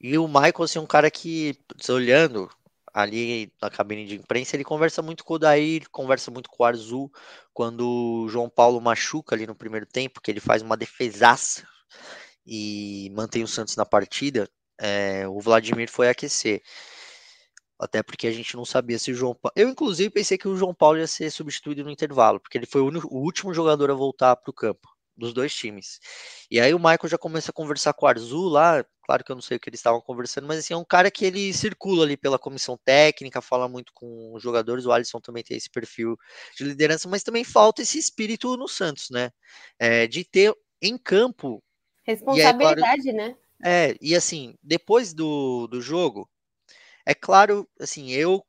E 0.00 0.16
o 0.18 0.26
Michael, 0.26 0.62
assim, 0.62 0.78
um 0.78 0.86
cara 0.86 1.10
que, 1.10 1.56
olhando 1.88 2.48
ali 2.92 3.52
na 3.60 3.70
cabine 3.70 4.06
de 4.06 4.16
imprensa, 4.16 4.56
ele 4.56 4.64
conversa 4.64 5.02
muito 5.02 5.24
com 5.24 5.34
o 5.34 5.38
Dair, 5.38 5.88
conversa 5.90 6.30
muito 6.30 6.48
com 6.50 6.62
o 6.62 6.66
Arzu, 6.66 7.10
quando 7.52 7.86
o 8.24 8.28
João 8.28 8.48
Paulo 8.48 8.80
machuca 8.80 9.34
ali 9.36 9.46
no 9.46 9.54
primeiro 9.54 9.86
tempo, 9.86 10.20
que 10.20 10.30
ele 10.30 10.40
faz 10.40 10.62
uma 10.62 10.76
defesaça 10.76 11.66
e 12.46 13.12
mantém 13.14 13.42
o 13.42 13.48
Santos 13.48 13.76
na 13.76 13.84
partida, 13.84 14.48
é, 14.78 15.26
o 15.28 15.40
Vladimir 15.40 15.90
foi 15.90 16.08
aquecer. 16.08 16.62
Até 17.78 18.02
porque 18.02 18.26
a 18.26 18.32
gente 18.32 18.56
não 18.56 18.64
sabia 18.64 18.98
se 18.98 19.12
o 19.12 19.14
João 19.14 19.34
Paulo. 19.34 19.52
Eu, 19.56 19.68
inclusive, 19.68 20.10
pensei 20.10 20.36
que 20.36 20.48
o 20.48 20.56
João 20.56 20.74
Paulo 20.74 20.98
ia 20.98 21.06
ser 21.06 21.30
substituído 21.30 21.84
no 21.84 21.90
intervalo, 21.90 22.40
porque 22.40 22.58
ele 22.58 22.66
foi 22.66 22.80
o, 22.80 22.86
único- 22.86 23.06
o 23.08 23.20
último 23.20 23.54
jogador 23.54 23.90
a 23.90 23.94
voltar 23.94 24.34
para 24.34 24.50
o 24.50 24.54
campo, 24.54 24.88
dos 25.16 25.32
dois 25.32 25.54
times. 25.54 26.00
E 26.50 26.60
aí 26.60 26.74
o 26.74 26.78
Michael 26.78 27.06
já 27.08 27.16
começa 27.18 27.50
a 27.52 27.54
conversar 27.54 27.92
com 27.92 28.04
o 28.04 28.08
Arzu 28.08 28.48
lá. 28.48 28.84
Claro 29.06 29.24
que 29.24 29.30
eu 29.30 29.36
não 29.36 29.42
sei 29.42 29.56
o 29.56 29.60
que 29.60 29.70
eles 29.70 29.78
estavam 29.78 30.00
conversando, 30.00 30.46
mas 30.46 30.58
assim, 30.58 30.74
é 30.74 30.76
um 30.76 30.84
cara 30.84 31.10
que 31.10 31.24
ele 31.24 31.52
circula 31.54 32.04
ali 32.04 32.16
pela 32.16 32.38
comissão 32.38 32.76
técnica, 32.84 33.40
fala 33.40 33.68
muito 33.68 33.92
com 33.94 34.34
os 34.34 34.42
jogadores. 34.42 34.84
O 34.84 34.92
Alisson 34.92 35.20
também 35.20 35.44
tem 35.44 35.56
esse 35.56 35.70
perfil 35.70 36.16
de 36.56 36.64
liderança, 36.64 37.08
mas 37.08 37.22
também 37.22 37.44
falta 37.44 37.80
esse 37.80 37.96
espírito 37.98 38.56
no 38.56 38.66
Santos, 38.68 39.08
né? 39.10 39.30
É, 39.78 40.06
de 40.06 40.24
ter 40.24 40.52
em 40.82 40.98
campo 40.98 41.62
Responsabilidade, 42.04 43.12
né? 43.12 43.36
É, 43.64 43.96
e 44.00 44.14
assim, 44.14 44.54
depois 44.62 45.12
do, 45.14 45.66
do 45.68 45.80
jogo, 45.80 46.28
é 47.06 47.14
claro, 47.14 47.68
assim, 47.80 48.10
eu 48.12 48.44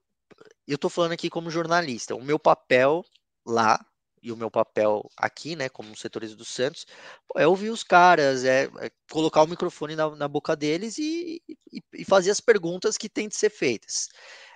eu 0.67 0.77
tô 0.77 0.89
falando 0.89 1.13
aqui 1.13 1.29
como 1.29 1.49
jornalista, 1.51 2.15
o 2.15 2.23
meu 2.23 2.39
papel 2.39 3.03
lá 3.45 3.83
e 4.21 4.31
o 4.31 4.37
meu 4.37 4.51
papel 4.51 5.09
aqui, 5.17 5.55
né, 5.55 5.69
como 5.69 5.95
setorista 5.95 6.35
do 6.37 6.45
Santos, 6.45 6.85
é 7.35 7.47
ouvir 7.47 7.69
os 7.71 7.83
caras, 7.83 8.43
é, 8.45 8.65
é 8.79 8.91
colocar 9.11 9.41
o 9.43 9.47
microfone 9.47 9.95
na, 9.95 10.15
na 10.15 10.27
boca 10.27 10.55
deles 10.55 10.97
e, 10.99 11.41
e, 11.71 11.81
e 11.93 12.05
fazer 12.05 12.31
as 12.31 12.41
perguntas 12.41 12.97
que 12.97 13.09
têm 13.09 13.27
de 13.29 13.35
ser 13.35 13.49
feitas. 13.49 14.09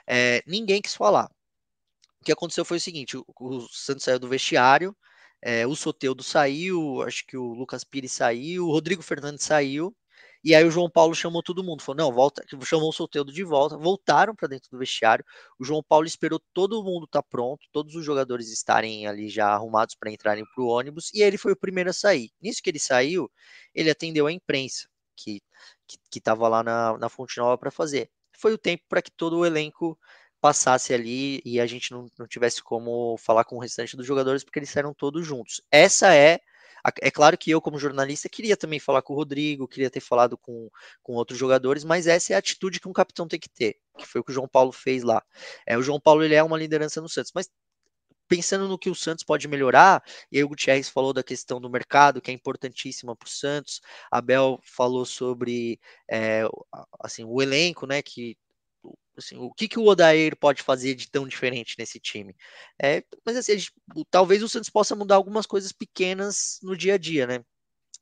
É, 0.08 0.44
ninguém 0.48 0.82
quis 0.82 0.96
falar. 0.96 1.30
O 2.22 2.26
que 2.26 2.32
aconteceu 2.32 2.66
foi 2.66 2.78
o 2.78 2.82
seguinte: 2.82 3.18
o, 3.18 3.26
o 3.40 3.62
Santos 3.70 4.04
saiu 4.04 4.20
do 4.20 4.30
vestiário, 4.30 4.96
é, 5.42 5.68
o 5.68 5.76
Soteudo 5.76 6.24
saiu, 6.24 7.02
acho 7.04 7.26
que 7.26 7.38
o 7.38 7.54
Lucas 7.54 7.84
Pires 7.84 8.14
saiu, 8.14 8.68
o 8.68 8.72
Rodrigo 8.72 9.02
Fernandes 9.04 9.46
saiu, 9.46 9.96
e 10.44 10.54
aí 10.54 10.66
o 10.66 10.72
João 10.72 10.90
Paulo 10.90 11.16
chamou 11.16 11.42
todo 11.42 11.64
mundo, 11.64 11.82
falou: 11.82 11.98
não, 12.06 12.12
volta, 12.12 12.44
chamou 12.64 12.90
o 12.90 12.94
Soteudo 12.94 13.32
de 13.32 13.44
volta, 13.44 13.78
voltaram 13.78 14.36
para 14.36 14.48
dentro 14.48 14.70
do 14.72 14.78
vestiário. 14.78 15.24
O 15.60 15.64
João 15.64 15.82
Paulo 15.82 16.06
esperou 16.06 16.42
todo 16.54 16.84
mundo 16.84 17.06
estar 17.06 17.22
tá 17.22 17.28
pronto, 17.30 17.66
todos 17.72 17.96
os 17.96 18.06
jogadores 18.06 18.52
estarem 18.52 19.08
ali 19.08 19.30
já 19.30 19.48
arrumados 19.48 19.96
para 19.96 20.12
entrarem 20.12 20.46
para 20.54 20.64
o 20.64 20.68
ônibus, 20.68 21.12
e 21.14 21.22
ele 21.22 21.38
foi 21.38 21.54
o 21.54 21.58
primeiro 21.58 21.90
a 21.90 21.94
sair. 21.94 22.32
Nisso 22.42 22.62
que 22.62 22.70
ele 22.70 22.80
saiu, 22.80 23.32
ele 23.74 23.90
atendeu 23.90 24.28
a 24.28 24.32
imprensa, 24.32 24.88
que 25.16 25.42
que 26.10 26.20
estava 26.20 26.48
lá 26.48 26.64
na, 26.64 26.98
na 26.98 27.10
Fonte 27.10 27.38
Nova 27.38 27.58
para 27.58 27.72
fazer. 27.72 28.10
Foi 28.38 28.54
o 28.54 28.58
tempo 28.58 28.84
para 28.90 29.02
que 29.02 29.12
todo 29.12 29.38
o 29.38 29.46
elenco 29.46 29.98
passasse 30.42 30.94
ali 30.94 31.42
e 31.46 31.60
a 31.60 31.66
gente 31.66 31.92
não, 31.92 32.08
não 32.18 32.28
tivesse 32.28 32.62
como 32.62 33.18
falar 33.18 33.46
com 33.46 33.56
o 33.56 33.60
restante 33.60 33.96
dos 33.96 34.06
jogadores, 34.06 34.44
porque 34.44 34.60
eles 34.60 34.70
saíram 34.70 34.94
todos 34.94 35.26
juntos. 35.26 35.62
Essa 35.72 36.14
é 36.14 36.40
é 37.02 37.12
claro 37.12 37.38
que 37.38 37.50
eu, 37.52 37.62
como 37.62 37.80
jornalista, 37.80 38.28
queria 38.28 38.58
também 38.58 38.80
falar 38.80 39.02
com 39.02 39.14
o 39.14 39.16
Rodrigo, 39.16 39.68
queria 39.68 39.90
ter 39.90 40.02
falado 40.02 40.38
com, 40.38 40.70
com 41.02 41.14
outros 41.14 41.40
jogadores, 41.40 41.84
mas 41.84 42.08
essa 42.08 42.34
é 42.34 42.36
a 42.36 42.40
atitude 42.40 42.80
que 42.80 42.88
um 42.88 42.94
capitão 42.94 43.28
tem 43.28 43.40
que 43.40 43.50
ter, 43.50 43.78
que 43.98 44.06
foi 44.06 44.22
o 44.22 44.24
que 44.24 44.32
o 44.32 44.34
João 44.34 44.48
Paulo 44.48 44.72
fez 44.72 45.04
lá. 45.04 45.24
É, 45.66 45.78
o 45.78 45.82
João 45.82 46.00
Paulo 46.00 46.24
ele 46.24 46.36
é 46.36 46.44
uma 46.44 46.58
liderança 46.58 47.02
no 47.02 47.08
Santos, 47.08 47.32
mas 47.34 47.50
pensando 48.28 48.68
no 48.68 48.80
que 48.80 48.90
o 48.90 48.96
Santos 48.96 49.24
pode 49.24 49.48
melhorar, 49.48 50.04
e 50.32 50.38
aí 50.38 50.44
o 50.44 50.50
Gutierrez 50.50 50.90
falou 50.90 51.14
da 51.14 51.24
questão 51.24 51.62
do 51.62 51.70
mercado, 51.70 52.22
que 52.22 52.32
é 52.32 52.34
importantíssima 52.34 53.16
para 53.16 53.28
o 53.28 53.30
Santos, 53.30 53.82
Abel 54.12 54.60
falou 54.64 55.06
sobre 55.06 55.80
é, 56.10 56.44
assim, 57.00 57.24
o 57.24 57.42
elenco, 57.42 57.86
né, 57.86 58.02
que 58.02 58.38
Assim, 59.18 59.38
o 59.38 59.54
que, 59.54 59.68
que 59.68 59.80
o 59.80 59.86
Odair 59.86 60.36
pode 60.38 60.64
fazer 60.64 60.96
de 60.96 61.10
tão 61.10 61.28
diferente 61.28 61.76
nesse 61.78 62.00
time? 62.00 62.36
É, 62.82 63.04
mas 63.26 63.38
assim, 63.38 63.58
gente, 63.58 63.74
talvez 64.10 64.42
o 64.44 64.50
Santos 64.50 64.70
possa 64.70 64.96
mudar 64.96 65.16
algumas 65.16 65.46
coisas 65.46 65.72
pequenas 65.72 66.60
no 66.64 66.76
dia 66.76 66.96
a 66.96 66.98
dia, 66.98 67.28
né? 67.28 67.44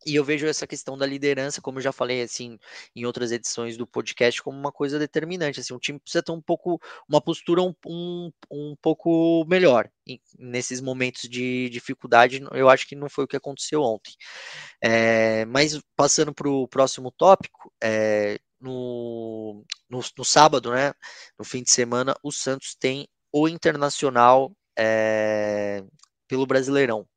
E 0.05 0.15
eu 0.15 0.23
vejo 0.23 0.47
essa 0.47 0.65
questão 0.65 0.97
da 0.97 1.05
liderança, 1.05 1.61
como 1.61 1.77
eu 1.77 1.83
já 1.83 1.91
falei 1.91 2.23
assim 2.23 2.57
em 2.95 3.05
outras 3.05 3.31
edições 3.31 3.77
do 3.77 3.85
podcast, 3.85 4.41
como 4.41 4.57
uma 4.57 4.71
coisa 4.71 4.97
determinante. 4.97 5.59
Assim, 5.59 5.73
o 5.75 5.79
time 5.79 5.99
precisa 5.99 6.23
ter 6.23 6.31
um 6.31 6.41
pouco, 6.41 6.81
uma 7.07 7.21
postura 7.21 7.61
um, 7.61 7.73
um, 7.85 8.31
um 8.49 8.75
pouco 8.81 9.45
melhor 9.47 9.87
nesses 10.39 10.81
momentos 10.81 11.29
de 11.29 11.69
dificuldade. 11.69 12.41
Eu 12.51 12.67
acho 12.67 12.87
que 12.87 12.95
não 12.95 13.09
foi 13.09 13.25
o 13.25 13.27
que 13.27 13.37
aconteceu 13.37 13.83
ontem. 13.83 14.13
É, 14.81 15.45
mas 15.45 15.79
passando 15.95 16.33
para 16.33 16.49
o 16.49 16.67
próximo 16.67 17.11
tópico, 17.11 17.71
é, 17.83 18.39
no, 18.61 19.65
no, 19.89 19.99
no, 20.17 20.25
sábado, 20.25 20.71
né, 20.71 20.93
no 21.37 21.43
fim 21.45 21.63
de 21.63 21.71
semana, 21.71 22.15
o 22.23 22.31
Santos 22.31 22.75
tem 22.75 23.07
o 23.31 23.47
Internacional 23.47 24.51
é, 24.77 25.83
pelo 26.27 26.45
Brasileirão. 26.45 27.07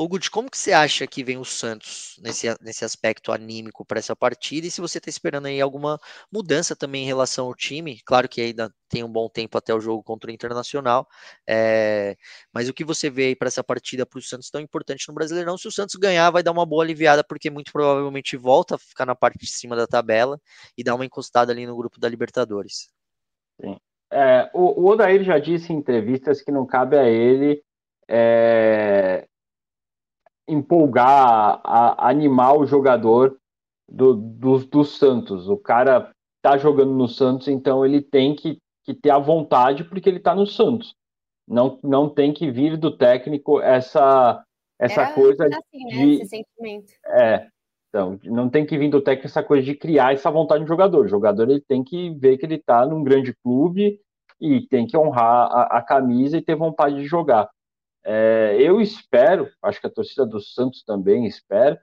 Ogud, 0.00 0.30
como 0.30 0.48
que 0.48 0.56
você 0.56 0.72
acha 0.72 1.08
que 1.08 1.24
vem 1.24 1.38
o 1.38 1.44
Santos 1.44 2.20
nesse, 2.22 2.46
nesse 2.62 2.84
aspecto 2.84 3.32
anímico 3.32 3.84
para 3.84 3.98
essa 3.98 4.14
partida? 4.14 4.68
E 4.68 4.70
se 4.70 4.80
você 4.80 4.98
está 4.98 5.10
esperando 5.10 5.46
aí 5.46 5.60
alguma 5.60 5.98
mudança 6.32 6.76
também 6.76 7.02
em 7.02 7.06
relação 7.06 7.46
ao 7.46 7.54
time? 7.54 7.98
Claro 8.06 8.28
que 8.28 8.40
ainda 8.40 8.72
tem 8.88 9.02
um 9.02 9.10
bom 9.10 9.28
tempo 9.28 9.58
até 9.58 9.74
o 9.74 9.80
jogo 9.80 10.00
contra 10.04 10.30
o 10.30 10.32
Internacional, 10.32 11.04
é, 11.48 12.16
mas 12.54 12.68
o 12.68 12.72
que 12.72 12.84
você 12.84 13.10
vê 13.10 13.24
aí 13.24 13.34
para 13.34 13.48
essa 13.48 13.64
partida 13.64 14.06
para 14.06 14.20
o 14.20 14.22
Santos 14.22 14.50
tão 14.50 14.60
importante 14.60 15.08
no 15.08 15.14
Brasileirão? 15.14 15.58
Se 15.58 15.66
o 15.66 15.72
Santos 15.72 15.96
ganhar, 15.96 16.30
vai 16.30 16.44
dar 16.44 16.52
uma 16.52 16.64
boa 16.64 16.84
aliviada, 16.84 17.24
porque 17.24 17.50
muito 17.50 17.72
provavelmente 17.72 18.36
volta 18.36 18.76
a 18.76 18.78
ficar 18.78 19.04
na 19.04 19.16
parte 19.16 19.40
de 19.40 19.48
cima 19.48 19.74
da 19.74 19.88
tabela 19.88 20.40
e 20.76 20.84
dar 20.84 20.94
uma 20.94 21.04
encostada 21.04 21.50
ali 21.50 21.66
no 21.66 21.76
grupo 21.76 21.98
da 21.98 22.08
Libertadores. 22.08 22.88
Sim. 23.60 23.76
É, 24.12 24.48
o, 24.54 24.80
o 24.80 24.86
Odair 24.90 25.24
já 25.24 25.40
disse 25.40 25.72
em 25.72 25.76
entrevistas 25.76 26.40
que 26.40 26.52
não 26.52 26.64
cabe 26.64 26.96
a 26.96 27.08
ele 27.08 27.60
é, 28.08 29.27
empolgar, 30.48 31.60
a, 31.62 32.08
animar 32.08 32.56
o 32.56 32.66
jogador 32.66 33.36
do, 33.88 34.14
do, 34.14 34.58
do 34.58 34.84
Santos. 34.84 35.48
O 35.48 35.56
cara 35.56 36.10
tá 36.42 36.56
jogando 36.56 36.92
no 36.92 37.08
Santos, 37.08 37.48
então 37.48 37.84
ele 37.84 38.00
tem 38.00 38.34
que, 38.34 38.58
que 38.84 38.94
ter 38.94 39.10
a 39.10 39.18
vontade 39.18 39.84
porque 39.84 40.08
ele 40.08 40.20
tá 40.20 40.34
no 40.34 40.46
Santos. 40.46 40.94
Não, 41.46 41.78
não 41.82 42.08
tem 42.08 42.32
que 42.32 42.50
vir 42.50 42.76
do 42.76 42.96
técnico 42.96 43.60
essa 43.60 44.44
essa 44.78 45.02
Era 45.02 45.12
coisa 45.12 45.46
assim, 45.46 45.84
né, 45.84 45.90
de 45.90 46.12
esse 46.22 46.26
sentimento. 46.26 46.92
É, 47.06 47.48
então, 47.88 48.18
não 48.24 48.48
tem 48.48 48.64
que 48.64 48.78
vir 48.78 48.88
do 48.88 49.00
técnico 49.00 49.26
essa 49.26 49.42
coisa 49.42 49.64
de 49.64 49.74
criar 49.74 50.12
essa 50.12 50.30
vontade 50.30 50.62
do 50.62 50.68
jogador. 50.68 51.04
O 51.06 51.08
jogador 51.08 51.50
ele 51.50 51.60
tem 51.60 51.82
que 51.82 52.10
ver 52.10 52.38
que 52.38 52.46
ele 52.46 52.56
está 52.56 52.86
num 52.86 53.02
grande 53.02 53.34
clube 53.42 54.00
e 54.40 54.60
tem 54.68 54.86
que 54.86 54.96
honrar 54.96 55.50
a, 55.50 55.78
a 55.78 55.82
camisa 55.82 56.36
e 56.36 56.42
ter 56.42 56.54
vontade 56.54 56.96
de 56.96 57.06
jogar. 57.06 57.50
É, 58.10 58.56
eu 58.58 58.80
espero, 58.80 59.50
acho 59.62 59.78
que 59.82 59.86
a 59.86 59.90
torcida 59.90 60.24
do 60.24 60.40
Santos 60.40 60.82
também 60.82 61.26
espera, 61.26 61.78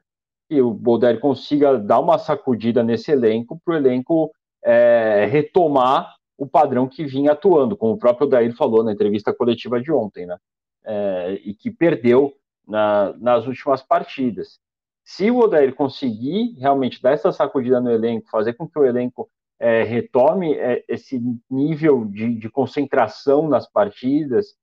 que 0.49 0.59
o 0.59 0.73
Bolder 0.73 1.19
consiga 1.19 1.77
dar 1.77 1.99
uma 1.99 2.17
sacudida 2.17 2.81
nesse 2.81 3.11
elenco 3.11 3.61
para 3.63 3.75
o 3.75 3.77
elenco 3.77 4.31
é, 4.63 5.27
retomar 5.29 6.15
o 6.35 6.47
padrão 6.47 6.87
que 6.87 7.05
vinha 7.05 7.33
atuando, 7.33 7.77
como 7.77 7.93
o 7.93 7.99
próprio 7.99 8.27
Dair 8.27 8.55
falou 8.55 8.83
na 8.83 8.91
entrevista 8.91 9.31
coletiva 9.31 9.79
de 9.79 9.91
ontem, 9.91 10.25
né? 10.25 10.35
É, 10.83 11.41
e 11.45 11.53
que 11.53 11.69
perdeu 11.69 12.33
na, 12.67 13.13
nas 13.17 13.45
últimas 13.45 13.83
partidas. 13.83 14.59
Se 15.03 15.29
o 15.29 15.37
Odair 15.37 15.75
conseguir 15.75 16.55
realmente 16.57 16.99
dar 17.03 17.11
essa 17.11 17.31
sacudida 17.31 17.79
no 17.79 17.91
elenco, 17.91 18.27
fazer 18.31 18.53
com 18.53 18.67
que 18.67 18.79
o 18.79 18.85
elenco 18.85 19.29
é, 19.59 19.83
retome 19.83 20.55
é, 20.55 20.83
esse 20.87 21.21
nível 21.49 22.03
de, 22.05 22.33
de, 22.33 22.49
concentração 22.49 23.47
nas 23.47 23.71
partidas, 23.71 24.55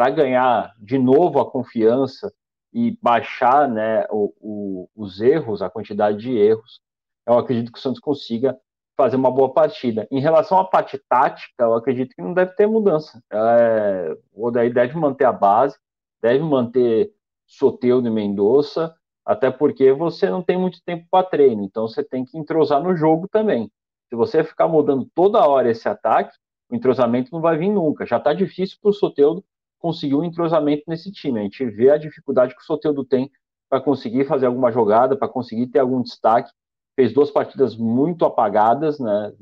para 0.00 0.08
ganhar 0.08 0.74
de 0.78 0.98
novo 0.98 1.38
a 1.38 1.50
confiança 1.50 2.32
e 2.72 2.96
baixar 3.02 3.68
né, 3.68 4.06
o, 4.08 4.32
o, 4.40 4.88
os 4.96 5.20
erros, 5.20 5.60
a 5.60 5.68
quantidade 5.68 6.16
de 6.16 6.34
erros, 6.34 6.80
eu 7.26 7.36
acredito 7.36 7.70
que 7.70 7.78
o 7.78 7.82
Santos 7.82 8.00
consiga 8.00 8.58
fazer 8.96 9.16
uma 9.16 9.30
boa 9.30 9.52
partida. 9.52 10.08
Em 10.10 10.18
relação 10.18 10.58
à 10.58 10.64
parte 10.64 10.96
tática, 11.06 11.64
eu 11.64 11.74
acredito 11.74 12.14
que 12.14 12.22
não 12.22 12.32
deve 12.32 12.52
ter 12.52 12.66
mudança. 12.66 13.22
É, 13.30 14.16
o 14.32 14.46
Odair 14.46 14.72
deve 14.72 14.96
manter 14.96 15.26
a 15.26 15.32
base, 15.32 15.76
deve 16.22 16.42
manter 16.42 17.12
Soteudo 17.46 18.08
e 18.08 18.10
Mendonça, 18.10 18.94
até 19.22 19.50
porque 19.50 19.92
você 19.92 20.30
não 20.30 20.42
tem 20.42 20.56
muito 20.56 20.82
tempo 20.82 21.06
para 21.10 21.26
treino, 21.26 21.62
então 21.62 21.86
você 21.86 22.02
tem 22.02 22.24
que 22.24 22.38
entrosar 22.38 22.82
no 22.82 22.96
jogo 22.96 23.28
também. 23.28 23.70
Se 24.08 24.16
você 24.16 24.42
ficar 24.42 24.66
mudando 24.66 25.06
toda 25.14 25.46
hora 25.46 25.70
esse 25.70 25.86
ataque, 25.86 26.34
o 26.70 26.74
entrosamento 26.74 27.28
não 27.30 27.42
vai 27.42 27.58
vir 27.58 27.68
nunca. 27.68 28.06
Já 28.06 28.16
está 28.16 28.32
difícil 28.32 28.78
para 28.80 28.88
o 28.88 28.94
Soteudo 28.94 29.44
conseguir 29.80 30.14
um 30.14 30.24
entrosamento 30.24 30.84
nesse 30.86 31.10
time. 31.10 31.40
A 31.40 31.42
gente 31.42 31.64
vê 31.64 31.90
a 31.90 31.98
dificuldade 31.98 32.54
que 32.54 32.60
o 32.60 32.64
Soteudo 32.64 33.04
tem 33.04 33.30
para 33.68 33.80
conseguir 33.80 34.24
fazer 34.26 34.46
alguma 34.46 34.70
jogada, 34.70 35.16
para 35.16 35.28
conseguir 35.28 35.66
ter 35.68 35.80
algum 35.80 36.02
destaque. 36.02 36.52
Fez 36.94 37.12
duas 37.12 37.30
partidas 37.30 37.76
muito 37.76 38.24
apagadas, 38.24 38.98
né, 38.98 39.32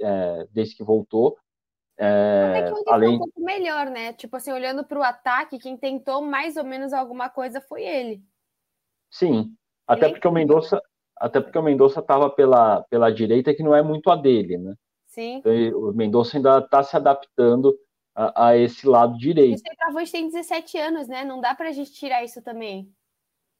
é, 0.00 0.46
desde 0.52 0.76
que 0.76 0.84
voltou. 0.84 1.36
É, 1.98 2.72
que 2.84 2.90
além... 2.90 3.16
um 3.16 3.18
pouco 3.20 3.40
melhor, 3.40 3.86
né? 3.86 4.12
Tipo 4.12 4.36
assim, 4.36 4.52
olhando 4.52 4.84
para 4.84 4.98
o 4.98 5.02
ataque, 5.02 5.58
quem 5.58 5.78
tentou 5.78 6.20
mais 6.20 6.56
ou 6.56 6.64
menos 6.64 6.92
alguma 6.92 7.30
coisa 7.30 7.58
foi 7.58 7.82
ele. 7.82 8.22
Sim, 9.10 9.54
até 9.86 10.04
ele 10.04 10.14
porque 10.14 10.26
é 10.26 10.30
o 10.30 10.32
Mendonça, 10.32 10.82
até 11.16 11.40
porque 11.40 11.58
o 11.58 11.62
Mendonça 11.62 12.00
estava 12.00 12.28
pela, 12.28 12.82
pela 12.90 13.10
direita, 13.10 13.54
que 13.54 13.62
não 13.62 13.74
é 13.74 13.82
muito 13.82 14.10
a 14.10 14.16
dele, 14.16 14.58
né? 14.58 14.74
Sim. 15.06 15.36
Então, 15.36 15.52
o 15.80 15.94
Mendonça 15.94 16.36
ainda 16.36 16.58
está 16.58 16.82
se 16.82 16.94
adaptando 16.94 17.74
a, 18.16 18.48
a, 18.48 18.56
esse 18.56 18.86
lado 18.86 19.18
direito. 19.18 19.56
O 19.56 19.68
centroavante 19.68 20.10
tem 20.10 20.30
17 20.30 20.78
anos, 20.78 21.06
né? 21.06 21.22
Não 21.22 21.38
dá 21.38 21.54
para 21.54 21.68
a 21.68 21.72
gente 21.72 21.92
tirar 21.92 22.24
isso 22.24 22.40
também. 22.42 22.90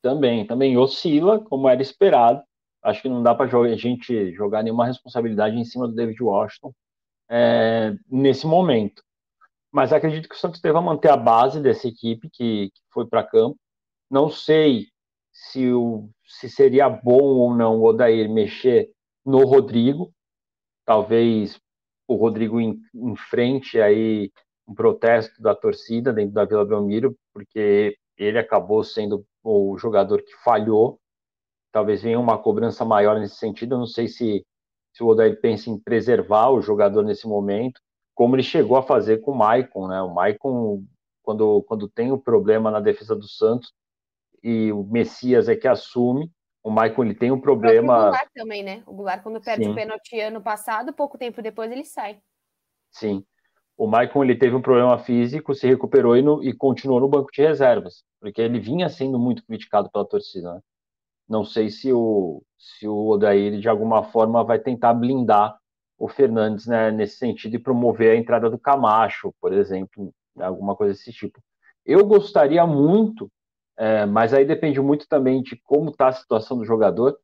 Também, 0.01 0.47
também 0.47 0.79
oscila, 0.79 1.39
como 1.39 1.69
era 1.69 1.83
esperado. 1.83 2.43
Acho 2.83 3.03
que 3.03 3.09
não 3.09 3.23
dá 3.23 3.35
para 3.35 3.47
a 3.47 3.77
gente 3.77 4.33
jogar 4.33 4.63
nenhuma 4.63 4.87
responsabilidade 4.87 5.57
em 5.57 5.65
cima 5.65 5.87
do 5.87 5.95
David 5.95 6.23
Washington 6.23 6.73
é, 7.29 7.95
nesse 8.09 8.47
momento. 8.47 9.03
Mas 9.71 9.93
acredito 9.93 10.29
que 10.29 10.35
o 10.35 10.39
Santos 10.39 10.61
deva 10.61 10.81
manter 10.81 11.11
a 11.11 11.17
base 11.17 11.61
dessa 11.61 11.87
equipe 11.87 12.31
que, 12.31 12.71
que 12.71 12.83
foi 12.91 13.07
para 13.07 13.25
campo. 13.25 13.59
Não 14.11 14.31
sei 14.31 14.87
se, 15.33 15.71
o, 15.71 16.09
se 16.25 16.49
seria 16.49 16.89
bom 16.89 17.23
ou 17.23 17.55
não 17.55 17.81
o 17.81 17.85
Odair 17.85 18.31
mexer 18.31 18.91
no 19.25 19.45
Rodrigo. 19.45 20.13
Talvez 20.85 21.61
o 22.07 22.15
Rodrigo 22.15 22.61
enfrente 22.95 23.81
aí 23.81 24.31
um 24.67 24.75
protesto 24.75 25.41
da 25.41 25.55
torcida 25.55 26.12
dentro 26.12 26.35
da 26.35 26.45
Vila 26.45 26.64
Belmiro, 26.64 27.17
porque 27.33 27.97
ele 28.17 28.39
acabou 28.39 28.83
sendo 28.83 29.25
o 29.43 29.77
jogador 29.79 30.23
que 30.23 30.35
falhou. 30.43 30.99
Talvez 31.71 32.03
venha 32.03 32.19
uma 32.19 32.39
cobrança 32.39 32.85
maior 32.85 33.19
nesse 33.19 33.37
sentido. 33.37 33.75
Eu 33.75 33.79
não 33.79 33.87
sei 33.87 34.09
se 34.09 34.45
se 34.97 35.03
o 35.03 35.09
Odair 35.09 35.39
pensa 35.43 35.69
em 35.69 35.79
preservar 35.79 36.49
o 36.49 36.62
jogador 36.62 37.03
nesse 37.03 37.29
momento, 37.29 37.83
como 38.14 38.35
ele 38.35 38.43
chegou 38.43 38.79
a 38.79 38.83
fazer 38.83 39.19
com 39.19 39.33
o 39.33 39.37
Maicon, 39.37 39.89
né? 39.89 40.01
O 40.01 40.09
Maicon, 40.09 40.83
quando, 41.23 41.62
quando 41.64 41.87
tem 41.87 42.11
o 42.11 42.19
problema 42.19 42.71
na 42.71 42.81
defesa 42.81 43.14
do 43.14 43.29
Santos, 43.29 43.75
e 44.43 44.73
o 44.73 44.83
Messias 44.85 45.51
é 45.51 45.55
que 45.55 45.69
assume, 45.69 46.33
o 46.62 46.71
Maicon 46.71 47.05
ele 47.05 47.14
tem 47.14 47.31
um 47.31 47.39
problema. 47.39 47.95
O 47.95 48.03
Goulart 48.05 48.31
também, 48.35 48.62
né? 48.62 48.83
O 48.87 48.95
Goulart, 48.95 49.23
quando 49.23 49.39
perde 49.39 49.64
Sim. 49.64 49.73
o 49.73 49.75
pênalti 49.75 50.19
ano 50.19 50.41
passado, 50.41 50.95
pouco 50.95 51.19
tempo 51.19 51.43
depois 51.43 51.71
ele 51.71 51.85
sai. 51.85 52.19
Sim. 52.91 53.23
O 53.77 53.87
Maicon 53.87 54.24
ele 54.24 54.37
teve 54.37 54.55
um 54.55 54.62
problema 54.62 54.99
físico, 54.99 55.55
se 55.55 55.66
recuperou 55.66 56.16
e, 56.16 56.22
no, 56.22 56.43
e 56.43 56.53
continuou 56.55 57.01
no 57.01 57.09
banco 57.09 57.31
de 57.31 57.43
reservas, 57.43 58.03
porque 58.20 58.41
ele 58.41 58.59
vinha 58.59 58.89
sendo 58.89 59.18
muito 59.18 59.45
criticado 59.45 59.91
pela 59.91 60.05
torcida. 60.05 60.55
Né? 60.55 60.61
Não 61.29 61.45
sei 61.45 61.68
se 61.68 61.93
o, 61.93 62.43
se 62.59 62.89
o 62.89 63.09
Odair, 63.09 63.61
de 63.61 63.68
alguma 63.68 64.03
forma, 64.05 64.43
vai 64.45 64.59
tentar 64.59 64.95
blindar 64.95 65.59
o 65.99 66.09
Fernandes 66.09 66.66
né, 66.66 66.91
nesse 66.91 67.16
sentido 67.16 67.57
e 67.57 67.59
promover 67.59 68.12
a 68.12 68.16
entrada 68.16 68.49
do 68.49 68.59
Camacho, 68.59 69.35
por 69.41 69.53
exemplo, 69.53 70.12
alguma 70.39 70.77
coisa 70.77 70.95
desse 70.95 71.12
tipo. 71.12 71.41
Eu 71.85 72.05
gostaria 72.07 72.66
muito, 72.66 73.31
é, 73.77 74.07
mas 74.07 74.33
aí 74.33 74.45
depende 74.45 74.81
muito 74.81 75.07
também 75.09 75.43
de 75.43 75.57
como 75.64 75.91
está 75.91 76.09
a 76.09 76.12
situação 76.12 76.59
do 76.59 76.64
jogador, 76.64 77.18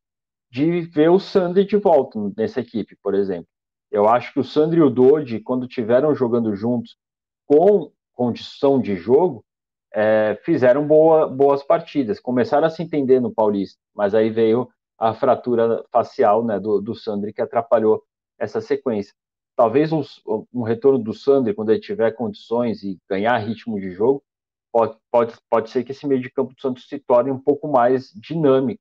de 0.51 0.83
ver 0.83 1.11
o 1.11 1.19
Sandri 1.19 1.65
de 1.65 1.77
volta 1.77 2.19
nessa 2.37 2.61
equipe, 2.61 2.97
por 3.03 3.15
exemplo. 3.15 3.49
Eu 3.93 4.09
acho 4.09 4.33
que 4.33 4.41
o 4.41 4.45
Sandri 4.45 4.81
e 4.81 4.83
o 4.83 4.89
Dodi, 4.89 5.39
quando 5.39 5.69
tiveram 5.69 6.15
jogando 6.15 6.57
juntos 6.57 6.97
com 7.47 7.93
condição 8.15 8.81
de 8.81 8.97
jogo, 8.97 9.45
é, 9.93 10.41
fizeram 10.43 10.87
boa, 10.87 11.29
boas 11.29 11.63
partidas, 11.63 12.19
começaram 12.19 12.67
a 12.67 12.71
se 12.71 12.83
entender 12.83 13.21
no 13.21 13.31
Paulista, 13.31 13.79
mas 13.95 14.15
aí 14.15 14.31
veio 14.31 14.67
a 14.99 15.13
fratura 15.13 15.85
facial 15.93 16.43
né, 16.43 16.59
do, 16.59 16.81
do 16.81 16.95
que 17.35 17.43
atrapalhou 17.43 18.03
essa 18.39 18.63
sequência. 18.63 19.15
Talvez 19.55 19.93
um, 19.93 20.03
um 20.55 20.63
retorno 20.63 20.99
do 20.99 21.13
Sandri, 21.13 21.53
quando 21.53 21.71
ele 21.71 21.81
tiver 21.81 22.13
condições 22.13 22.83
e 22.83 22.99
ganhar 23.07 23.37
ritmo 23.37 23.79
de 23.79 23.91
jogo, 23.91 24.23
pode, 24.73 24.97
pode, 25.11 25.35
pode 25.51 25.69
ser 25.69 25.85
que 25.85 25.93
esse 25.93 26.07
meio 26.07 26.23
de 26.23 26.31
campo 26.31 26.55
do 26.55 26.61
Santos 26.61 26.89
se 26.89 26.99
torne 26.99 27.31
um 27.31 27.39
pouco 27.39 27.69
mais 27.69 28.11
dinâmico. 28.15 28.81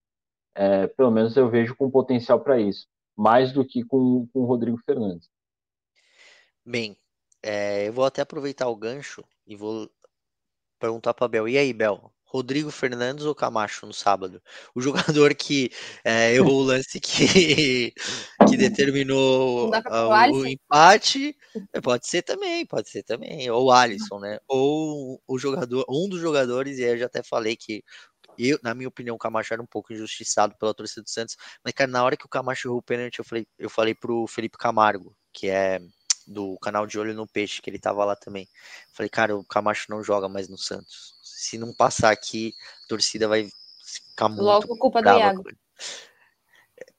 É, 0.55 0.88
pelo 0.88 1.12
menos 1.12 1.36
eu 1.36 1.49
vejo 1.49 1.76
com 1.76 1.91
potencial 1.91 2.39
para 2.39 2.59
isso, 2.59 2.88
mais 3.22 3.53
do 3.53 3.63
que 3.63 3.84
com, 3.84 4.28
com 4.34 4.39
o 4.39 4.45
Rodrigo 4.45 4.80
Fernandes. 4.84 5.30
Bem, 6.65 6.97
é, 7.43 7.88
eu 7.88 7.93
vou 7.93 8.03
até 8.03 8.24
aproveitar 8.24 8.67
o 8.67 8.76
gancho 8.76 9.24
e 9.45 9.55
vou 9.55 9.88
perguntar 10.80 11.13
para 11.13 11.28
Bel. 11.28 11.47
E 11.47 11.55
aí, 11.55 11.72
Bel? 11.72 12.11
Rodrigo 12.26 12.72
Fernandes 12.72 13.26
ou 13.26 13.36
Camacho 13.36 13.86
no 13.86 13.93
sábado? 13.93 14.41
O 14.74 14.82
jogador 14.82 15.36
que 15.36 15.69
é, 16.03 16.34
errou 16.34 16.61
o 16.61 16.63
lance 16.63 16.99
que, 16.99 17.93
que 18.49 18.57
determinou 18.57 19.69
uh, 19.69 20.32
o 20.34 20.47
empate, 20.47 21.36
é, 21.74 21.82
pode 21.82 22.07
ser 22.07 22.24
também, 22.24 22.65
pode 22.65 22.89
ser 22.89 23.03
também. 23.03 23.51
Ou 23.51 23.65
o 23.65 23.72
Alisson, 23.72 24.19
né? 24.19 24.39
Ou 24.47 25.22
o 25.28 25.38
jogador, 25.38 25.86
um 25.88 26.09
dos 26.09 26.22
jogadores, 26.22 26.80
e 26.80 26.84
eu 26.84 26.97
já 26.97 27.05
até 27.05 27.22
falei 27.22 27.55
que 27.55 27.84
eu, 28.38 28.59
na 28.63 28.73
minha 28.73 28.88
opinião, 28.88 29.15
o 29.15 29.19
Camacho 29.19 29.53
era 29.53 29.61
um 29.61 29.65
pouco 29.65 29.93
injustiçado 29.93 30.55
pela 30.57 30.73
torcida 30.73 31.03
do 31.03 31.09
Santos, 31.09 31.38
mas, 31.63 31.73
cara, 31.73 31.89
na 31.89 32.03
hora 32.03 32.17
que 32.17 32.25
o 32.25 32.29
Camacho 32.29 32.67
errou 32.67 32.79
o 32.79 32.84
pênalti, 32.84 33.19
eu 33.19 33.25
falei, 33.25 33.47
eu 33.57 33.69
falei 33.69 33.95
pro 33.95 34.27
Felipe 34.27 34.57
Camargo, 34.57 35.15
que 35.34 35.49
é 35.49 35.82
do 36.27 36.57
canal 36.59 36.88
de 36.88 36.97
Olho 36.99 37.13
no 37.13 37.27
Peixe, 37.27 37.61
que 37.61 37.69
ele 37.69 37.79
tava 37.79 38.05
lá 38.05 38.15
também. 38.15 38.47
Falei, 38.93 39.09
cara, 39.09 39.36
o 39.36 39.43
Camacho 39.43 39.88
não 39.89 40.03
joga 40.03 40.29
mais 40.29 40.47
no 40.47 40.57
Santos. 40.57 41.13
Se 41.21 41.57
não 41.57 41.73
passar 41.73 42.11
aqui, 42.11 42.53
a 42.86 42.88
torcida 42.88 43.27
vai 43.27 43.49
ficar 43.84 44.29
muito. 44.29 44.43
Logo 44.43 44.77
culpa 44.77 45.01
do 45.01 45.09
Iago. 45.09 45.43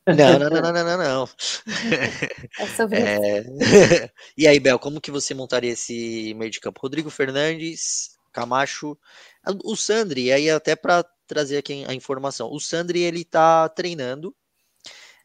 Não, 0.07 0.39
não, 0.39 0.51
não, 0.51 0.73
não, 0.73 0.85
não, 0.85 0.99
não. 0.99 1.29
É... 2.93 3.45
E 4.37 4.49
aí, 4.49 4.59
Bel, 4.59 4.79
como 4.79 5.01
que 5.01 5.13
você 5.13 5.33
montaria 5.33 5.73
esse 5.73 6.35
meio 6.35 6.51
de 6.51 6.61
campo? 6.61 6.81
Rodrigo 6.83 7.09
Fernandes, 7.09 8.17
Camacho, 8.33 8.99
o 9.65 9.77
Sandri, 9.77 10.33
aí 10.33 10.51
até 10.51 10.75
para 10.75 11.05
trazer 11.33 11.57
aqui 11.59 11.85
a 11.87 11.95
informação. 11.95 12.51
O 12.53 12.61
Sandri, 12.61 13.01
ele 13.03 13.25
tá 13.25 13.69
treinando, 13.69 14.35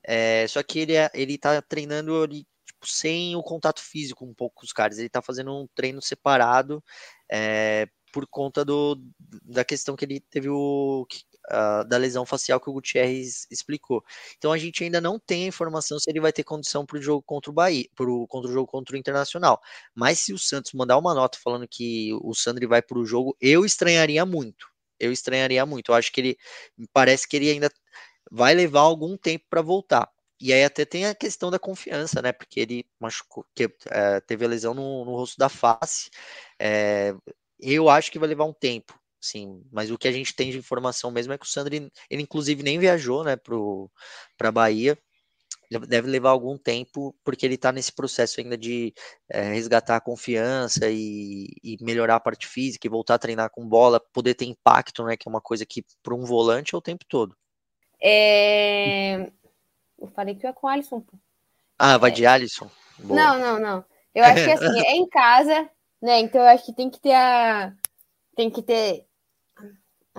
é, 0.04 0.48
só 0.48 0.64
que 0.64 0.80
ele, 0.80 0.96
é, 0.96 1.12
ele 1.14 1.38
tá 1.38 1.62
treinando 1.62 2.24
ele, 2.24 2.48
tipo, 2.66 2.88
sem 2.88 3.36
o 3.36 3.44
contato 3.44 3.82
físico 3.82 4.26
um 4.26 4.34
pouco 4.34 4.56
com 4.58 4.66
os 4.66 4.72
caras. 4.72 4.98
Ele 4.98 5.10
tá 5.10 5.22
fazendo 5.22 5.54
um 5.54 5.68
treino 5.76 6.02
separado, 6.02 6.84
é, 7.32 7.88
por 8.14 8.26
conta 8.28 8.64
do, 8.64 8.98
da 9.44 9.66
questão 9.66 9.96
que 9.96 10.06
ele 10.06 10.20
teve 10.22 10.50
o, 10.50 11.06
da 11.88 11.98
lesão 11.98 12.26
facial 12.26 12.60
que 12.60 12.70
o 12.70 12.74
Gutierrez 12.74 13.48
explicou. 13.52 14.04
Então 14.38 14.52
a 14.52 14.58
gente 14.58 14.84
ainda 14.84 15.00
não 15.00 15.20
tem 15.20 15.46
a 15.46 15.48
informação 15.48 16.00
se 16.00 16.10
ele 16.10 16.20
vai 16.20 16.34
ter 16.34 16.44
condição 16.44 16.86
para 16.86 16.98
o 16.98 17.02
jogo 17.02 17.24
contra 17.24 17.52
o 17.52 17.54
Bahia, 17.54 17.88
pro, 17.96 18.28
contra 18.28 18.50
o 18.50 18.54
jogo 18.54 18.68
contra 18.68 18.96
o 18.96 19.00
Internacional. 19.00 19.62
Mas 19.96 20.20
se 20.20 20.34
o 20.34 20.40
Santos 20.40 20.74
mandar 20.74 20.98
uma 20.98 21.14
nota 21.14 21.38
falando 21.42 21.68
que 21.68 22.12
o 22.22 22.34
Sandri 22.34 22.66
vai 22.66 22.82
para 22.82 22.98
o 22.98 23.06
jogo, 23.06 23.36
eu 23.40 23.66
estranharia 23.66 24.26
muito. 24.26 24.68
Eu 25.00 25.12
estranharia 25.12 25.66
muito. 25.66 25.92
Eu 25.92 25.96
acho 25.96 26.12
que 26.12 26.22
ele 26.22 26.38
parece 26.94 27.28
que 27.28 27.36
ele 27.38 27.50
ainda 27.52 27.70
vai 28.32 28.54
levar 28.54 28.82
algum 28.82 29.18
tempo 29.18 29.46
para 29.50 29.62
voltar. 29.62 30.10
E 30.40 30.54
aí 30.54 30.64
até 30.64 30.86
tem 30.86 31.06
a 31.06 31.16
questão 31.16 31.50
da 31.50 31.58
confiança, 31.60 32.22
né? 32.22 32.32
Porque 32.32 32.60
ele 32.60 32.86
machucou, 33.00 33.46
que, 33.56 33.70
é, 33.90 34.20
teve 34.22 34.46
a 34.46 34.48
lesão 34.48 34.74
no, 34.74 35.04
no 35.06 35.16
rosto 35.16 35.38
da 35.38 35.50
face. 35.50 36.10
É, 36.60 37.14
eu 37.60 37.90
acho 37.90 38.12
que 38.12 38.20
vai 38.20 38.30
levar 38.30 38.46
um 38.46 38.54
tempo. 38.54 38.98
Sim, 39.20 39.64
mas 39.72 39.90
o 39.90 39.98
que 39.98 40.08
a 40.08 40.12
gente 40.12 40.36
tem 40.36 40.52
de 40.52 40.58
informação 40.58 41.10
mesmo 41.12 41.34
é 41.34 41.38
que 41.38 41.46
o 41.46 41.50
Sandri, 41.50 41.92
ele 42.10 42.22
inclusive 42.22 42.62
nem 42.64 42.78
viajou, 42.80 43.24
né, 43.24 43.36
para 44.38 44.52
Bahia. 44.52 44.98
Deve 45.70 46.10
levar 46.10 46.30
algum 46.30 46.58
tempo, 46.58 47.14
porque 47.24 47.46
ele 47.46 47.56
está 47.56 47.72
nesse 47.72 47.92
processo 47.92 48.40
ainda 48.40 48.58
de 48.58 48.94
é, 49.30 49.52
resgatar 49.52 49.98
a 49.98 50.02
confiança 50.02 50.90
e, 50.90 51.48
e, 51.62 51.78
melhorar 51.82 52.16
a 52.16 52.20
parte 52.20 52.48
física 52.48 52.88
e 52.88 52.90
voltar 52.90 53.16
a 53.16 53.20
treinar 53.20 53.50
com 53.50 53.68
bola, 53.68 54.00
poder 54.14 54.34
ter 54.34 54.46
impacto, 54.46 55.04
né? 55.04 55.18
Que 55.18 55.28
é 55.28 55.32
uma 55.32 55.42
coisa 55.42 55.66
que 55.66 55.84
para 56.02 56.16
um 56.16 56.24
volante 56.24 56.74
é 56.74 56.78
o 56.78 56.82
tempo 56.82 57.04
todo. 57.08 57.36
É... 58.02 59.30
Eu 60.00 60.08
falei 60.16 60.36
que 60.36 60.46
eu 60.46 60.50
ia 60.50 60.54
com 60.54 60.68
o 60.68 60.70
Alisson. 60.70 61.04
Ah, 61.78 61.98
vai 61.98 62.12
é... 62.12 62.14
de 62.14 62.26
Alisson? 62.26 62.70
Boa. 63.00 63.20
Não, 63.20 63.40
não, 63.40 63.60
não. 63.60 63.86
Eu 64.16 64.24
acho 64.26 64.44
que 64.46 64.52
assim, 64.52 64.80
é 64.86 64.96
em 64.96 65.08
casa, 65.10 65.70
né? 66.02 66.20
Então 66.20 66.42
eu 66.42 66.48
acho 66.48 66.66
que 66.66 66.74
tem 66.74 66.90
que 66.90 67.00
ter 67.00 67.14
a. 67.14 67.74
Tem 68.36 68.50
que 68.50 68.62
ter 68.62 69.08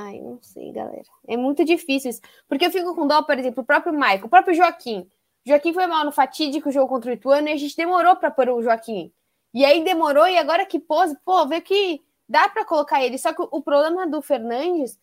Ai, 0.01 0.21
não 0.21 0.39
sei, 0.41 0.71
galera. 0.71 1.03
É 1.27 1.37
muito 1.37 1.65
difícil 1.65 2.11
isso. 2.11 2.21
Porque 2.49 2.65
eu 2.65 2.71
fico 2.71 2.95
com 2.95 3.05
dó, 3.05 3.21
por 3.25 3.37
exemplo, 3.37 3.65
o 3.65 3.67
próprio 3.67 3.93
Michael, 3.93 4.27
o 4.27 4.29
próprio 4.29 4.55
Joaquim. 4.55 5.11
Joaquim 5.47 5.73
foi 5.73 5.87
mal 5.87 6.05
no 6.05 6.13
fatídico 6.13 6.71
jogo 6.71 6.89
contra 6.89 7.11
o 7.11 7.15
Ituano 7.15 7.49
e 7.49 7.53
a 7.53 7.57
gente 7.57 7.77
demorou 7.77 8.17
para 8.17 8.31
pôr 8.31 8.49
o 8.51 8.63
Joaquim. 8.63 9.13
E 9.55 9.65
aí 9.65 9.83
demorou, 9.83 10.27
e 10.29 10.37
agora 10.37 10.67
que 10.67 10.79
pôs, 10.79 11.15
pô, 11.25 11.47
vê 11.47 11.61
que 11.61 12.03
dá 12.29 12.49
para 12.49 12.65
colocar 12.65 13.03
ele. 13.03 13.19
Só 13.19 13.33
que 13.33 13.43
o 13.43 13.63
problema 13.63 14.07
do 14.07 14.21
Fernandes 14.21 14.99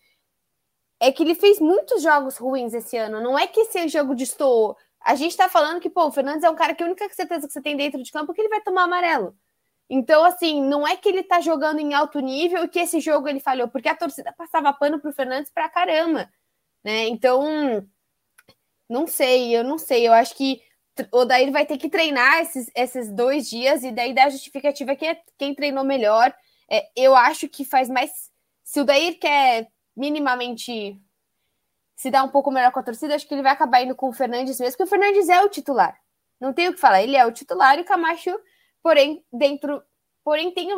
é 0.99 1.11
que 1.11 1.23
ele 1.23 1.35
fez 1.35 1.59
muitos 1.59 2.01
jogos 2.03 2.37
ruins 2.37 2.73
esse 2.73 2.95
ano. 2.97 3.21
Não 3.21 3.37
é 3.37 3.47
que 3.47 3.61
esse 3.61 3.87
jogo 3.87 4.15
destoou. 4.15 4.77
A 5.01 5.15
gente 5.15 5.35
tá 5.35 5.49
falando 5.49 5.79
que, 5.79 5.89
pô, 5.89 6.05
o 6.07 6.11
Fernandes 6.11 6.43
é 6.43 6.49
um 6.49 6.55
cara 6.55 6.73
que 6.73 6.83
a 6.83 6.85
única 6.85 7.07
certeza 7.13 7.47
que 7.47 7.53
você 7.53 7.61
tem 7.61 7.75
dentro 7.75 8.01
de 8.01 8.11
campo 8.11 8.31
é 8.31 8.35
que 8.35 8.41
ele 8.41 8.49
vai 8.49 8.61
tomar 8.61 8.83
amarelo. 8.83 9.35
Então, 9.89 10.23
assim, 10.23 10.61
não 10.61 10.87
é 10.87 10.95
que 10.95 11.07
ele 11.07 11.23
tá 11.23 11.39
jogando 11.41 11.79
em 11.79 11.93
alto 11.93 12.19
nível 12.19 12.63
e 12.63 12.67
que 12.67 12.79
esse 12.79 12.99
jogo 12.99 13.27
ele 13.27 13.39
falhou, 13.39 13.67
porque 13.67 13.87
a 13.87 13.95
torcida 13.95 14.33
passava 14.33 14.73
pano 14.73 14.99
pro 14.99 15.13
Fernandes 15.13 15.51
pra 15.51 15.69
caramba, 15.69 16.27
né? 16.83 17.07
Então, 17.07 17.87
não 18.89 19.07
sei, 19.07 19.55
eu 19.55 19.63
não 19.63 19.77
sei. 19.77 20.07
Eu 20.07 20.13
acho 20.13 20.35
que 20.35 20.61
o 21.11 21.25
Daí 21.25 21.51
vai 21.51 21.65
ter 21.65 21.77
que 21.77 21.89
treinar 21.89 22.39
esses, 22.39 22.69
esses 22.75 23.11
dois 23.11 23.49
dias 23.49 23.83
e 23.83 23.91
daí 23.91 24.13
da 24.13 24.29
justificativa 24.29 24.95
que 24.95 25.05
é 25.05 25.21
quem 25.37 25.53
treinou 25.53 25.83
melhor. 25.83 26.33
É, 26.69 26.89
eu 26.95 27.15
acho 27.15 27.47
que 27.49 27.65
faz 27.65 27.89
mais. 27.89 28.31
Se 28.63 28.79
o 28.79 28.85
Daí 28.85 29.15
quer 29.15 29.69
minimamente 29.95 30.99
se 31.95 32.11
dar 32.11 32.23
um 32.23 32.29
pouco 32.29 32.51
melhor 32.51 32.71
com 32.71 32.79
a 32.79 32.83
torcida, 32.83 33.15
acho 33.15 33.27
que 33.27 33.33
ele 33.33 33.43
vai 33.43 33.53
acabar 33.53 33.81
indo 33.81 33.95
com 33.95 34.09
o 34.09 34.13
Fernandes 34.13 34.59
mesmo, 34.59 34.77
porque 34.77 34.83
o 34.83 34.87
Fernandes 34.87 35.29
é 35.29 35.41
o 35.41 35.49
titular. 35.49 35.97
Não 36.39 36.53
tem 36.53 36.67
o 36.67 36.73
que 36.73 36.79
falar, 36.79 37.01
ele 37.01 37.15
é 37.15 37.25
o 37.25 37.31
titular 37.31 37.77
e 37.77 37.81
o 37.81 37.85
Camacho 37.85 38.37
Porém, 38.85 39.25
dentro. 39.33 39.81
Porém, 40.23 40.51
tem 40.51 40.69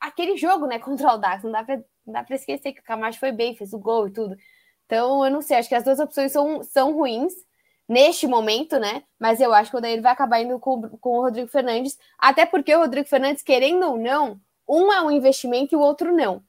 aquele 0.00 0.36
jogo, 0.36 0.66
né, 0.66 0.78
contra 0.80 1.08
o 1.08 1.10
Audax. 1.10 1.42
Não 1.42 1.50
dá 1.50 1.64
pra, 1.64 1.76
não 2.06 2.12
dá 2.12 2.22
pra 2.22 2.36
esquecer 2.36 2.72
que 2.72 2.78
o 2.78 2.84
Camacho 2.84 3.18
foi 3.18 3.32
bem, 3.32 3.56
fez 3.56 3.72
o 3.72 3.80
gol 3.80 4.06
e 4.06 4.12
tudo. 4.12 4.36
Então, 4.86 5.24
eu 5.24 5.30
não 5.32 5.42
sei, 5.42 5.56
acho 5.56 5.68
que 5.68 5.74
as 5.74 5.82
duas 5.82 5.98
opções 5.98 6.30
são, 6.30 6.62
são 6.62 6.92
ruins 6.92 7.32
neste 7.88 8.26
momento, 8.26 8.78
né? 8.78 9.02
Mas 9.18 9.40
eu 9.40 9.54
acho 9.54 9.70
que 9.70 9.76
o 9.76 9.80
Daí 9.80 9.98
vai 10.00 10.12
acabar 10.12 10.40
indo 10.40 10.58
com, 10.58 10.82
com 10.98 11.18
o 11.18 11.22
Rodrigo 11.22 11.48
Fernandes, 11.48 11.98
até 12.18 12.44
porque 12.44 12.74
o 12.74 12.80
Rodrigo 12.80 13.08
Fernandes, 13.08 13.42
querendo 13.42 13.86
ou 13.86 13.96
não, 13.96 14.38
um 14.68 14.92
é 14.92 15.00
um 15.00 15.10
investimento 15.10 15.74
e 15.74 15.76
o 15.76 15.80
outro 15.80 16.14
não. 16.14 16.42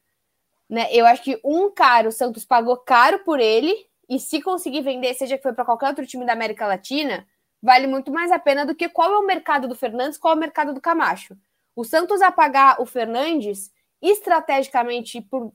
Né? 0.70 0.88
Eu 0.92 1.06
acho 1.06 1.24
que 1.24 1.40
um 1.44 1.72
caro, 1.72 2.10
o 2.10 2.12
Santos 2.12 2.44
pagou 2.44 2.76
caro 2.78 3.20
por 3.20 3.40
ele, 3.40 3.88
e 4.10 4.20
se 4.20 4.42
conseguir 4.42 4.82
vender, 4.82 5.14
seja 5.14 5.38
que 5.38 5.44
foi 5.44 5.54
para 5.54 5.64
qualquer 5.64 5.88
outro 5.88 6.06
time 6.06 6.26
da 6.26 6.34
América 6.34 6.68
Latina, 6.68 7.26
vale 7.62 7.88
muito 7.88 8.12
mais 8.12 8.32
a 8.32 8.40
pena 8.40 8.66
do 8.66 8.76
que 8.76 8.90
qual 8.90 9.14
é 9.14 9.18
o 9.20 9.26
mercado 9.26 9.68
do 9.68 9.76
Fernandes, 9.76 10.18
qual 10.18 10.34
é 10.34 10.38
o 10.38 10.40
mercado 10.40 10.74
do 10.74 10.82
Camacho. 10.82 11.38
O 11.76 11.86
Santos 11.86 12.22
a 12.22 12.32
pagar 12.32 12.82
o 12.82 12.86
Fernandes, 12.86 13.72
estrategicamente, 14.02 15.22
por, 15.22 15.54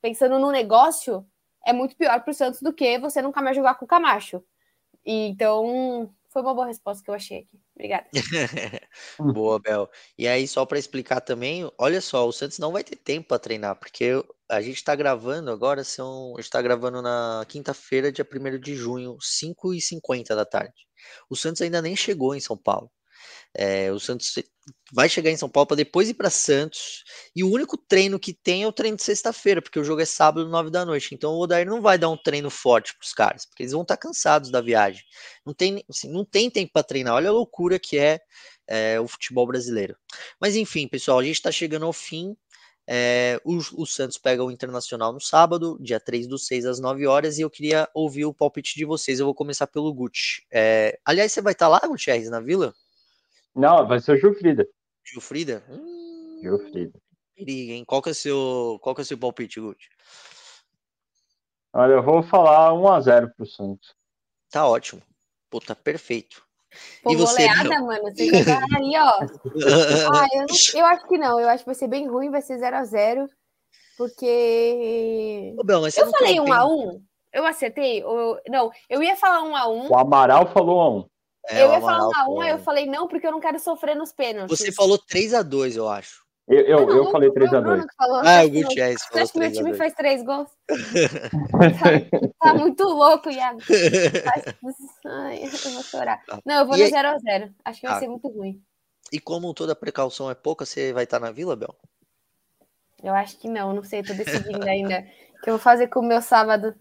pensando 0.00 0.38
no 0.38 0.50
negócio, 0.50 1.26
é 1.64 1.72
muito 1.72 1.94
pior 1.94 2.20
para 2.20 2.30
o 2.30 2.34
Santos 2.34 2.60
do 2.60 2.72
que 2.72 2.98
você 2.98 3.20
nunca 3.20 3.42
mais 3.42 3.56
jogar 3.56 3.74
com 3.74 3.84
o 3.84 3.88
Camacho. 3.88 4.42
E, 5.04 5.26
então, 5.28 6.14
foi 6.30 6.42
uma 6.42 6.54
boa 6.54 6.66
resposta 6.66 7.02
que 7.04 7.10
eu 7.10 7.14
achei 7.14 7.38
aqui. 7.40 7.60
Obrigada. 7.74 8.08
boa, 9.18 9.58
Bel. 9.60 9.90
E 10.18 10.26
aí, 10.28 10.46
só 10.46 10.64
para 10.64 10.78
explicar 10.78 11.20
também, 11.20 11.70
olha 11.78 12.00
só, 12.00 12.26
o 12.28 12.32
Santos 12.32 12.58
não 12.58 12.72
vai 12.72 12.84
ter 12.84 12.96
tempo 12.96 13.28
para 13.28 13.38
treinar, 13.38 13.76
porque 13.76 14.24
a 14.48 14.60
gente 14.60 14.76
está 14.76 14.94
gravando 14.94 15.50
agora, 15.50 15.82
são, 15.84 16.32
a 16.34 16.40
gente 16.40 16.44
está 16.44 16.62
gravando 16.62 17.02
na 17.02 17.44
quinta-feira, 17.48 18.12
dia 18.12 18.24
1 18.24 18.58
de 18.60 18.74
junho, 18.76 19.16
5h50 19.20 20.34
da 20.36 20.44
tarde. 20.44 20.74
O 21.28 21.36
Santos 21.36 21.60
ainda 21.62 21.82
nem 21.82 21.96
chegou 21.96 22.34
em 22.34 22.40
São 22.40 22.56
Paulo. 22.56 22.90
É, 23.56 23.92
o 23.92 24.00
Santos 24.00 24.34
vai 24.92 25.08
chegar 25.08 25.30
em 25.30 25.36
São 25.36 25.48
Paulo 25.48 25.66
para 25.66 25.76
depois 25.76 26.08
ir 26.08 26.14
para 26.14 26.30
Santos. 26.30 27.04
E 27.34 27.44
o 27.44 27.50
único 27.50 27.76
treino 27.76 28.18
que 28.18 28.32
tem 28.32 28.62
é 28.62 28.66
o 28.66 28.72
treino 28.72 28.96
de 28.96 29.02
sexta-feira, 29.02 29.60
porque 29.60 29.78
o 29.78 29.84
jogo 29.84 30.00
é 30.00 30.04
sábado, 30.04 30.48
nove 30.48 30.70
da 30.70 30.84
noite. 30.84 31.14
Então 31.14 31.32
o 31.32 31.40
Odair 31.40 31.66
não 31.66 31.80
vai 31.80 31.98
dar 31.98 32.08
um 32.08 32.16
treino 32.16 32.50
forte 32.50 32.94
para 32.96 33.04
os 33.04 33.12
caras, 33.12 33.46
porque 33.46 33.62
eles 33.62 33.72
vão 33.72 33.82
estar 33.82 33.96
tá 33.96 34.02
cansados 34.02 34.50
da 34.50 34.60
viagem. 34.60 35.02
Não 35.44 35.54
tem, 35.54 35.84
assim, 35.88 36.10
não 36.10 36.24
tem 36.24 36.50
tempo 36.50 36.72
para 36.72 36.82
treinar. 36.82 37.14
Olha 37.14 37.28
a 37.28 37.32
loucura 37.32 37.78
que 37.78 37.98
é, 37.98 38.20
é, 38.66 39.00
o 39.00 39.06
futebol 39.06 39.46
brasileiro. 39.46 39.96
Mas 40.40 40.56
enfim, 40.56 40.88
pessoal, 40.88 41.18
a 41.18 41.24
gente 41.24 41.36
está 41.36 41.52
chegando 41.52 41.86
ao 41.86 41.92
fim. 41.92 42.36
É, 42.86 43.40
o, 43.44 43.56
o, 43.56 43.86
Santos 43.86 44.18
pega 44.18 44.44
o 44.44 44.50
Internacional 44.50 45.10
no 45.10 45.20
sábado, 45.20 45.78
dia 45.80 45.98
3 45.98 46.26
do 46.26 46.38
6 46.38 46.66
às 46.66 46.78
9 46.78 47.06
horas, 47.06 47.38
e 47.38 47.40
eu 47.40 47.48
queria 47.48 47.88
ouvir 47.94 48.26
o 48.26 48.34
palpite 48.34 48.74
de 48.76 48.84
vocês. 48.84 49.18
Eu 49.18 49.26
vou 49.26 49.34
começar 49.34 49.66
pelo 49.66 49.92
Guti. 49.92 50.46
É, 50.52 50.98
aliás, 51.04 51.32
você 51.32 51.40
vai 51.40 51.54
estar 51.54 51.66
tá 51.66 51.70
lá, 51.70 51.80
Gutierrez, 51.88 52.28
na 52.28 52.40
Vila? 52.40 52.74
Não, 53.54 53.86
vai 53.86 54.00
ser 54.00 54.12
o 54.12 54.16
Gilfrida. 54.16 54.66
Gilfrida? 55.04 55.62
Hum, 55.68 56.40
Gilfrida. 56.42 56.98
Perigo, 57.36 57.72
hein? 57.72 57.84
Qual 57.84 58.02
que 58.02 58.10
é 58.10 58.14
seu, 58.14 58.78
qual 58.82 58.94
que 58.94 59.00
é 59.00 59.04
o 59.04 59.06
seu 59.06 59.18
palpite, 59.18 59.60
Guti? 59.60 59.88
Olha, 61.72 61.94
eu 61.94 62.02
vou 62.02 62.22
falar 62.22 62.72
1x0 62.72 63.32
pro 63.36 63.46
Santos. 63.46 63.94
Tá 64.50 64.66
ótimo. 64.66 65.02
Pô, 65.50 65.60
tá 65.60 65.74
perfeito. 65.74 66.44
Pô, 67.02 67.12
e 67.12 67.16
você, 67.16 67.48
goleada, 67.48 67.80
mano. 67.80 68.04
Você 68.04 68.30
aí, 68.76 68.94
ó. 68.96 69.10
ah, 70.14 70.26
eu, 70.32 70.46
não, 70.46 70.80
eu, 70.80 70.86
acho 70.86 71.08
que 71.08 71.18
não. 71.18 71.40
Eu 71.40 71.48
acho 71.48 71.64
que 71.64 71.68
vai 71.68 71.74
ser 71.74 71.88
bem 71.88 72.08
ruim, 72.08 72.30
vai 72.30 72.42
ser 72.42 72.58
0x0. 72.58 73.26
Porque. 73.96 75.54
Ô, 75.58 75.64
Bel, 75.64 75.86
eu 75.86 76.10
falei 76.10 76.36
1x1. 76.36 77.02
Eu 77.32 77.46
acertei? 77.46 78.04
Ou... 78.04 78.40
Não, 78.48 78.70
eu 78.88 79.02
ia 79.02 79.16
falar 79.16 79.42
1x1. 79.42 79.90
O 79.90 79.96
Amaral 79.96 80.46
falou 80.52 81.02
1x1. 81.02 81.13
É, 81.48 81.62
eu 81.62 81.72
ia 81.72 81.80
falar 81.80 82.26
1x1, 82.26 82.42
aí 82.42 82.50
eu 82.50 82.58
falei 82.58 82.86
não, 82.86 83.06
porque 83.06 83.26
eu 83.26 83.32
não 83.32 83.40
quero 83.40 83.58
sofrer 83.58 83.94
nos 83.94 84.12
pênaltis. 84.12 84.58
Você 84.58 84.72
falou 84.72 84.98
3x2, 84.98 85.76
eu 85.76 85.88
acho. 85.88 86.24
Eu, 86.46 86.60
eu, 86.60 86.86
não, 86.86 86.96
eu 86.96 87.10
falei 87.10 87.30
3x2. 87.30 87.86
Ah, 87.98 88.44
o 88.44 88.50
Gutierrez 88.50 89.02
falou 89.04 89.22
Acho 89.22 89.32
que 89.32 89.38
meu 89.38 89.52
time 89.52 89.74
faz 89.74 89.94
3 89.94 90.22
gols. 90.24 90.48
tá, 91.80 92.28
tá, 92.38 92.54
muito 92.54 92.84
louco, 92.84 93.30
Iago. 93.30 93.60
Ai, 95.06 95.44
eu 95.44 95.72
vou 95.72 95.82
chorar. 95.82 96.22
Tá. 96.26 96.38
Não, 96.44 96.60
eu 96.60 96.66
vou 96.66 96.76
no 96.76 96.84
0x0. 96.84 97.54
Acho 97.64 97.80
que 97.80 97.86
vai 97.86 97.96
ah. 97.96 98.00
ser 98.00 98.08
muito 98.08 98.28
ruim. 98.28 98.62
E 99.10 99.18
como 99.18 99.54
toda 99.54 99.74
precaução 99.74 100.30
é 100.30 100.34
pouca, 100.34 100.66
você 100.66 100.92
vai 100.92 101.04
estar 101.04 101.18
na 101.18 101.30
Vila, 101.30 101.56
Bel? 101.56 101.74
Eu 103.02 103.14
acho 103.14 103.38
que 103.38 103.48
não, 103.48 103.72
não 103.72 103.84
sei, 103.84 104.02
tô 104.02 104.12
decidindo 104.12 104.64
ainda. 104.66 105.06
O 105.38 105.42
que 105.42 105.50
eu 105.50 105.54
vou 105.54 105.58
fazer 105.58 105.88
com 105.88 106.00
o 106.00 106.06
meu 106.06 106.20
sábado. 106.20 106.74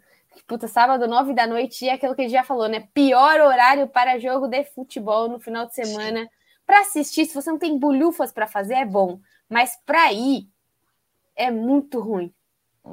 Puta, 0.48 0.68
sábado, 0.68 1.08
9 1.08 1.34
da 1.34 1.48
noite, 1.48 1.86
e 1.86 1.90
é 1.90 1.94
aquilo 1.94 2.16
que 2.16 2.22
a 2.22 2.24
gente 2.26 2.34
já 2.34 2.44
falou, 2.44 2.68
né? 2.68 2.88
Pior 2.94 3.40
horário 3.40 3.88
para 3.88 4.20
jogo 4.20 4.48
de 4.48 4.64
futebol 4.64 5.30
no 5.30 5.40
final 5.40 5.66
de 5.66 5.74
semana. 5.74 6.30
Para 6.66 6.82
assistir, 6.82 7.26
se 7.26 7.34
você 7.34 7.50
não 7.50 7.60
tem 7.60 7.78
bolhufas 7.78 8.32
para 8.32 8.48
fazer, 8.48 8.76
é 8.76 8.86
bom. 8.86 9.20
Mas 9.50 9.78
para 9.86 10.12
ir 10.14 10.50
é 11.36 11.52
muito 11.52 12.00
ruim. 12.00 12.34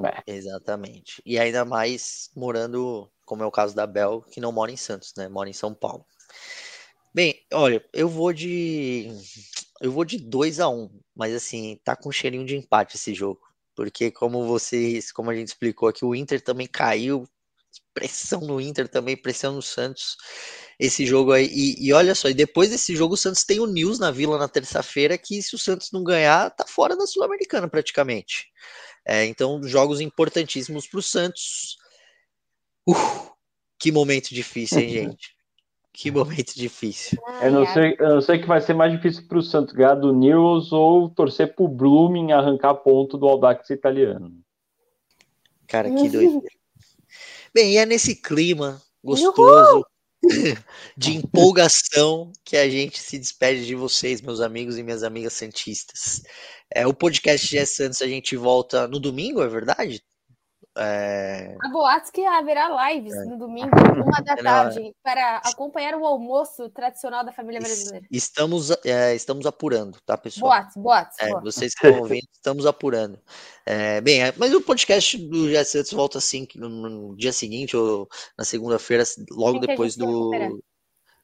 É. 0.03 0.31
Exatamente. 0.31 1.21
E 1.25 1.37
ainda 1.37 1.65
mais 1.65 2.29
morando, 2.35 3.09
como 3.25 3.43
é 3.43 3.45
o 3.45 3.51
caso 3.51 3.75
da 3.75 3.85
Bel, 3.85 4.21
que 4.21 4.39
não 4.39 4.51
mora 4.51 4.71
em 4.71 4.77
Santos, 4.77 5.13
né? 5.17 5.27
Mora 5.27 5.49
em 5.49 5.53
São 5.53 5.73
Paulo. 5.73 6.05
Bem, 7.13 7.35
olha, 7.53 7.83
eu 7.91 8.07
vou 8.07 8.31
de 8.31 9.09
eu 9.81 9.91
vou 9.91 10.05
de 10.05 10.17
2 10.17 10.59
a 10.59 10.69
1, 10.69 10.73
um, 10.73 10.89
mas 11.15 11.33
assim, 11.33 11.77
tá 11.83 11.95
com 11.95 12.07
um 12.09 12.11
cheirinho 12.11 12.45
de 12.45 12.55
empate 12.55 12.95
esse 12.95 13.13
jogo, 13.13 13.41
porque 13.75 14.11
como 14.11 14.47
vocês, 14.47 15.11
como 15.11 15.29
a 15.29 15.35
gente 15.35 15.49
explicou 15.49 15.89
aqui, 15.89 16.05
o 16.05 16.15
Inter 16.15 16.41
também 16.41 16.67
caiu, 16.67 17.27
pressão 17.93 18.41
no 18.41 18.59
Inter 18.59 18.87
também, 18.87 19.15
pressão 19.15 19.53
no 19.53 19.61
Santos 19.61 20.17
esse 20.81 21.05
jogo 21.05 21.31
aí. 21.31 21.45
E, 21.45 21.87
e, 21.87 21.93
olha 21.93 22.15
só, 22.15 22.27
e 22.27 22.33
depois 22.33 22.71
desse 22.71 22.95
jogo 22.95 23.13
o 23.13 23.17
Santos 23.17 23.43
tem 23.43 23.59
o 23.59 23.67
News 23.67 23.99
na 23.99 24.09
Vila 24.09 24.37
na 24.39 24.47
terça-feira 24.47 25.15
que 25.15 25.41
se 25.41 25.55
o 25.55 25.59
Santos 25.59 25.91
não 25.91 26.03
ganhar, 26.03 26.49
tá 26.49 26.65
fora 26.67 26.97
da 26.97 27.05
Sul-Americana 27.05 27.67
praticamente. 27.67 28.47
É, 29.05 29.25
então, 29.25 29.61
jogos 29.63 30.01
importantíssimos 30.01 30.87
para 30.87 30.99
o 30.99 31.03
Santos. 31.03 31.77
Uh, 32.87 32.95
que 33.79 33.91
momento 33.91 34.29
difícil, 34.29 34.79
hein, 34.79 34.89
gente? 34.89 35.35
Que 35.93 36.09
momento 36.09 36.55
difícil. 36.55 37.19
Eu 37.43 37.51
não, 37.51 37.65
sei, 37.65 37.95
eu 37.99 38.15
não 38.15 38.21
sei 38.21 38.39
que 38.39 38.47
vai 38.47 38.61
ser 38.61 38.73
mais 38.73 38.91
difícil 38.91 39.27
para 39.27 39.37
o 39.37 39.43
Santos 39.43 39.73
ganhar 39.73 39.95
do 39.95 40.13
Newells 40.13 40.73
ou 40.73 41.09
torcer 41.09 41.53
para 41.53 41.65
o 41.65 41.67
Blooming 41.67 42.31
arrancar 42.31 42.75
ponto 42.75 43.17
do 43.17 43.27
Audax 43.27 43.69
italiano. 43.69 44.33
Cara, 45.67 45.91
que 45.91 46.09
doido. 46.09 46.41
Bem, 47.53 47.73
e 47.73 47.77
é 47.77 47.85
nesse 47.85 48.15
clima 48.15 48.81
gostoso 49.03 49.85
de 50.95 51.17
empolgação 51.17 52.31
que 52.45 52.55
a 52.55 52.69
gente 52.69 52.97
se 52.99 53.19
despede 53.19 53.65
de 53.65 53.75
vocês, 53.75 54.21
meus 54.21 54.39
amigos 54.39 54.77
e 54.77 54.83
minhas 54.83 55.03
amigas 55.03 55.33
santistas. 55.33 56.21
É, 56.73 56.87
o 56.87 56.93
podcast 56.93 57.49
de 57.49 57.65
Santos 57.65 58.01
a 58.01 58.07
gente 58.07 58.37
volta 58.37 58.87
no 58.87 59.01
domingo, 59.01 59.41
é 59.41 59.49
verdade? 59.49 60.01
É... 60.77 61.57
A 61.61 61.69
boatos 61.69 62.09
que 62.11 62.25
haverá 62.25 62.89
lives 62.89 63.13
é. 63.13 63.25
no 63.25 63.37
domingo, 63.37 63.69
uma 63.95 64.21
da 64.21 64.37
tarde, 64.37 64.95
para 65.03 65.37
acompanhar 65.37 65.95
o 65.95 66.05
almoço 66.05 66.69
tradicional 66.69 67.25
da 67.25 67.31
família 67.33 67.59
brasileira. 67.59 68.05
Estamos, 68.09 68.71
é, 68.85 69.13
estamos 69.13 69.45
apurando, 69.45 69.97
tá, 70.05 70.17
pessoal? 70.17 70.51
Boatos, 70.51 70.77
boatos. 70.77 71.19
É, 71.19 71.29
vocês 71.41 71.75
que 71.75 71.85
estão 71.85 72.01
ouvindo, 72.01 72.27
estamos 72.31 72.65
apurando. 72.65 73.19
É, 73.65 73.99
bem, 73.99 74.23
é, 74.23 74.33
mas 74.37 74.53
o 74.53 74.61
podcast 74.61 75.17
do 75.17 75.49
Jé 75.49 75.63
Santos 75.65 75.91
volta 75.91 76.19
assim 76.19 76.47
no, 76.55 77.15
dia 77.17 77.33
seguinte 77.33 77.75
ou 77.75 78.07
na 78.37 78.45
segunda-feira, 78.45 79.03
logo 79.29 79.59
depois 79.59 79.97
do, 79.97 80.61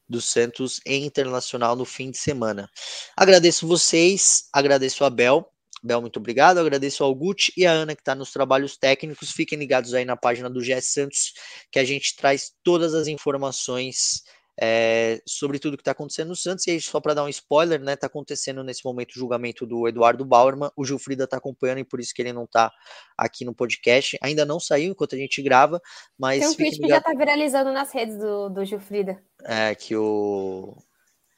do 0.06 0.20
Santos 0.20 0.78
em 0.84 1.06
Internacional 1.06 1.74
no 1.74 1.86
fim 1.86 2.10
de 2.10 2.18
semana. 2.18 2.68
Agradeço 3.16 3.66
vocês, 3.66 4.48
agradeço 4.52 5.04
a 5.04 5.10
Bel 5.10 5.50
Bel, 5.82 6.00
muito 6.00 6.18
obrigado. 6.18 6.58
agradeço 6.58 7.04
ao 7.04 7.14
Gucci 7.14 7.52
e 7.56 7.66
a 7.66 7.72
Ana 7.72 7.94
que 7.94 8.02
está 8.02 8.14
nos 8.14 8.32
trabalhos 8.32 8.76
técnicos. 8.76 9.30
Fiquem 9.30 9.58
ligados 9.58 9.94
aí 9.94 10.04
na 10.04 10.16
página 10.16 10.50
do 10.50 10.60
GS 10.60 10.92
Santos, 10.92 11.32
que 11.70 11.78
a 11.78 11.84
gente 11.84 12.16
traz 12.16 12.52
todas 12.62 12.94
as 12.94 13.06
informações 13.06 14.22
é, 14.60 15.22
sobre 15.24 15.60
tudo 15.60 15.76
que 15.76 15.82
está 15.82 15.92
acontecendo 15.92 16.28
no 16.28 16.36
Santos. 16.36 16.66
E 16.66 16.72
aí, 16.72 16.80
só 16.80 17.00
para 17.00 17.14
dar 17.14 17.24
um 17.24 17.28
spoiler, 17.28 17.80
né? 17.80 17.94
Está 17.94 18.08
acontecendo 18.08 18.64
nesse 18.64 18.84
momento 18.84 19.12
o 19.12 19.18
julgamento 19.18 19.64
do 19.64 19.86
Eduardo 19.86 20.24
Bauerman. 20.24 20.70
O 20.76 20.84
Gilfrida 20.84 21.24
está 21.24 21.36
acompanhando 21.36 21.78
e 21.78 21.84
por 21.84 22.00
isso 22.00 22.12
que 22.12 22.22
ele 22.22 22.32
não 22.32 22.44
está 22.44 22.72
aqui 23.16 23.44
no 23.44 23.54
podcast. 23.54 24.18
Ainda 24.20 24.44
não 24.44 24.58
saiu 24.58 24.90
enquanto 24.90 25.14
a 25.14 25.18
gente 25.18 25.40
grava, 25.42 25.80
mas. 26.18 26.40
Tem 26.40 26.48
um 26.48 26.54
tweet 26.54 26.80
que 26.80 26.88
já 26.88 26.98
está 26.98 27.12
viralizando 27.12 27.72
nas 27.72 27.92
redes 27.92 28.18
do, 28.18 28.48
do 28.48 28.64
Gilfrida. 28.64 29.22
É, 29.44 29.74
que 29.76 29.94
o 29.94 30.76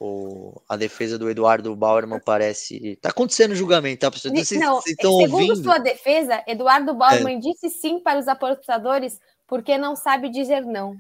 o, 0.01 0.63
a 0.67 0.77
defesa 0.77 1.19
do 1.19 1.29
Eduardo 1.29 1.77
Bauerman 1.77 2.19
parece. 2.25 2.97
Tá 3.03 3.11
acontecendo 3.11 3.53
o 3.53 3.55
julgamento, 3.55 4.01
tá? 4.01 4.11
Vocês, 4.11 4.51
não, 4.53 4.79
estão 4.79 5.19
segundo 5.19 5.35
ouvindo? 5.35 5.63
sua 5.63 5.77
defesa, 5.77 6.43
Eduardo 6.47 6.95
Bauerman 6.95 7.37
é. 7.37 7.39
disse 7.39 7.69
sim 7.69 8.01
para 8.01 8.19
os 8.19 8.27
apostadores 8.27 9.21
porque 9.47 9.77
não 9.77 9.95
sabe 9.95 10.31
dizer 10.31 10.63
não. 10.63 10.97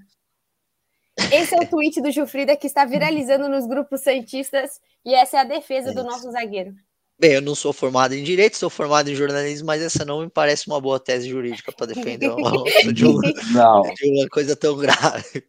Esse 1.32 1.54
é 1.54 1.58
o 1.58 1.66
tweet 1.66 2.02
do 2.02 2.10
Gilfrida 2.10 2.54
que 2.54 2.66
está 2.66 2.84
viralizando 2.84 3.48
nos 3.48 3.66
grupos 3.66 4.02
santistas 4.02 4.78
e 5.02 5.14
essa 5.14 5.38
é 5.38 5.40
a 5.40 5.44
defesa 5.44 5.92
é 5.92 5.94
do 5.94 6.04
nosso 6.04 6.30
zagueiro. 6.30 6.74
Bem, 7.18 7.32
eu 7.32 7.42
não 7.42 7.54
sou 7.54 7.72
formado 7.72 8.14
em 8.14 8.22
direito, 8.22 8.56
sou 8.56 8.70
formado 8.70 9.10
em 9.10 9.14
jornalismo, 9.14 9.66
mas 9.66 9.82
essa 9.82 10.04
não 10.04 10.20
me 10.20 10.30
parece 10.30 10.66
uma 10.66 10.80
boa 10.80 10.98
tese 10.98 11.28
jurídica 11.28 11.72
para 11.72 11.86
defender 11.86 12.30
uma, 12.30 12.50
de, 12.92 13.04
uma, 13.04 13.22
de 13.22 14.10
uma 14.10 14.28
coisa 14.28 14.56
tão 14.56 14.76
grave. 14.76 15.44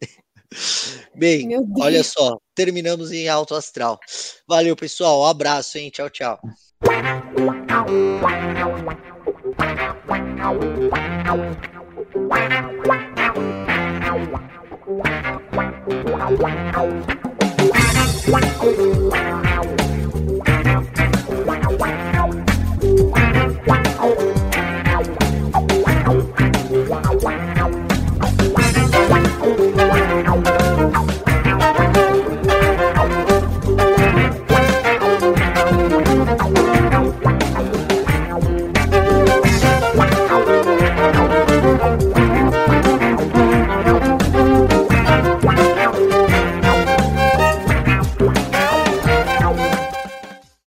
Bem, 1.14 1.48
olha 1.80 2.02
só, 2.02 2.36
terminamos 2.54 3.12
em 3.12 3.28
alto 3.28 3.54
astral. 3.54 3.98
Valeu, 4.48 4.76
pessoal. 4.76 5.22
Um 5.22 5.26
abraço, 5.26 5.78
hein? 5.78 5.90
Tchau, 5.90 6.10
tchau. 6.10 6.38